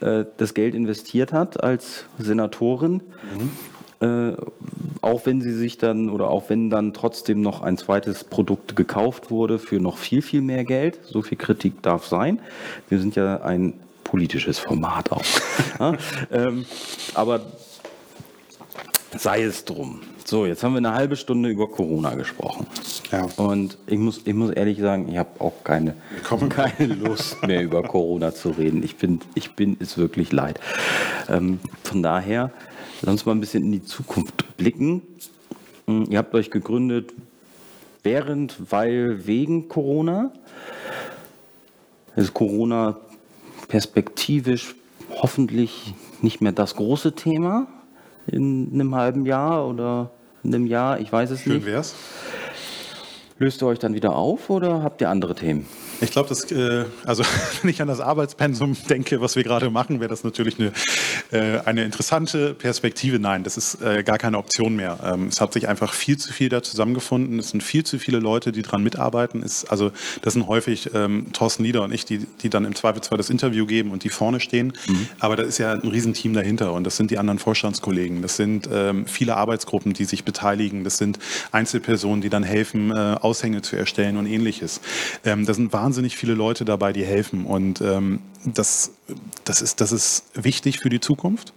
äh, 0.00 0.24
das 0.36 0.54
Geld 0.54 0.74
investiert 0.74 1.32
hat 1.32 1.62
als 1.62 2.04
Senatorin. 2.18 3.02
Mhm. 3.34 3.50
Äh, 4.00 4.36
auch 5.00 5.26
wenn 5.26 5.40
sie 5.40 5.52
sich 5.52 5.76
dann 5.78 6.08
oder 6.08 6.28
auch 6.28 6.50
wenn 6.50 6.70
dann 6.70 6.92
trotzdem 6.94 7.40
noch 7.40 7.62
ein 7.62 7.76
zweites 7.76 8.22
Produkt 8.22 8.76
gekauft 8.76 9.30
wurde 9.30 9.58
für 9.58 9.80
noch 9.80 9.98
viel, 9.98 10.22
viel 10.22 10.40
mehr 10.40 10.64
Geld. 10.64 11.00
So 11.04 11.22
viel 11.22 11.38
Kritik 11.38 11.82
darf 11.82 12.06
sein. 12.06 12.40
Wir 12.88 13.00
sind 13.00 13.16
ja 13.16 13.42
ein 13.42 13.74
politisches 14.04 14.58
Format 14.58 15.10
auch. 15.12 15.24
ja, 15.80 15.96
ähm, 16.30 16.64
aber 17.14 17.40
sei 19.16 19.42
es 19.42 19.64
drum. 19.64 20.00
So, 20.30 20.44
jetzt 20.44 20.62
haben 20.62 20.74
wir 20.74 20.78
eine 20.78 20.92
halbe 20.92 21.16
Stunde 21.16 21.48
über 21.48 21.70
Corona 21.70 22.14
gesprochen. 22.14 22.66
Ja. 23.10 23.26
Und 23.38 23.78
ich 23.86 23.96
muss, 23.96 24.20
ich 24.26 24.34
muss 24.34 24.50
ehrlich 24.50 24.78
sagen, 24.78 25.08
ich 25.08 25.16
habe 25.16 25.30
auch 25.40 25.64
keine, 25.64 25.94
keine 26.50 26.92
Lust 26.96 27.42
mehr 27.46 27.62
über 27.62 27.82
Corona 27.82 28.34
zu 28.34 28.50
reden. 28.50 28.82
Ich 28.82 28.96
bin, 28.96 29.20
ich 29.34 29.52
bin 29.52 29.78
es 29.80 29.96
wirklich 29.96 30.30
leid. 30.30 30.60
Ähm, 31.30 31.60
von 31.82 32.02
daher, 32.02 32.50
lass 33.00 33.12
uns 33.12 33.24
mal 33.24 33.32
ein 33.32 33.40
bisschen 33.40 33.62
in 33.62 33.72
die 33.72 33.82
Zukunft 33.82 34.54
blicken. 34.58 35.00
Hm, 35.86 36.04
ihr 36.10 36.18
habt 36.18 36.34
euch 36.34 36.50
gegründet 36.50 37.14
während, 38.02 38.70
weil, 38.70 39.26
wegen 39.26 39.68
Corona. 39.68 40.30
Ist 42.16 42.34
Corona 42.34 42.98
perspektivisch 43.68 44.74
hoffentlich 45.10 45.94
nicht 46.20 46.42
mehr 46.42 46.52
das 46.52 46.76
große 46.76 47.14
Thema 47.14 47.66
in 48.26 48.68
einem 48.74 48.94
halben 48.94 49.24
Jahr 49.24 49.66
oder 49.66 50.10
einem 50.44 50.66
Jahr, 50.66 51.00
ich 51.00 51.12
weiß 51.12 51.30
es 51.30 51.42
Schön 51.42 51.54
nicht. 51.54 51.64
Schön 51.64 51.72
wär's. 51.72 51.94
Löst 53.38 53.62
ihr 53.62 53.66
euch 53.66 53.78
dann 53.78 53.94
wieder 53.94 54.16
auf 54.16 54.50
oder 54.50 54.82
habt 54.82 55.00
ihr 55.00 55.08
andere 55.10 55.34
Themen? 55.34 55.66
Ich 56.00 56.12
glaube, 56.12 56.28
dass, 56.28 56.50
äh, 56.52 56.84
also 57.04 57.24
wenn 57.62 57.70
ich 57.70 57.82
an 57.82 57.88
das 57.88 58.00
Arbeitspensum 58.00 58.76
denke, 58.88 59.20
was 59.20 59.36
wir 59.36 59.42
gerade 59.42 59.70
machen, 59.70 60.00
wäre 60.00 60.08
das 60.08 60.24
natürlich 60.24 60.58
eine, 60.58 60.72
äh, 61.32 61.60
eine 61.64 61.84
interessante 61.84 62.54
Perspektive. 62.54 63.18
Nein, 63.18 63.42
das 63.42 63.56
ist 63.56 63.82
äh, 63.82 64.02
gar 64.02 64.18
keine 64.18 64.38
Option 64.38 64.76
mehr. 64.76 64.98
Ähm, 65.04 65.26
es 65.28 65.40
hat 65.40 65.52
sich 65.52 65.68
einfach 65.68 65.92
viel 65.92 66.16
zu 66.16 66.32
viel 66.32 66.48
da 66.48 66.62
zusammengefunden. 66.62 67.38
Es 67.38 67.50
sind 67.50 67.62
viel 67.62 67.84
zu 67.84 67.98
viele 67.98 68.18
Leute, 68.18 68.52
die 68.52 68.62
daran 68.62 68.82
mitarbeiten. 68.82 69.42
Es, 69.42 69.64
also 69.64 69.90
das 70.22 70.34
sind 70.34 70.46
häufig 70.46 70.90
ähm, 70.94 71.32
Thorsten 71.32 71.62
Nieder 71.62 71.82
und 71.82 71.92
ich, 71.92 72.04
die, 72.04 72.18
die 72.18 72.50
dann 72.50 72.64
im 72.64 72.74
Zweifelsfall 72.74 73.18
das 73.18 73.30
Interview 73.30 73.66
geben 73.66 73.90
und 73.90 74.04
die 74.04 74.08
vorne 74.08 74.40
stehen. 74.40 74.72
Mhm. 74.86 75.08
Aber 75.18 75.36
da 75.36 75.42
ist 75.42 75.58
ja 75.58 75.72
ein 75.72 75.80
Riesenteam 75.80 76.32
dahinter 76.32 76.72
und 76.72 76.84
das 76.84 76.96
sind 76.96 77.10
die 77.10 77.18
anderen 77.18 77.38
Vorstandskollegen. 77.38 78.22
Das 78.22 78.36
sind 78.36 78.68
ähm, 78.72 79.06
viele 79.06 79.36
Arbeitsgruppen, 79.36 79.94
die 79.94 80.04
sich 80.04 80.24
beteiligen. 80.24 80.84
Das 80.84 80.98
sind 80.98 81.18
Einzelpersonen, 81.50 82.20
die 82.20 82.30
dann 82.30 82.44
helfen, 82.44 82.90
äh, 82.90 83.16
Aushänge 83.20 83.62
zu 83.62 83.76
erstellen 83.76 84.16
und 84.16 84.26
ähnliches. 84.26 84.80
Ähm, 85.24 85.44
das 85.44 85.56
sind 85.56 85.72
wahnsinnig 85.72 85.87
viele 85.92 86.34
Leute 86.34 86.64
dabei, 86.64 86.92
die 86.92 87.04
helfen. 87.04 87.46
Und 87.46 87.80
ähm, 87.80 88.20
das, 88.44 88.92
das, 89.44 89.62
ist, 89.62 89.80
das 89.80 89.92
ist 89.92 90.24
wichtig 90.34 90.80
für 90.80 90.88
die 90.88 91.00
Zukunft. 91.00 91.52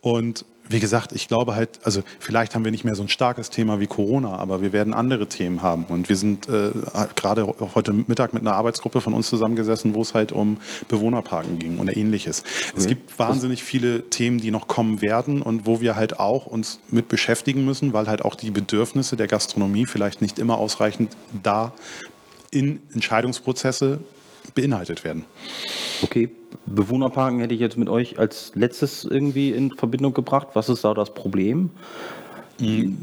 Und 0.00 0.44
wie 0.70 0.78
gesagt, 0.78 1.10
ich 1.12 1.26
glaube 1.26 1.56
halt, 1.56 1.80
also 1.82 2.02
vielleicht 2.20 2.54
haben 2.54 2.64
wir 2.64 2.70
nicht 2.70 2.84
mehr 2.84 2.94
so 2.94 3.02
ein 3.02 3.08
starkes 3.08 3.50
Thema 3.50 3.80
wie 3.80 3.88
Corona, 3.88 4.36
aber 4.36 4.62
wir 4.62 4.72
werden 4.72 4.94
andere 4.94 5.26
Themen 5.26 5.62
haben. 5.62 5.84
Und 5.88 6.08
wir 6.08 6.16
sind 6.16 6.48
äh, 6.48 6.70
gerade 7.16 7.52
heute 7.74 7.92
Mittag 7.92 8.32
mit 8.32 8.42
einer 8.42 8.54
Arbeitsgruppe 8.54 9.00
von 9.00 9.12
uns 9.12 9.28
zusammengesessen, 9.28 9.94
wo 9.94 10.02
es 10.02 10.14
halt 10.14 10.30
um 10.30 10.58
Bewohnerparken 10.88 11.58
ging 11.58 11.80
oder 11.80 11.96
ähnliches. 11.96 12.44
Okay. 12.70 12.74
Es 12.76 12.86
gibt 12.86 13.18
wahnsinnig 13.18 13.64
viele 13.64 14.08
Themen, 14.10 14.38
die 14.38 14.52
noch 14.52 14.68
kommen 14.68 15.02
werden 15.02 15.42
und 15.42 15.66
wo 15.66 15.80
wir 15.80 15.96
halt 15.96 16.20
auch 16.20 16.46
uns 16.46 16.78
mit 16.88 17.08
beschäftigen 17.08 17.64
müssen, 17.64 17.92
weil 17.92 18.06
halt 18.06 18.24
auch 18.24 18.36
die 18.36 18.52
Bedürfnisse 18.52 19.16
der 19.16 19.26
Gastronomie 19.26 19.86
vielleicht 19.86 20.22
nicht 20.22 20.38
immer 20.38 20.58
ausreichend 20.58 21.16
da 21.42 21.72
in 22.50 22.80
Entscheidungsprozesse 22.92 24.00
beinhaltet 24.54 25.04
werden. 25.04 25.24
Okay, 26.02 26.30
Bewohnerparken 26.66 27.40
hätte 27.40 27.54
ich 27.54 27.60
jetzt 27.60 27.76
mit 27.76 27.88
euch 27.88 28.18
als 28.18 28.52
letztes 28.54 29.04
irgendwie 29.04 29.50
in 29.50 29.70
Verbindung 29.72 30.14
gebracht. 30.14 30.48
Was 30.54 30.68
ist 30.68 30.84
da 30.84 30.94
das 30.94 31.14
Problem? 31.14 31.70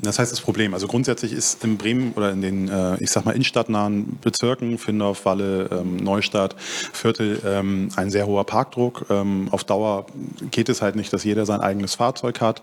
Das 0.01 0.19
heißt 0.19 0.31
das 0.31 0.41
Problem. 0.41 0.73
Also 0.73 0.87
grundsätzlich 0.87 1.33
ist 1.33 1.63
in 1.63 1.77
Bremen 1.77 2.13
oder 2.13 2.31
in 2.31 2.41
den, 2.41 2.69
äh, 2.69 3.01
ich 3.01 3.11
sag 3.11 3.25
mal, 3.25 3.31
innenstadtnahen 3.31 4.19
Bezirken, 4.21 4.77
Findorf, 4.77 5.25
Walle, 5.25 5.69
ähm, 5.71 5.97
Neustadt, 5.97 6.55
Viertel, 6.93 7.41
ähm, 7.45 7.89
ein 7.95 8.11
sehr 8.11 8.27
hoher 8.27 8.45
Parkdruck. 8.45 9.05
Ähm, 9.09 9.47
auf 9.51 9.63
Dauer 9.63 10.05
geht 10.51 10.69
es 10.69 10.81
halt 10.81 10.95
nicht, 10.95 11.11
dass 11.11 11.23
jeder 11.23 11.45
sein 11.45 11.61
eigenes 11.61 11.95
Fahrzeug 11.95 12.41
hat. 12.41 12.61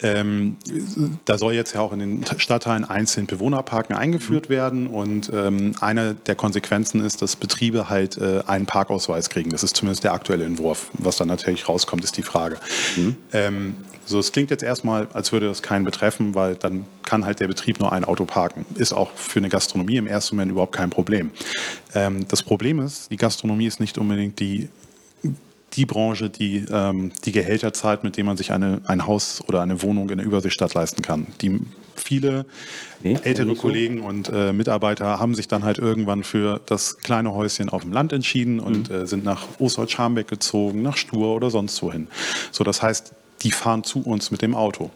Da 0.00 1.38
soll 1.38 1.54
jetzt 1.54 1.74
ja 1.74 1.80
auch 1.80 1.92
in 1.92 1.98
den 1.98 2.24
Stadtteilen 2.38 2.84
einzeln 2.84 3.26
Bewohnerparken 3.26 3.96
eingeführt 3.96 4.48
mhm. 4.48 4.54
werden 4.54 4.86
und 4.86 5.32
eine 5.80 6.14
der 6.14 6.34
Konsequenzen 6.34 7.04
ist, 7.04 7.22
dass 7.22 7.36
Betriebe 7.36 7.88
halt 7.88 8.18
äh, 8.18 8.42
einen 8.46 8.66
Parkausweis 8.66 9.30
kriegen. 9.30 9.50
Das 9.50 9.62
ist 9.62 9.76
zumindest 9.76 10.04
der 10.04 10.12
aktuelle 10.12 10.44
Entwurf. 10.44 10.90
Was 10.94 11.16
dann 11.16 11.28
natürlich 11.28 11.68
rauskommt, 11.68 12.04
ist 12.04 12.16
die 12.16 12.22
Frage. 12.22 12.58
Mhm. 12.96 13.16
So, 14.08 14.20
es 14.20 14.30
klingt 14.30 14.50
jetzt 14.50 14.62
erstmal, 14.62 15.08
als 15.12 15.32
würde 15.32 15.48
das 15.48 15.62
keinen 15.62 15.84
betreffen, 15.84 16.25
weil 16.34 16.56
dann 16.56 16.84
kann 17.04 17.24
halt 17.24 17.40
der 17.40 17.48
Betrieb 17.48 17.80
nur 17.80 17.92
ein 17.92 18.04
Auto 18.04 18.24
parken. 18.24 18.66
Ist 18.74 18.92
auch 18.92 19.10
für 19.12 19.38
eine 19.38 19.48
Gastronomie 19.48 19.96
im 19.96 20.06
ersten 20.06 20.36
Moment 20.36 20.52
überhaupt 20.52 20.74
kein 20.74 20.90
Problem. 20.90 21.30
Ähm, 21.94 22.26
das 22.28 22.42
Problem 22.42 22.80
ist, 22.80 23.10
die 23.10 23.16
Gastronomie 23.16 23.66
ist 23.66 23.80
nicht 23.80 23.98
unbedingt 23.98 24.40
die 24.40 24.68
die 25.76 25.84
Branche, 25.84 26.30
die 26.30 26.64
ähm, 26.70 27.12
die 27.24 27.32
Gehälter 27.32 27.72
zahlt, 27.72 28.02
mit 28.02 28.16
denen 28.16 28.26
man 28.26 28.36
sich 28.36 28.52
eine, 28.52 28.80
ein 28.86 29.06
Haus 29.06 29.42
oder 29.46 29.60
eine 29.60 29.82
Wohnung 29.82 30.08
in 30.10 30.18
der 30.18 30.26
Überseestadt 30.26 30.74
leisten 30.74 31.02
kann. 31.02 31.26
Die 31.42 31.60
viele 31.94 32.46
nee, 33.02 33.18
ältere 33.22 33.54
Kollegen 33.54 34.00
und 34.00 34.30
äh, 34.32 34.52
Mitarbeiter 34.52 35.18
haben 35.18 35.34
sich 35.34 35.48
dann 35.48 35.64
halt 35.64 35.78
irgendwann 35.78 36.24
für 36.24 36.60
das 36.66 36.98
kleine 36.98 37.34
Häuschen 37.34 37.68
auf 37.68 37.82
dem 37.82 37.92
Land 37.92 38.12
entschieden 38.12 38.60
und 38.60 38.88
mhm. 38.88 38.94
äh, 38.94 39.06
sind 39.06 39.24
nach 39.24 39.46
Ostholz-Scharmbeck 39.58 40.28
gezogen, 40.28 40.82
nach 40.82 40.96
Stur 40.96 41.34
oder 41.34 41.50
sonst 41.50 41.82
wohin. 41.82 42.08
So, 42.52 42.64
das 42.64 42.82
heißt, 42.82 43.12
die 43.42 43.50
fahren 43.50 43.84
zu 43.84 44.00
uns 44.02 44.30
mit 44.30 44.42
dem 44.42 44.54
Auto. 44.54 44.90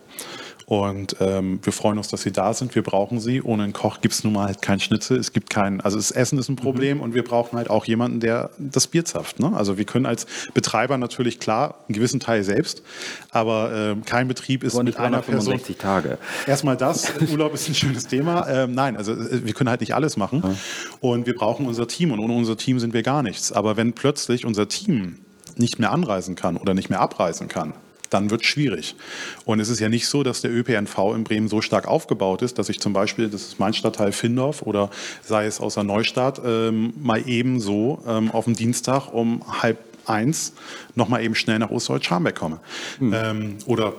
Und 0.71 1.17
ähm, 1.19 1.59
wir 1.65 1.73
freuen 1.73 1.99
uns, 1.99 2.07
dass 2.07 2.23
sie 2.23 2.31
da 2.31 2.55
sind. 2.55 2.77
Wir 2.77 2.85
brauchen 2.85 3.19
sie. 3.19 3.43
Ohne 3.43 3.65
einen 3.65 3.73
Koch 3.73 4.01
gibt 4.01 4.15
es 4.15 4.23
nun 4.23 4.35
mal 4.35 4.47
halt 4.47 4.63
kein 4.63 4.79
Schnitzel. 4.79 5.19
Es 5.19 5.33
gibt 5.33 5.51
kein, 5.51 5.81
also 5.81 5.97
das 5.97 6.13
Essen 6.13 6.39
ist 6.39 6.49
ein 6.49 6.55
Problem 6.55 6.99
mhm. 6.99 7.03
und 7.03 7.15
wir 7.15 7.25
brauchen 7.25 7.59
halt 7.59 7.69
auch 7.69 7.87
jemanden, 7.87 8.21
der 8.21 8.51
das 8.57 8.87
Bier 8.87 9.05
zapft. 9.05 9.41
Ne? 9.41 9.53
Also 9.53 9.79
wir 9.79 9.85
können 9.85 10.07
als 10.07 10.29
Betreiber 10.55 10.97
natürlich 10.97 11.41
klar 11.41 11.81
einen 11.89 11.95
gewissen 11.97 12.21
Teil 12.21 12.45
selbst, 12.45 12.85
aber 13.33 13.97
äh, 13.97 13.97
kein 14.07 14.29
Betrieb 14.29 14.63
ist 14.63 14.81
mit 14.81 14.97
einer 14.97 15.23
Person. 15.23 15.61
Tage. 15.77 16.19
Erstmal 16.47 16.77
das. 16.77 17.15
Urlaub 17.33 17.53
ist 17.53 17.69
ein 17.69 17.75
schönes 17.75 18.07
Thema. 18.07 18.47
Ähm, 18.49 18.73
nein, 18.73 18.97
also 18.97 19.11
äh, 19.11 19.45
wir 19.45 19.55
können 19.55 19.71
halt 19.71 19.81
nicht 19.81 19.97
alles 19.97 20.17
machen. 20.17 20.39
Mhm. 20.39 20.57
Und 21.01 21.27
wir 21.27 21.35
brauchen 21.35 21.67
unser 21.67 21.89
Team 21.89 22.13
und 22.13 22.21
ohne 22.21 22.35
unser 22.35 22.57
Team 22.57 22.79
sind 22.79 22.95
wir 22.95 23.03
gar 23.03 23.25
nichts. 23.25 23.51
Aber 23.51 23.77
wenn 23.77 23.93
plötzlich 23.93 24.47
unser 24.47 24.69
Team 24.69 25.17
nicht 25.57 25.81
mehr 25.81 25.91
anreisen 25.91 26.37
kann 26.37 26.57
oder 26.57 26.75
nicht 26.75 26.91
mehr 26.91 27.01
abreisen 27.01 27.49
kann, 27.49 27.75
dann 28.11 28.31
wird 28.31 28.43
es 28.43 28.49
schwierig. 28.49 28.97
Und 29.45 29.61
es 29.61 29.69
ist 29.69 29.81
ja 29.81 29.89
nicht 29.89 30.07
so, 30.07 30.23
dass 30.23 30.41
der 30.41 30.53
ÖPNV 30.53 31.15
in 31.15 31.25
Bremen 31.25 31.49
so 31.49 31.61
stark 31.61 31.89
aufgebaut 31.89 32.43
ist, 32.43 32.59
dass 32.59 32.69
ich 32.69 32.81
zum 32.81 32.93
Beispiel, 32.93 33.29
das 33.29 33.43
ist 33.43 33.59
mein 33.59 33.73
Stadtteil 33.73 34.13
Findorf 34.13 34.63
oder 34.63 34.91
sei 35.23 35.47
es 35.47 35.61
aus 35.61 35.75
der 35.75 35.85
Neustadt, 35.85 36.41
ähm, 36.45 36.93
mal 37.01 37.27
eben 37.27 37.61
so 37.61 38.03
ähm, 38.07 38.31
auf 38.31 38.45
dem 38.45 38.55
Dienstag 38.55 39.13
um 39.13 39.43
halb 39.63 39.79
eins 40.07 40.53
nochmal 40.95 41.23
eben 41.23 41.35
schnell 41.35 41.59
nach 41.59 41.71
Ostdeutsch-Scharmbeck 41.71 42.35
komme. 42.35 42.61
Mhm. 42.99 43.15
Ähm, 43.15 43.57
oder 43.67 43.95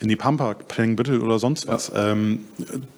in 0.00 0.08
die 0.08 0.16
Pampa, 0.16 0.54
Penningbüttel 0.54 1.20
oder 1.20 1.38
sonst 1.38 1.66
was. 1.66 1.88
Ja. 1.88 2.12
Ähm, 2.12 2.44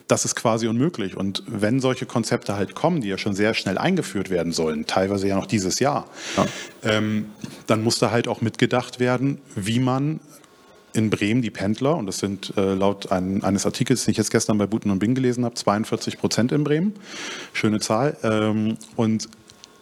das 0.07 0.25
ist 0.25 0.35
quasi 0.35 0.67
unmöglich. 0.69 1.17
Und 1.17 1.43
wenn 1.47 1.81
solche 1.81 2.05
Konzepte 2.05 2.57
halt 2.57 2.75
kommen, 2.75 3.01
die 3.01 3.09
ja 3.09 3.17
schon 3.17 3.35
sehr 3.35 3.55
schnell 3.55 3.79
eingeführt 3.79 4.29
werden 4.29 4.53
sollen, 4.53 4.87
teilweise 4.87 5.29
ja 5.29 5.37
noch 5.37 5.47
dieses 5.47 5.79
Jahr, 5.79 6.07
ja. 6.37 6.47
ähm, 6.83 7.31
dann 7.67 7.83
muss 7.83 7.99
da 7.99 8.11
halt 8.11 8.29
auch 8.29 8.41
mitgedacht 8.41 9.01
werden, 9.01 9.39
wie 9.55 9.81
man 9.81 10.21
in 10.93 11.11
Bremen 11.11 11.43
die 11.43 11.51
Pendler, 11.51 11.97
und 11.97 12.07
das 12.07 12.19
sind 12.19 12.53
äh, 12.57 12.75
laut 12.75 13.13
ein, 13.13 13.43
eines 13.45 13.67
Artikels, 13.67 14.05
den 14.05 14.13
ich 14.13 14.17
jetzt 14.17 14.31
gestern 14.31 14.59
bei 14.59 14.67
Buten 14.67 14.91
und 14.91 14.99
Bing 14.99 15.15
gelesen 15.15 15.45
habe, 15.45 15.55
42 15.55 16.19
Prozent 16.19 16.53
in 16.53 16.65
Bremen. 16.65 16.95
Schöne 17.53 17.81
Zahl. 17.81 18.17
Ähm, 18.23 18.77
und 18.97 19.29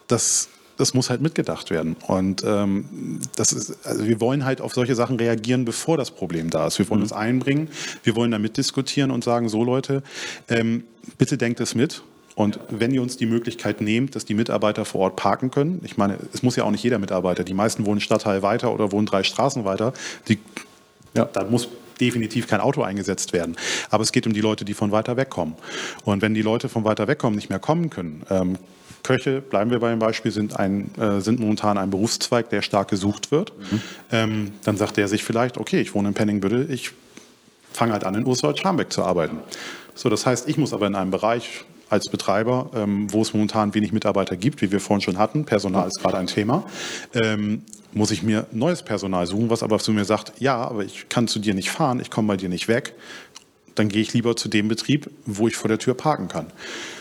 das, 0.06 0.48
das 0.76 0.94
muss 0.94 1.10
halt 1.10 1.20
mitgedacht 1.20 1.70
werden. 1.70 1.96
Und 2.06 2.42
ähm, 2.44 3.20
das 3.36 3.52
ist, 3.52 3.86
also 3.86 4.06
wir 4.06 4.20
wollen 4.20 4.44
halt 4.44 4.60
auf 4.60 4.74
solche 4.74 4.94
Sachen 4.94 5.16
reagieren, 5.16 5.64
bevor 5.64 5.96
das 5.96 6.10
Problem 6.10 6.50
da 6.50 6.66
ist. 6.66 6.78
Wir 6.78 6.88
wollen 6.88 7.00
mhm. 7.00 7.04
uns 7.04 7.12
einbringen, 7.12 7.68
wir 8.02 8.16
wollen 8.16 8.30
da 8.30 8.38
mitdiskutieren 8.38 9.10
und 9.10 9.24
sagen, 9.24 9.48
so 9.48 9.64
Leute, 9.64 10.02
ähm, 10.48 10.84
bitte 11.16 11.38
denkt 11.38 11.60
es 11.60 11.74
mit. 11.74 12.02
Und 12.38 12.60
wenn 12.70 12.94
ihr 12.94 13.02
uns 13.02 13.16
die 13.16 13.26
Möglichkeit 13.26 13.80
nehmt, 13.80 14.14
dass 14.14 14.24
die 14.24 14.34
Mitarbeiter 14.34 14.84
vor 14.84 15.00
Ort 15.00 15.16
parken 15.16 15.50
können, 15.50 15.80
ich 15.82 15.96
meine, 15.96 16.18
es 16.32 16.44
muss 16.44 16.54
ja 16.54 16.62
auch 16.62 16.70
nicht 16.70 16.84
jeder 16.84 17.00
Mitarbeiter, 17.00 17.42
die 17.42 17.52
meisten 17.52 17.84
wohnen 17.84 18.00
Stadtteil 18.00 18.42
weiter 18.42 18.72
oder 18.72 18.92
wohnen 18.92 19.06
drei 19.06 19.24
Straßen 19.24 19.64
weiter, 19.64 19.92
die 20.28 20.38
ja. 21.14 21.24
Da 21.24 21.44
muss 21.44 21.68
definitiv 22.00 22.46
kein 22.46 22.60
Auto 22.60 22.82
eingesetzt 22.82 23.32
werden. 23.32 23.56
Aber 23.90 24.02
es 24.02 24.12
geht 24.12 24.26
um 24.26 24.32
die 24.32 24.40
Leute, 24.40 24.64
die 24.64 24.74
von 24.74 24.92
weiter 24.92 25.16
weg 25.16 25.30
kommen. 25.30 25.56
Und 26.04 26.22
wenn 26.22 26.34
die 26.34 26.42
Leute 26.42 26.68
von 26.68 26.84
weiter 26.84 27.08
weg 27.08 27.18
kommen 27.18 27.36
nicht 27.36 27.50
mehr 27.50 27.58
kommen 27.58 27.90
können, 27.90 28.22
ähm, 28.30 28.58
Köche, 29.02 29.40
bleiben 29.40 29.70
wir 29.70 29.78
bei 29.78 29.90
dem 29.90 29.98
Beispiel, 29.98 30.32
sind, 30.32 30.58
ein, 30.58 30.90
äh, 30.98 31.20
sind 31.20 31.40
momentan 31.40 31.78
ein 31.78 31.90
Berufszweig, 31.90 32.50
der 32.50 32.62
stark 32.62 32.88
gesucht 32.88 33.30
wird. 33.30 33.52
Mhm. 33.58 33.82
Ähm, 34.10 34.52
dann 34.64 34.76
sagt 34.76 34.98
er 34.98 35.08
sich 35.08 35.24
vielleicht, 35.24 35.56
okay, 35.56 35.80
ich 35.80 35.94
wohne 35.94 36.08
in 36.08 36.14
Penningbüttel, 36.14 36.70
ich 36.70 36.92
fange 37.72 37.92
halt 37.92 38.04
an, 38.04 38.14
in 38.14 38.26
Ursula-Scharmbeck 38.26 38.92
zu 38.92 39.04
arbeiten. 39.04 39.38
So, 39.94 40.08
das 40.08 40.26
heißt, 40.26 40.48
ich 40.48 40.58
muss 40.58 40.72
aber 40.72 40.86
in 40.86 40.94
einem 40.94 41.10
Bereich 41.10 41.64
als 41.90 42.08
Betreiber, 42.08 42.70
ähm, 42.74 43.12
wo 43.12 43.22
es 43.22 43.32
momentan 43.32 43.74
wenig 43.74 43.92
Mitarbeiter 43.92 44.36
gibt, 44.36 44.60
wie 44.62 44.70
wir 44.70 44.80
vorhin 44.80 45.00
schon 45.00 45.18
hatten, 45.18 45.44
Personal 45.44 45.88
ist 45.88 46.00
gerade 46.00 46.18
ein 46.18 46.26
Thema, 46.26 46.64
ähm, 47.14 47.62
muss 47.92 48.10
ich 48.10 48.22
mir 48.22 48.46
neues 48.52 48.82
Personal 48.82 49.26
suchen, 49.26 49.50
was 49.50 49.62
aber 49.62 49.78
zu 49.78 49.92
mir 49.92 50.04
sagt, 50.04 50.32
ja, 50.40 50.56
aber 50.56 50.84
ich 50.84 51.08
kann 51.08 51.28
zu 51.28 51.38
dir 51.38 51.54
nicht 51.54 51.70
fahren, 51.70 52.00
ich 52.00 52.10
komme 52.10 52.28
bei 52.28 52.36
dir 52.36 52.48
nicht 52.48 52.68
weg, 52.68 52.94
dann 53.74 53.88
gehe 53.88 54.02
ich 54.02 54.12
lieber 54.12 54.36
zu 54.36 54.48
dem 54.48 54.68
Betrieb, 54.68 55.10
wo 55.24 55.48
ich 55.48 55.56
vor 55.56 55.68
der 55.68 55.78
Tür 55.78 55.94
parken 55.94 56.28
kann. 56.28 56.46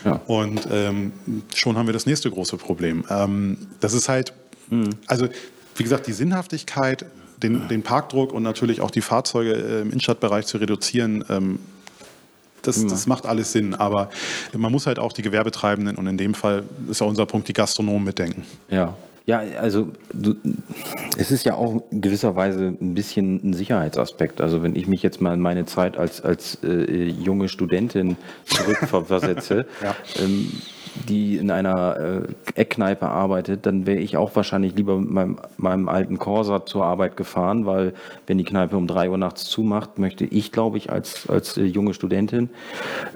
Ja. 0.04 0.20
Und 0.26 0.68
ähm, 0.70 1.12
schon 1.54 1.76
haben 1.76 1.86
wir 1.86 1.92
das 1.92 2.06
nächste 2.06 2.30
große 2.30 2.56
Problem. 2.56 3.04
Ähm, 3.10 3.58
das 3.80 3.94
ist 3.94 4.08
halt, 4.08 4.32
also 5.06 5.28
wie 5.76 5.82
gesagt, 5.82 6.06
die 6.06 6.12
Sinnhaftigkeit, 6.12 7.06
den, 7.42 7.68
den 7.68 7.82
Parkdruck 7.82 8.32
und 8.32 8.42
natürlich 8.42 8.80
auch 8.80 8.90
die 8.90 9.00
Fahrzeuge 9.00 9.52
äh, 9.52 9.80
im 9.82 9.88
Innenstadtbereich 9.88 10.46
zu 10.46 10.58
reduzieren, 10.58 11.24
ähm, 11.28 11.58
das, 12.62 12.84
das 12.86 13.06
macht 13.06 13.24
alles 13.24 13.52
Sinn. 13.52 13.74
Aber 13.74 14.10
man 14.56 14.72
muss 14.72 14.86
halt 14.86 14.98
auch 14.98 15.12
die 15.12 15.22
Gewerbetreibenden 15.22 15.96
und 15.96 16.06
in 16.06 16.18
dem 16.18 16.34
Fall 16.34 16.64
ist 16.90 17.00
ja 17.00 17.06
unser 17.06 17.24
Punkt, 17.24 17.48
die 17.48 17.52
Gastronomen 17.52 18.04
mitdenken. 18.04 18.44
Ja. 18.68 18.96
Ja, 19.28 19.42
also 19.60 19.88
du, 20.14 20.36
es 21.18 21.30
ist 21.30 21.44
ja 21.44 21.54
auch 21.54 21.82
in 21.90 22.00
gewisser 22.00 22.34
Weise 22.34 22.74
ein 22.80 22.94
bisschen 22.94 23.38
ein 23.44 23.52
Sicherheitsaspekt. 23.52 24.40
Also 24.40 24.62
wenn 24.62 24.74
ich 24.74 24.86
mich 24.86 25.02
jetzt 25.02 25.20
mal 25.20 25.34
in 25.34 25.40
meine 25.40 25.66
Zeit 25.66 25.98
als, 25.98 26.22
als 26.22 26.64
äh, 26.64 27.04
junge 27.10 27.50
Studentin 27.50 28.16
zurückversetze, 28.46 29.66
Ja. 29.82 29.94
ähm, 30.18 30.50
die 31.10 31.36
in 31.36 31.50
einer 31.50 32.24
äh, 32.24 32.58
Eckkneipe 32.58 33.06
arbeitet, 33.06 33.66
dann 33.66 33.86
wäre 33.86 33.98
ich 33.98 34.16
auch 34.16 34.34
wahrscheinlich 34.34 34.74
lieber 34.74 34.98
mit 34.98 35.10
meinem, 35.10 35.38
meinem 35.58 35.90
alten 35.90 36.18
Corsa 36.18 36.64
zur 36.64 36.86
Arbeit 36.86 37.18
gefahren, 37.18 37.66
weil 37.66 37.92
wenn 38.26 38.38
die 38.38 38.44
Kneipe 38.44 38.78
um 38.78 38.86
drei 38.86 39.10
Uhr 39.10 39.18
nachts 39.18 39.44
zumacht, 39.44 39.98
möchte 39.98 40.24
ich, 40.24 40.52
glaube 40.52 40.78
ich, 40.78 40.90
als, 40.90 41.28
als 41.28 41.58
äh, 41.58 41.64
junge 41.64 41.92
Studentin 41.92 42.48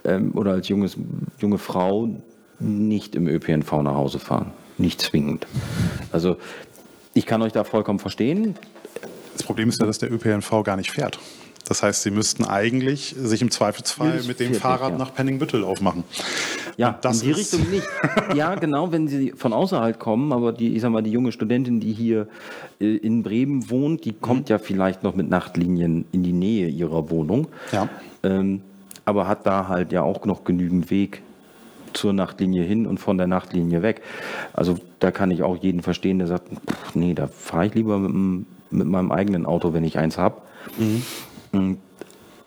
ähm, 0.05 0.33
oder 0.35 0.51
als 0.53 0.69
junges, 0.69 0.99
junge 1.39 1.57
Frau 1.57 2.11
nicht 2.59 3.15
im 3.15 3.27
ÖPNV 3.27 3.81
nach 3.81 3.95
Hause 3.95 4.19
fahren. 4.19 4.53
Nicht 4.83 5.01
zwingend. 5.01 5.47
Also 6.11 6.39
ich 7.15 7.25
kann 7.25 7.41
euch 7.41 7.53
da 7.53 7.63
vollkommen 7.63 8.01
verstehen. 8.01 8.57
Das 9.33 9.45
Problem 9.45 9.69
ist 9.69 9.81
ja, 9.81 9.87
dass 9.87 9.99
der 9.99 10.13
ÖPNV 10.13 10.65
gar 10.65 10.77
nicht 10.77 10.91
fährt. 10.91 11.21
Das 11.69 11.85
heißt, 11.85 12.03
sie 12.03 12.11
müssten 12.11 12.45
eigentlich 12.45 13.15
sich 13.17 13.41
im 13.41 13.53
Zweifelsfall 13.53 14.25
mit 14.27 14.41
dem 14.41 14.55
Fahrrad 14.55 14.91
ja. 14.91 14.99
nach 14.99 15.15
Penningbüttel 15.15 15.63
aufmachen. 15.63 16.03
Ja, 16.77 16.99
in 17.05 17.21
die 17.21 17.31
ist- 17.31 17.39
Richtung 17.55 17.71
nicht. 17.71 17.87
Ja, 18.35 18.57
genau, 18.57 18.91
wenn 18.91 19.07
sie 19.07 19.33
von 19.37 19.53
außerhalb 19.53 20.01
kommen, 20.01 20.33
aber 20.33 20.53
die, 20.53 20.75
ich 20.75 20.83
sag 20.83 20.91
mal, 20.91 21.03
die 21.03 21.13
junge 21.13 21.31
Studentin, 21.31 21.79
die 21.79 21.93
hier 21.93 22.27
äh, 22.81 22.97
in 22.97 23.23
Bremen 23.23 23.71
wohnt, 23.71 24.05
die 24.05 24.13
kommt 24.13 24.49
ja 24.49 24.59
vielleicht 24.59 25.05
noch 25.05 25.15
mit 25.15 25.29
Nachtlinien 25.29 26.07
in 26.11 26.25
die 26.25 26.33
Nähe 26.33 26.67
ihrer 26.69 27.09
Wohnung. 27.09 27.47
Ja. 27.71 27.89
Ähm, 28.25 28.63
aber 29.05 29.29
hat 29.29 29.47
da 29.47 29.69
halt 29.69 29.93
ja 29.93 30.03
auch 30.03 30.25
noch 30.25 30.43
genügend 30.43 30.91
Weg 30.91 31.23
zur 31.95 32.13
Nachtlinie 32.13 32.63
hin 32.65 32.87
und 32.87 32.99
von 32.99 33.19
der 33.19 33.27
Nachtlinie 33.27 33.83
weg. 33.83 34.03
Also 34.53 34.79
da 35.01 35.11
kann 35.11 35.31
ich 35.31 35.43
auch 35.43 35.57
jeden 35.57 35.83
verstehen, 35.83 36.19
der 36.19 36.27
sagt, 36.29 36.49
pff, 36.49 36.95
nee, 36.95 37.15
da 37.15 37.27
fahre 37.27 37.67
ich 37.67 37.75
lieber 37.75 37.99
mit, 37.99 38.11
dem- 38.13 38.47
mit 38.71 38.87
meinem 38.87 39.13
eigenen 39.13 39.45
Auto, 39.47 39.73
wenn 39.75 39.85
ich 39.85 39.99
eins 39.99 40.17
habe. 40.19 40.37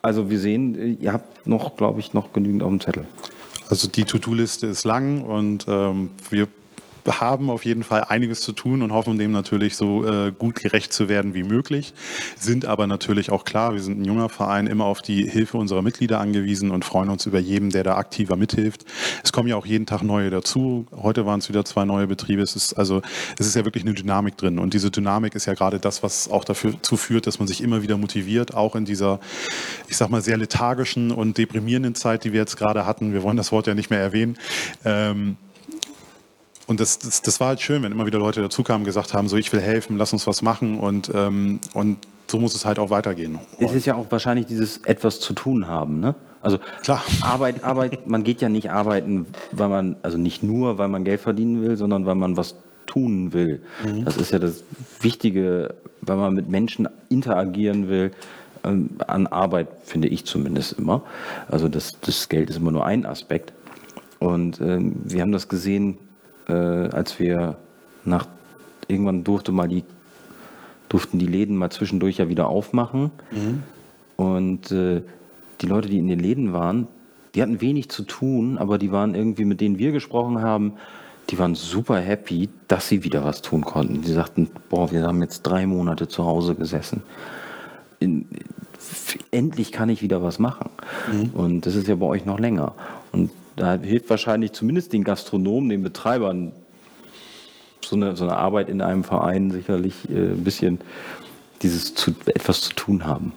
Also 0.02 0.30
wir 0.30 0.40
sehen, 0.40 0.98
ihr 1.00 1.14
habt 1.14 1.48
noch, 1.48 1.76
glaube 1.78 2.00
ich, 2.00 2.14
noch 2.14 2.34
genügend 2.34 2.64
auf 2.64 2.70
dem 2.70 2.80
Zettel. 2.80 3.06
Also 3.70 3.88
die 3.88 4.04
To-Do-Liste 4.04 4.68
ist 4.68 4.84
lang 4.86 5.22
und 5.24 5.66
ähm, 5.68 6.12
wir 6.30 6.48
haben 7.06 7.50
auf 7.50 7.66
jeden 7.66 7.84
Fall 7.84 8.06
einiges 8.06 8.42
zu 8.42 8.52
tun 8.52 8.82
und 8.82 8.92
hoffen 8.92 9.18
dem 9.18 9.32
natürlich 9.32 9.76
so 9.76 10.06
äh, 10.06 10.32
gut 10.32 10.56
gerecht 10.56 10.94
zu 10.94 11.10
werden 11.10 11.34
wie 11.34 11.44
möglich. 11.44 11.94
Sind 12.38 12.66
aber 12.66 12.88
natürlich 12.88 13.32
auch 13.32 13.46
klar, 13.46 13.74
wir 13.74 13.82
sind 13.82 14.00
ein 14.00 14.06
junger 14.06 14.30
Verein, 14.30 14.68
immer 14.68 14.86
auf 14.86 15.02
die 15.02 15.28
Hilfe 15.30 15.58
unserer 15.58 15.82
Mitglieder 15.82 16.20
angewiesen 16.20 16.72
und 16.72 16.86
freuen 16.86 17.10
uns 17.10 17.26
über 17.26 17.40
jeden, 17.40 17.70
der 17.70 17.84
da 17.84 17.96
aktiver 17.96 18.36
mithilft. 18.36 18.86
Es 19.24 19.32
kommen 19.32 19.48
ja 19.48 19.56
auch 19.56 19.66
jeden 19.66 19.86
Tag 19.86 20.04
neue 20.04 20.30
dazu. 20.30 20.86
Heute 20.96 21.26
waren 21.26 21.40
es 21.40 21.50
wieder 21.50 21.66
zwei 21.66 21.86
neue 21.86 22.08
Betriebe. 22.08 22.42
Es 22.42 22.56
ist 22.56 22.74
also 22.74 23.02
es 23.38 23.48
ist 23.48 23.56
ja 23.56 23.66
wirklich 23.66 23.84
eine 23.84 23.94
Dynamik 23.94 24.38
drin 24.38 24.60
und 24.60 24.74
diese 24.74 24.92
Dynamik 24.92 25.36
ist 25.36 25.46
ja 25.46 25.54
gerade 25.54 25.80
das, 25.80 26.04
was 26.04 26.30
auch 26.30 26.44
dazu 26.44 26.98
führt, 26.98 27.28
dass 27.28 27.40
man 27.40 27.48
sich 27.48 27.62
immer 27.62 27.82
wieder 27.82 27.98
motiviert, 27.98 28.54
auch 28.54 28.76
in 28.76 28.86
dieser, 28.86 29.20
ich 29.88 29.98
sag 29.98 30.10
mal, 30.10 30.22
sehr 30.22 30.38
lethargischen 30.38 31.12
und 31.12 31.38
deprimierenden 31.38 31.96
Zeit, 31.96 32.24
die 32.24 32.34
wir 32.34 32.40
jetzt 32.40 32.58
gerade 32.58 32.86
hatten. 32.86 33.14
Wir 33.14 33.24
wollen 33.24 33.38
das 33.38 33.52
Wort 33.52 33.68
ja 33.68 33.76
nicht 33.76 33.90
mehr 33.90 34.00
erwähnen. 34.00 34.38
Ähm, 34.84 35.38
und 36.68 36.80
das, 36.80 37.00
das, 37.00 37.22
das 37.22 37.40
war 37.40 37.50
halt 37.50 37.62
schön, 37.62 37.84
wenn 37.84 37.92
immer 37.92 38.06
wieder 38.06 38.20
Leute 38.20 38.42
dazukamen 38.42 38.82
und 38.82 38.86
gesagt 38.86 39.14
haben, 39.14 39.28
so 39.28 39.38
ich 39.38 39.52
will 39.54 39.62
helfen, 39.62 39.98
lass 39.98 40.14
uns 40.14 40.26
was 40.28 40.42
machen 40.42 40.80
und, 40.80 41.12
ähm, 41.14 41.60
und 41.74 41.98
so 42.28 42.40
muss 42.40 42.56
es 42.56 42.66
halt 42.66 42.80
auch 42.80 42.90
weitergehen. 42.90 43.40
Es 43.60 43.74
ist 43.74 43.86
ja 43.86 43.96
auch 43.96 44.08
wahrscheinlich 44.10 44.48
dieses 44.48 44.78
etwas 44.78 45.20
zu 45.20 45.34
tun 45.34 45.68
haben, 45.68 46.00
ne? 46.00 46.16
Also 46.42 46.60
Klar. 46.84 47.04
Arbeit, 47.22 47.64
Arbeit, 47.64 48.08
man 48.08 48.24
geht 48.24 48.42
ja 48.42 48.50
nicht 48.50 48.72
arbeiten, 48.72 49.26
weil 49.52 49.70
man, 49.70 49.96
also 50.04 50.18
nicht 50.18 50.44
nur, 50.44 50.78
weil 50.78 50.88
man 50.88 51.04
Geld 51.04 51.22
verdienen 51.22 51.62
will, 51.62 51.76
sondern 51.76 52.06
weil 52.06 52.16
man 52.16 52.38
was 52.38 52.56
tun 52.86 53.34
will. 53.34 53.64
Das 54.04 54.16
ist 54.18 54.32
ja 54.32 54.38
das 54.38 54.64
Wichtige, 55.02 55.74
weil 56.02 56.18
man 56.18 56.36
mit 56.36 56.48
Menschen 56.50 56.88
interagieren 57.10 57.90
will, 57.90 58.12
ähm, 58.64 58.92
an 59.08 59.28
Arbeit, 59.28 59.68
finde 59.84 60.08
ich 60.08 60.26
zumindest 60.26 60.74
immer. 60.74 61.04
Also 61.50 61.68
das, 61.68 62.00
das 62.02 62.30
Geld 62.30 62.50
ist 62.50 62.58
immer 62.58 62.72
nur 62.72 62.86
ein 62.86 63.06
Aspekt. 63.06 63.54
Und 64.20 64.62
ähm, 64.62 64.96
wir 65.04 65.22
haben 65.22 65.32
das 65.32 65.50
gesehen, 65.50 65.98
äh, 66.48 66.54
als 66.54 67.20
wir 67.20 67.58
nach 68.04 68.28
irgendwann 68.88 69.24
durfte 69.24 69.52
mal 69.52 69.68
die 69.68 69.84
durften 70.90 71.18
die 71.18 71.26
Läden 71.26 71.58
mal 71.58 71.72
zwischendurch 71.72 72.18
ja 72.18 72.30
wieder 72.30 72.48
aufmachen. 72.48 73.12
Und 74.18 74.72
äh, 74.72 75.02
die 75.62 75.66
Leute, 75.66 75.90
die 75.90 75.98
in 75.98 76.08
den 76.08 76.20
Läden 76.20 76.54
waren, 76.54 76.88
die 77.34 77.42
hatten 77.42 77.60
wenig 77.60 77.90
zu 77.90 78.04
tun, 78.04 78.58
aber 78.58 78.78
die 78.78 78.92
waren 78.92 79.16
irgendwie, 79.16 79.46
mit 79.46 79.62
denen 79.62 79.78
wir 79.78 79.92
gesprochen 79.92 80.42
haben, 80.42 80.74
die 81.30 81.40
waren 81.40 81.56
super 81.56 81.98
happy, 81.98 82.50
dass 82.68 82.88
sie 82.88 83.04
wieder 83.04 83.24
was 83.24 83.42
tun 83.42 83.66
konnten. 83.66 84.04
Die 84.04 84.12
sagten, 84.12 84.50
boah, 84.70 84.92
wir 84.92 85.04
haben 85.04 85.22
jetzt 85.22 85.42
drei 85.42 85.66
Monate 85.66 86.08
zu 86.08 86.24
Hause 86.24 86.56
gesessen. 86.56 87.02
In, 88.00 88.28
endlich 89.32 89.72
kann 89.72 89.90
ich 89.90 90.02
wieder 90.02 90.22
was 90.22 90.40
machen. 90.40 90.70
Und 91.34 91.66
das 91.66 91.76
ist 91.76 91.88
ja 91.88 91.96
bei 91.96 92.06
euch 92.06 92.26
noch 92.26 92.40
länger. 92.40 92.76
Und 93.12 93.32
da 93.56 93.80
hilft 93.80 94.10
wahrscheinlich 94.10 94.52
zumindest 94.52 94.94
den 94.94 95.04
Gastronomen, 95.04 95.70
den 95.70 95.84
Betreibern, 95.84 96.52
so 97.82 97.96
eine, 97.96 98.16
so 98.16 98.24
eine 98.24 98.38
Arbeit 98.38 98.70
in 98.70 98.82
einem 98.82 99.04
Verein 99.04 99.52
sicherlich 99.52 100.10
äh, 100.10 100.32
ein 100.32 100.44
bisschen 100.44 100.80
dieses 101.62 101.96
zu, 101.96 102.14
etwas 102.26 102.62
zu 102.62 102.74
tun 102.74 103.06
haben. 103.06 103.32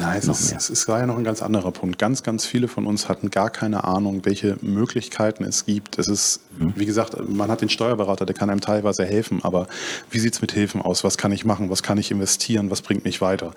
Nein, 0.00 0.18
es 0.18 0.28
ist, 0.28 0.52
es 0.52 0.70
ist 0.70 0.88
ja 0.88 1.06
noch 1.06 1.16
ein 1.16 1.24
ganz 1.24 1.40
anderer 1.40 1.70
Punkt. 1.70 1.98
Ganz, 1.98 2.22
ganz 2.22 2.44
viele 2.44 2.68
von 2.68 2.86
uns 2.86 3.08
hatten 3.08 3.30
gar 3.30 3.48
keine 3.50 3.84
Ahnung, 3.84 4.24
welche 4.24 4.56
Möglichkeiten 4.60 5.44
es 5.44 5.66
gibt. 5.66 5.98
Es 5.98 6.08
ist, 6.08 6.40
wie 6.58 6.84
gesagt, 6.84 7.16
man 7.28 7.50
hat 7.50 7.60
den 7.60 7.68
Steuerberater, 7.68 8.26
der 8.26 8.34
kann 8.34 8.50
einem 8.50 8.60
teilweise 8.60 9.04
helfen, 9.04 9.40
aber 9.44 9.68
wie 10.10 10.18
sieht 10.18 10.34
es 10.34 10.40
mit 10.40 10.52
Hilfen 10.52 10.82
aus? 10.82 11.04
Was 11.04 11.16
kann 11.16 11.32
ich 11.32 11.44
machen? 11.44 11.70
Was 11.70 11.82
kann 11.82 11.96
ich 11.96 12.10
investieren? 12.10 12.70
Was 12.70 12.82
bringt 12.82 13.04
mich 13.04 13.20
weiter? 13.20 13.52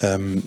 Ähm, 0.00 0.42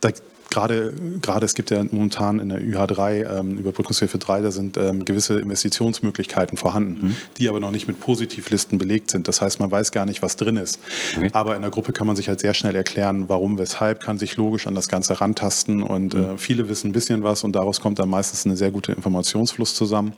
da, 0.00 0.10
Gerade, 0.50 0.94
gerade 1.20 1.44
es 1.44 1.54
gibt 1.54 1.70
ja 1.70 1.82
momentan 1.82 2.38
in 2.40 2.48
der 2.48 2.60
UH3, 2.60 3.38
ähm, 3.38 3.58
Überbrückungshilfe 3.58 4.18
3, 4.18 4.42
da 4.42 4.50
sind 4.50 4.76
ähm, 4.76 5.04
gewisse 5.04 5.38
Investitionsmöglichkeiten 5.40 6.56
vorhanden, 6.56 7.16
die 7.38 7.48
aber 7.48 7.60
noch 7.60 7.70
nicht 7.70 7.88
mit 7.88 8.00
Positivlisten 8.00 8.78
belegt 8.78 9.10
sind. 9.10 9.28
Das 9.28 9.40
heißt, 9.40 9.60
man 9.60 9.70
weiß 9.70 9.92
gar 9.92 10.06
nicht, 10.06 10.22
was 10.22 10.36
drin 10.36 10.56
ist. 10.56 10.78
Okay. 11.16 11.30
Aber 11.32 11.56
in 11.56 11.62
der 11.62 11.70
Gruppe 11.70 11.92
kann 11.92 12.06
man 12.06 12.16
sich 12.16 12.28
halt 12.28 12.40
sehr 12.40 12.54
schnell 12.54 12.74
erklären, 12.76 13.28
warum, 13.28 13.58
weshalb, 13.58 14.00
kann 14.00 14.18
sich 14.18 14.36
logisch 14.36 14.66
an 14.66 14.74
das 14.74 14.88
Ganze 14.88 15.20
rantasten 15.20 15.82
und 15.82 16.14
äh, 16.14 16.38
viele 16.38 16.68
wissen 16.68 16.90
ein 16.90 16.92
bisschen 16.92 17.22
was 17.22 17.44
und 17.44 17.52
daraus 17.54 17.80
kommt 17.80 17.98
dann 17.98 18.08
meistens 18.08 18.46
eine 18.46 18.56
sehr 18.56 18.70
gute 18.70 18.92
Informationsfluss 18.92 19.74
zusammen. 19.74 20.12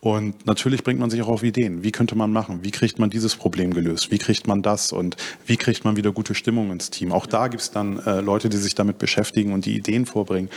Und 0.00 0.46
natürlich 0.46 0.82
bringt 0.82 0.98
man 0.98 1.10
sich 1.10 1.20
auch 1.20 1.28
auf 1.28 1.42
Ideen. 1.42 1.82
Wie 1.82 1.92
könnte 1.92 2.16
man 2.16 2.32
machen? 2.32 2.60
Wie 2.62 2.70
kriegt 2.70 2.98
man 2.98 3.10
dieses 3.10 3.36
Problem 3.36 3.74
gelöst? 3.74 4.10
Wie 4.10 4.16
kriegt 4.16 4.46
man 4.46 4.62
das? 4.62 4.92
Und 4.92 5.16
wie 5.44 5.58
kriegt 5.58 5.84
man 5.84 5.96
wieder 5.96 6.10
gute 6.10 6.34
Stimmung 6.34 6.72
ins 6.72 6.88
Team? 6.88 7.12
Auch 7.12 7.26
da 7.26 7.48
gibt 7.48 7.62
es 7.62 7.70
dann 7.70 7.98
äh, 8.06 8.20
Leute, 8.20 8.48
die 8.48 8.56
sich 8.56 8.74
damit 8.74 8.98
beschäftigen 8.98 9.52
und 9.52 9.66
die 9.66 9.76
Ideen 9.76 10.06
vorbringen. 10.06 10.48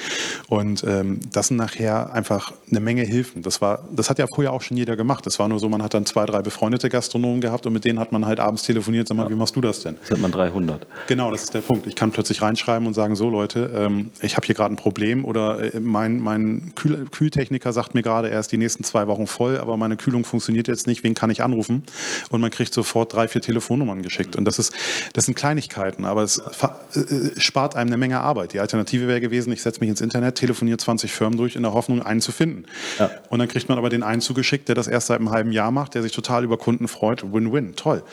Und 0.47 0.85
ähm, 0.87 1.19
das 1.33 1.49
sind 1.49 1.57
nachher 1.57 2.13
einfach 2.13 2.53
eine 2.69 2.79
Menge 2.79 3.03
Hilfen. 3.03 3.41
Das 3.41 3.61
war, 3.61 3.83
das 3.91 4.09
hat 4.09 4.17
ja 4.17 4.27
vorher 4.33 4.53
auch 4.53 4.61
schon 4.61 4.77
jeder 4.77 4.95
gemacht. 4.95 5.25
Das 5.25 5.39
war 5.39 5.49
nur 5.49 5.59
so, 5.59 5.67
man 5.67 5.83
hat 5.83 5.93
dann 5.93 6.05
zwei, 6.05 6.25
drei 6.25 6.41
befreundete 6.41 6.87
Gastronomen 6.89 7.41
gehabt 7.41 7.65
und 7.65 7.73
mit 7.73 7.83
denen 7.83 7.99
hat 7.99 8.13
man 8.13 8.25
halt 8.25 8.39
abends 8.39 8.63
telefoniert, 8.63 9.09
sag 9.09 9.17
mal, 9.17 9.29
wie 9.29 9.35
machst 9.35 9.57
du 9.57 9.61
das 9.61 9.81
denn? 9.81 9.97
Jetzt 9.99 10.11
hat 10.11 10.19
man 10.19 10.31
300. 10.31 10.87
Genau, 11.07 11.31
das 11.31 11.43
ist 11.43 11.53
der 11.53 11.61
Punkt. 11.61 11.85
Ich 11.87 11.95
kann 11.95 12.11
plötzlich 12.11 12.41
reinschreiben 12.41 12.87
und 12.87 12.93
sagen, 12.93 13.17
so 13.17 13.29
Leute, 13.29 13.71
ähm, 13.75 14.11
ich 14.21 14.37
habe 14.37 14.45
hier 14.45 14.55
gerade 14.55 14.73
ein 14.73 14.77
Problem 14.77 15.25
oder 15.25 15.75
äh, 15.75 15.79
mein, 15.81 16.19
mein 16.19 16.71
Kühl 16.75 17.07
Kühltechniker 17.11 17.73
sagt 17.73 17.93
mir 17.93 18.03
gerade, 18.03 18.29
er 18.29 18.39
ist 18.39 18.51
die 18.51 18.57
nächsten 18.57 18.85
zwei 18.85 19.07
Wochen 19.07 19.27
voll, 19.33 19.57
aber 19.57 19.77
meine 19.77 19.97
Kühlung 19.97 20.25
funktioniert 20.25 20.67
jetzt 20.67 20.87
nicht, 20.87 21.03
wen 21.03 21.13
kann 21.13 21.29
ich 21.29 21.43
anrufen? 21.43 21.83
Und 22.29 22.41
man 22.41 22.51
kriegt 22.51 22.73
sofort 22.73 23.13
drei, 23.13 23.27
vier 23.27 23.41
Telefonnummern 23.41 24.01
geschickt. 24.01 24.35
Und 24.35 24.45
das 24.45 24.59
ist, 24.59 24.73
das 25.13 25.25
sind 25.25 25.35
Kleinigkeiten, 25.35 26.05
aber 26.05 26.23
es 26.23 26.37
äh, 26.37 27.39
spart 27.39 27.75
einem 27.75 27.89
eine 27.89 27.97
Menge 27.97 28.21
Arbeit. 28.21 28.53
Die 28.53 28.59
Alternative 28.59 29.07
wäre 29.07 29.21
gewesen, 29.21 29.51
ich 29.51 29.61
setze 29.61 29.79
mich 29.79 29.89
ins 29.89 30.01
Internet, 30.01 30.35
telefoniere 30.35 30.77
20 30.77 31.11
Firmen 31.11 31.37
durch 31.37 31.55
in 31.55 31.63
der 31.63 31.73
Hoffnung, 31.73 32.01
einen 32.01 32.21
zu 32.21 32.31
finden. 32.31 32.65
Ja. 32.99 33.09
Und 33.29 33.39
dann 33.39 33.47
kriegt 33.47 33.69
man 33.69 33.77
aber 33.77 33.89
den 33.89 34.03
einen 34.03 34.21
zugeschickt, 34.21 34.67
der 34.67 34.75
das 34.75 34.87
erst 34.87 35.07
seit 35.07 35.19
einem 35.19 35.31
halben 35.31 35.51
Jahr 35.51 35.71
macht, 35.71 35.95
der 35.95 36.01
sich 36.01 36.11
total 36.11 36.43
über 36.43 36.57
Kunden 36.57 36.87
freut. 36.87 37.23
Win-win, 37.33 37.75
toll. 37.75 38.03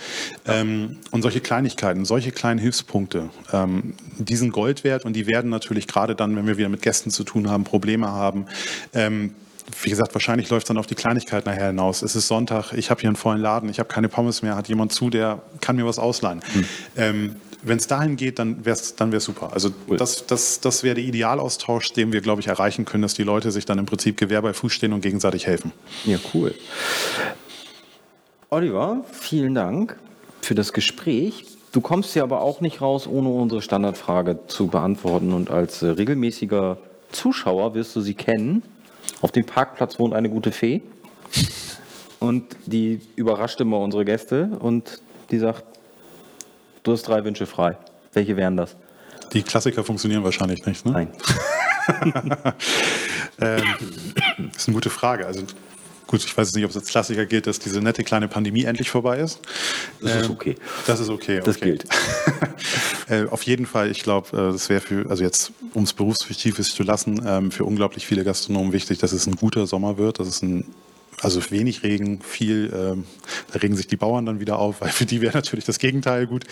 Ähm, 0.47 0.99
und 1.11 1.23
solche 1.23 1.41
Kleinigkeiten, 1.41 2.05
solche 2.05 2.33
kleinen 2.33 2.59
Hilfspunkte, 2.59 3.31
ähm, 3.53 3.95
die 4.19 4.37
sind 4.37 4.53
Gold 4.53 4.85
wert 4.85 5.05
und 5.05 5.15
die 5.15 5.27
werden 5.27 5.51
natürlich 5.51 5.87
gerade 5.87 6.15
dann, 6.15 6.37
wenn 6.37 6.47
wir 6.47 6.57
wieder 6.57 6.69
mit 6.69 6.83
Gästen 6.83 7.11
zu 7.11 7.25
tun 7.25 7.51
haben, 7.51 7.65
Probleme 7.65 8.09
haben, 8.09 8.47
ähm, 8.95 9.35
wie 9.83 9.91
gesagt, 9.91 10.15
wahrscheinlich 10.15 10.51
läuft 10.51 10.65
es 10.65 10.69
dann 10.69 10.79
auf 10.79 10.87
die 10.87 10.95
Kleinigkeit 10.95 11.47
nachher 11.47 11.69
hinaus. 11.69 12.03
Es 12.03 12.17
ist 12.17 12.29
Sonntag, 12.29 12.73
ich 12.73 12.91
habe 12.91 13.01
hier 13.01 13.09
einen 13.09 13.17
vollen 13.17 13.41
Laden, 13.41 13.69
ich 13.69 13.79
habe 13.79 13.89
keine 13.89 14.09
Pommes 14.09 14.43
mehr, 14.43 14.57
hat 14.57 14.69
jemand 14.69 14.93
zu, 14.93 15.11
der 15.11 15.43
kann 15.61 15.77
mir 15.77 15.87
was 15.87 15.99
ausleihen. 15.99 16.41
Ähm, 16.97 17.37
wenn 17.63 17.79
es 17.79 17.87
dahin 17.87 18.17
geht, 18.17 18.39
dann 18.39 18.65
wäre 18.65 18.77
es 18.77 18.97
dann 18.97 19.13
wär's 19.13 19.25
super. 19.25 19.51
Also 19.53 19.71
Cool. 19.89 19.97
das, 19.97 20.27
das, 20.27 20.61
das 20.61 20.83
wäre 20.83 20.95
der 20.95 21.05
Idealaustausch, 21.05 21.93
den 21.93 22.13
wir, 22.13 22.21
glaube 22.21 22.41
ich, 22.41 22.47
erreichen 22.47 22.85
können, 22.85 23.03
dass 23.03 23.15
die 23.15 23.23
Leute 23.23 23.51
sich 23.51 23.67
dann 23.67 23.79
im 23.79 23.87
Prinzip 23.87 24.17
Gewehr 24.17 24.41
bei 24.43 24.53
Fuß 24.53 24.73
stehen 24.73 24.93
und 24.93 25.03
gegenseitig 25.03 25.47
helfen. 25.47 25.73
Ja, 26.05 26.19
cool. 26.33 26.55
Oliver, 28.49 29.05
vielen 29.13 29.55
Dank 29.55 29.97
für 30.41 30.55
das 30.55 30.73
Gespräch. 30.73 31.45
Du 31.73 31.81
kommst 31.81 32.17
ja 32.17 32.23
aber 32.25 32.41
auch 32.41 32.61
nicht 32.61 32.81
raus, 32.81 33.07
ohne 33.07 33.29
unsere 33.29 33.63
Standardfrage 33.63 34.41
zu 34.49 34.67
beantworten. 34.67 35.33
Und 35.33 35.51
als 35.51 35.83
äh, 35.83 35.89
regelmäßiger 35.89 36.79
Zuschauer 37.13 37.75
wirst 37.75 37.95
du 37.95 38.01
sie 38.01 38.15
kennen. 38.15 38.63
Auf 39.21 39.33
dem 39.33 39.45
Parkplatz 39.45 39.99
wohnt 39.99 40.15
eine 40.15 40.31
gute 40.31 40.53
Fee. 40.53 40.83
Und 42.19 42.57
die 42.67 43.01
überrascht 43.17 43.61
immer 43.61 43.79
unsere 43.79 44.05
Gäste 44.05 44.51
und 44.61 45.01
die 45.31 45.39
sagt, 45.39 45.65
du 46.83 46.93
hast 46.93 47.03
drei 47.03 47.25
Wünsche 47.25 47.47
frei. 47.47 47.79
Welche 48.13 48.37
wären 48.37 48.57
das? 48.57 48.77
Die 49.33 49.43
Klassiker 49.43 49.85
funktionieren 49.85 50.25
wahrscheinlich 50.25 50.65
nicht. 50.67 50.85
Ne? 50.85 50.93
Nein. 50.93 51.09
Das 53.39 54.57
ist 54.57 54.69
eine 54.69 54.75
gute 54.75 54.91
Frage. 54.91 55.27
Also 55.27 55.45
gut, 56.11 56.25
ich 56.25 56.37
weiß 56.37 56.53
nicht, 56.55 56.65
ob 56.65 56.71
es 56.71 56.77
als 56.77 56.89
Klassiker 56.89 57.25
gilt, 57.25 57.47
dass 57.47 57.61
diese 57.61 57.81
nette 57.81 58.03
kleine 58.03 58.27
Pandemie 58.27 58.65
endlich 58.65 58.91
vorbei 58.91 59.19
ist. 59.19 59.39
Das 60.01 60.17
ist 60.17 60.25
Ähm, 60.25 60.33
okay. 60.33 60.57
Das 60.87 60.99
ist 60.99 61.09
okay. 61.09 61.41
Das 61.45 61.57
okay. 61.57 61.65
gilt. 61.67 61.85
äh, 63.09 63.27
auf 63.27 63.45
jeden 63.45 63.65
Fall, 63.65 63.93
ich 63.93 64.03
glaube, 64.03 64.37
äh, 64.37 64.53
das 64.53 64.69
wäre 64.69 64.81
für, 64.81 65.09
also 65.09 65.23
jetzt, 65.23 65.53
um 65.73 65.85
es 65.85 65.93
berufsspezifisch 65.93 66.75
zu 66.75 66.83
lassen, 66.83 67.23
ähm, 67.25 67.53
für 67.53 67.65
unglaublich 67.65 68.09
viele 68.09 68.25
Gastronomen 68.25 68.73
wichtig, 68.73 68.99
dass 68.99 69.13
es 69.13 69.29
ein 69.29 69.37
guter 69.37 69.69
Sommer 69.69 69.99
wird, 69.99 70.19
dass 70.19 70.27
es 70.27 70.43
ein 70.43 70.65
also 71.23 71.51
wenig 71.51 71.83
Regen, 71.83 72.21
viel, 72.23 72.73
ähm, 72.75 73.05
da 73.53 73.59
regen 73.59 73.77
sich 73.77 73.87
die 73.87 73.97
Bauern 73.97 74.27
dann 74.27 74.41
wieder 74.41 74.59
auf, 74.59 74.77
weil 74.81 74.91
für 74.91 75.07
die 75.07 75.21
wäre 75.21 75.37
natürlich 75.37 75.65
das 75.65 75.79
Gegenteil 75.79 76.27
gut. 76.27 76.45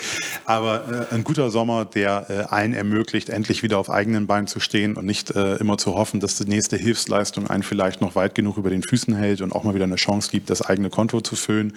Aber 0.45 1.09
äh, 1.11 1.14
ein 1.14 1.25
guter 1.25 1.51
Sommer, 1.51 1.85
der 1.85 2.27
äh, 2.29 2.55
einen 2.55 2.75
ermöglicht, 2.75 3.29
endlich 3.29 3.62
wieder 3.62 3.79
auf 3.79 3.91
eigenen 3.91 4.27
Beinen 4.27 4.47
zu 4.47 4.61
stehen 4.61 4.97
und 4.97 5.07
nicht 5.07 5.31
äh, 5.31 5.57
immer 5.57 5.79
zu 5.79 5.95
hoffen, 5.95 6.21
dass 6.21 6.37
die 6.37 6.45
nächste 6.45 6.77
Hilfsleistung 6.77 7.49
einen 7.49 7.62
vielleicht 7.62 8.01
noch 8.01 8.14
weit 8.14 8.35
genug 8.35 8.57
über 8.57 8.71
den 8.71 8.83
Füßen 8.83 9.14
hält 9.14 9.41
und 9.41 9.53
auch 9.53 9.64
mal 9.64 9.75
wieder 9.75 9.85
eine 9.85 9.97
Chance 9.97 10.31
gibt, 10.31 10.51
das 10.51 10.62
eigene 10.62 10.91
Konto 10.91 11.21
zu 11.21 11.37
füllen, 11.37 11.77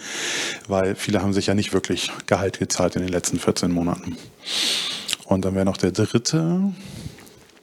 weil 0.67 0.95
viele 0.95 1.21
haben 1.21 1.33
sich 1.33 1.47
ja 1.47 1.53
nicht 1.53 1.73
wirklich 1.73 2.11
Gehalt 2.27 2.59
gezahlt 2.59 2.95
in 2.95 3.01
den 3.01 3.11
letzten 3.11 3.39
14 3.39 3.71
Monaten. 3.71 4.17
Und 5.25 5.45
dann 5.45 5.55
wäre 5.55 5.65
noch 5.65 5.77
der 5.77 5.91
dritte. 5.91 6.73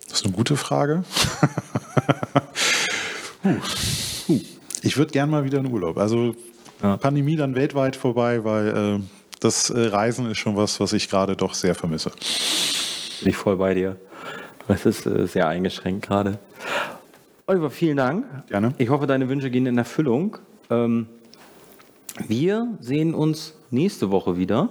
Das 0.09 0.21
ist 0.21 0.25
eine 0.25 0.35
gute 0.35 0.57
Frage. 0.57 1.05
Puh. 3.43 3.57
Puh. 4.27 4.41
Ich 4.89 4.97
würde 4.97 5.13
gern 5.13 5.29
mal 5.29 5.45
wieder 5.45 5.59
in 5.59 5.71
Urlaub. 5.71 5.99
Also 5.99 6.35
Ja. 6.83 6.97
Pandemie 6.97 7.37
dann 7.37 7.55
weltweit 7.55 7.95
vorbei, 7.95 8.43
weil 8.43 8.69
äh, 8.69 9.01
das 9.39 9.69
äh, 9.69 9.89
Reisen 9.89 10.31
ist 10.31 10.39
schon 10.39 10.57
was, 10.57 10.81
was 10.81 10.95
ich 10.95 11.11
gerade 11.11 11.37
doch 11.37 11.53
sehr 11.53 11.75
vermisse. 11.75 12.11
Bin 13.21 13.29
ich 13.29 13.37
voll 13.37 13.57
bei 13.59 13.75
dir. 13.75 13.97
Das 14.67 14.87
ist 14.87 15.05
äh, 15.05 15.27
sehr 15.27 15.47
eingeschränkt 15.47 16.07
gerade. 16.07 16.39
Oliver, 17.47 17.69
vielen 17.69 17.99
Dank. 17.99 18.25
Gerne. 18.49 18.73
Ich 18.79 18.89
hoffe, 18.89 19.07
deine 19.07 19.29
Wünsche 19.29 19.51
gehen 19.51 19.67
in 19.67 19.77
Erfüllung. 19.77 20.39
Ähm, 20.71 21.07
wir 22.27 22.69
sehen 22.81 23.13
uns 23.13 23.57
nächste 23.71 24.11
Woche 24.11 24.39
wieder. 24.39 24.71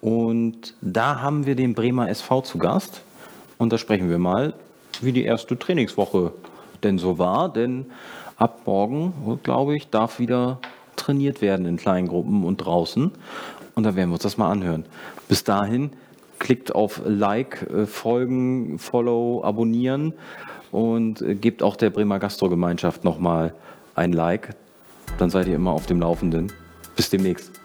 Und 0.00 0.74
da 0.80 1.20
haben 1.20 1.46
wir 1.46 1.54
den 1.54 1.74
Bremer 1.74 2.08
SV 2.08 2.40
zu 2.42 2.58
Gast. 2.58 3.02
Und 3.58 3.72
da 3.72 3.78
sprechen 3.78 4.10
wir 4.10 4.18
mal, 4.18 4.54
wie 5.00 5.12
die 5.12 5.22
erste 5.22 5.56
Trainingswoche 5.56 6.32
denn 6.82 6.98
so 6.98 7.18
war. 7.18 7.52
Denn 7.52 7.86
ab 8.40 8.62
morgen, 8.64 9.38
glaube 9.42 9.76
ich, 9.76 9.90
darf 9.90 10.18
wieder 10.18 10.58
trainiert 10.96 11.40
werden 11.40 11.66
in 11.66 11.76
kleinen 11.76 12.08
Gruppen 12.08 12.44
und 12.44 12.56
draußen. 12.56 13.12
Und 13.74 13.84
da 13.84 13.94
werden 13.94 14.10
wir 14.10 14.14
uns 14.14 14.22
das 14.22 14.38
mal 14.38 14.50
anhören. 14.50 14.84
Bis 15.28 15.44
dahin, 15.44 15.90
klickt 16.38 16.74
auf 16.74 17.02
Like, 17.04 17.70
äh, 17.70 17.86
Folgen, 17.86 18.78
Follow, 18.78 19.44
Abonnieren 19.44 20.14
und 20.72 21.22
äh, 21.22 21.34
gebt 21.34 21.62
auch 21.62 21.76
der 21.76 21.90
Bremer 21.90 22.18
Gastrogemeinschaft 22.18 23.04
nochmal 23.04 23.54
ein 23.94 24.12
Like. 24.12 24.56
Dann 25.18 25.30
seid 25.30 25.46
ihr 25.46 25.56
immer 25.56 25.72
auf 25.72 25.86
dem 25.86 26.00
Laufenden. 26.00 26.52
Bis 26.96 27.10
demnächst. 27.10 27.59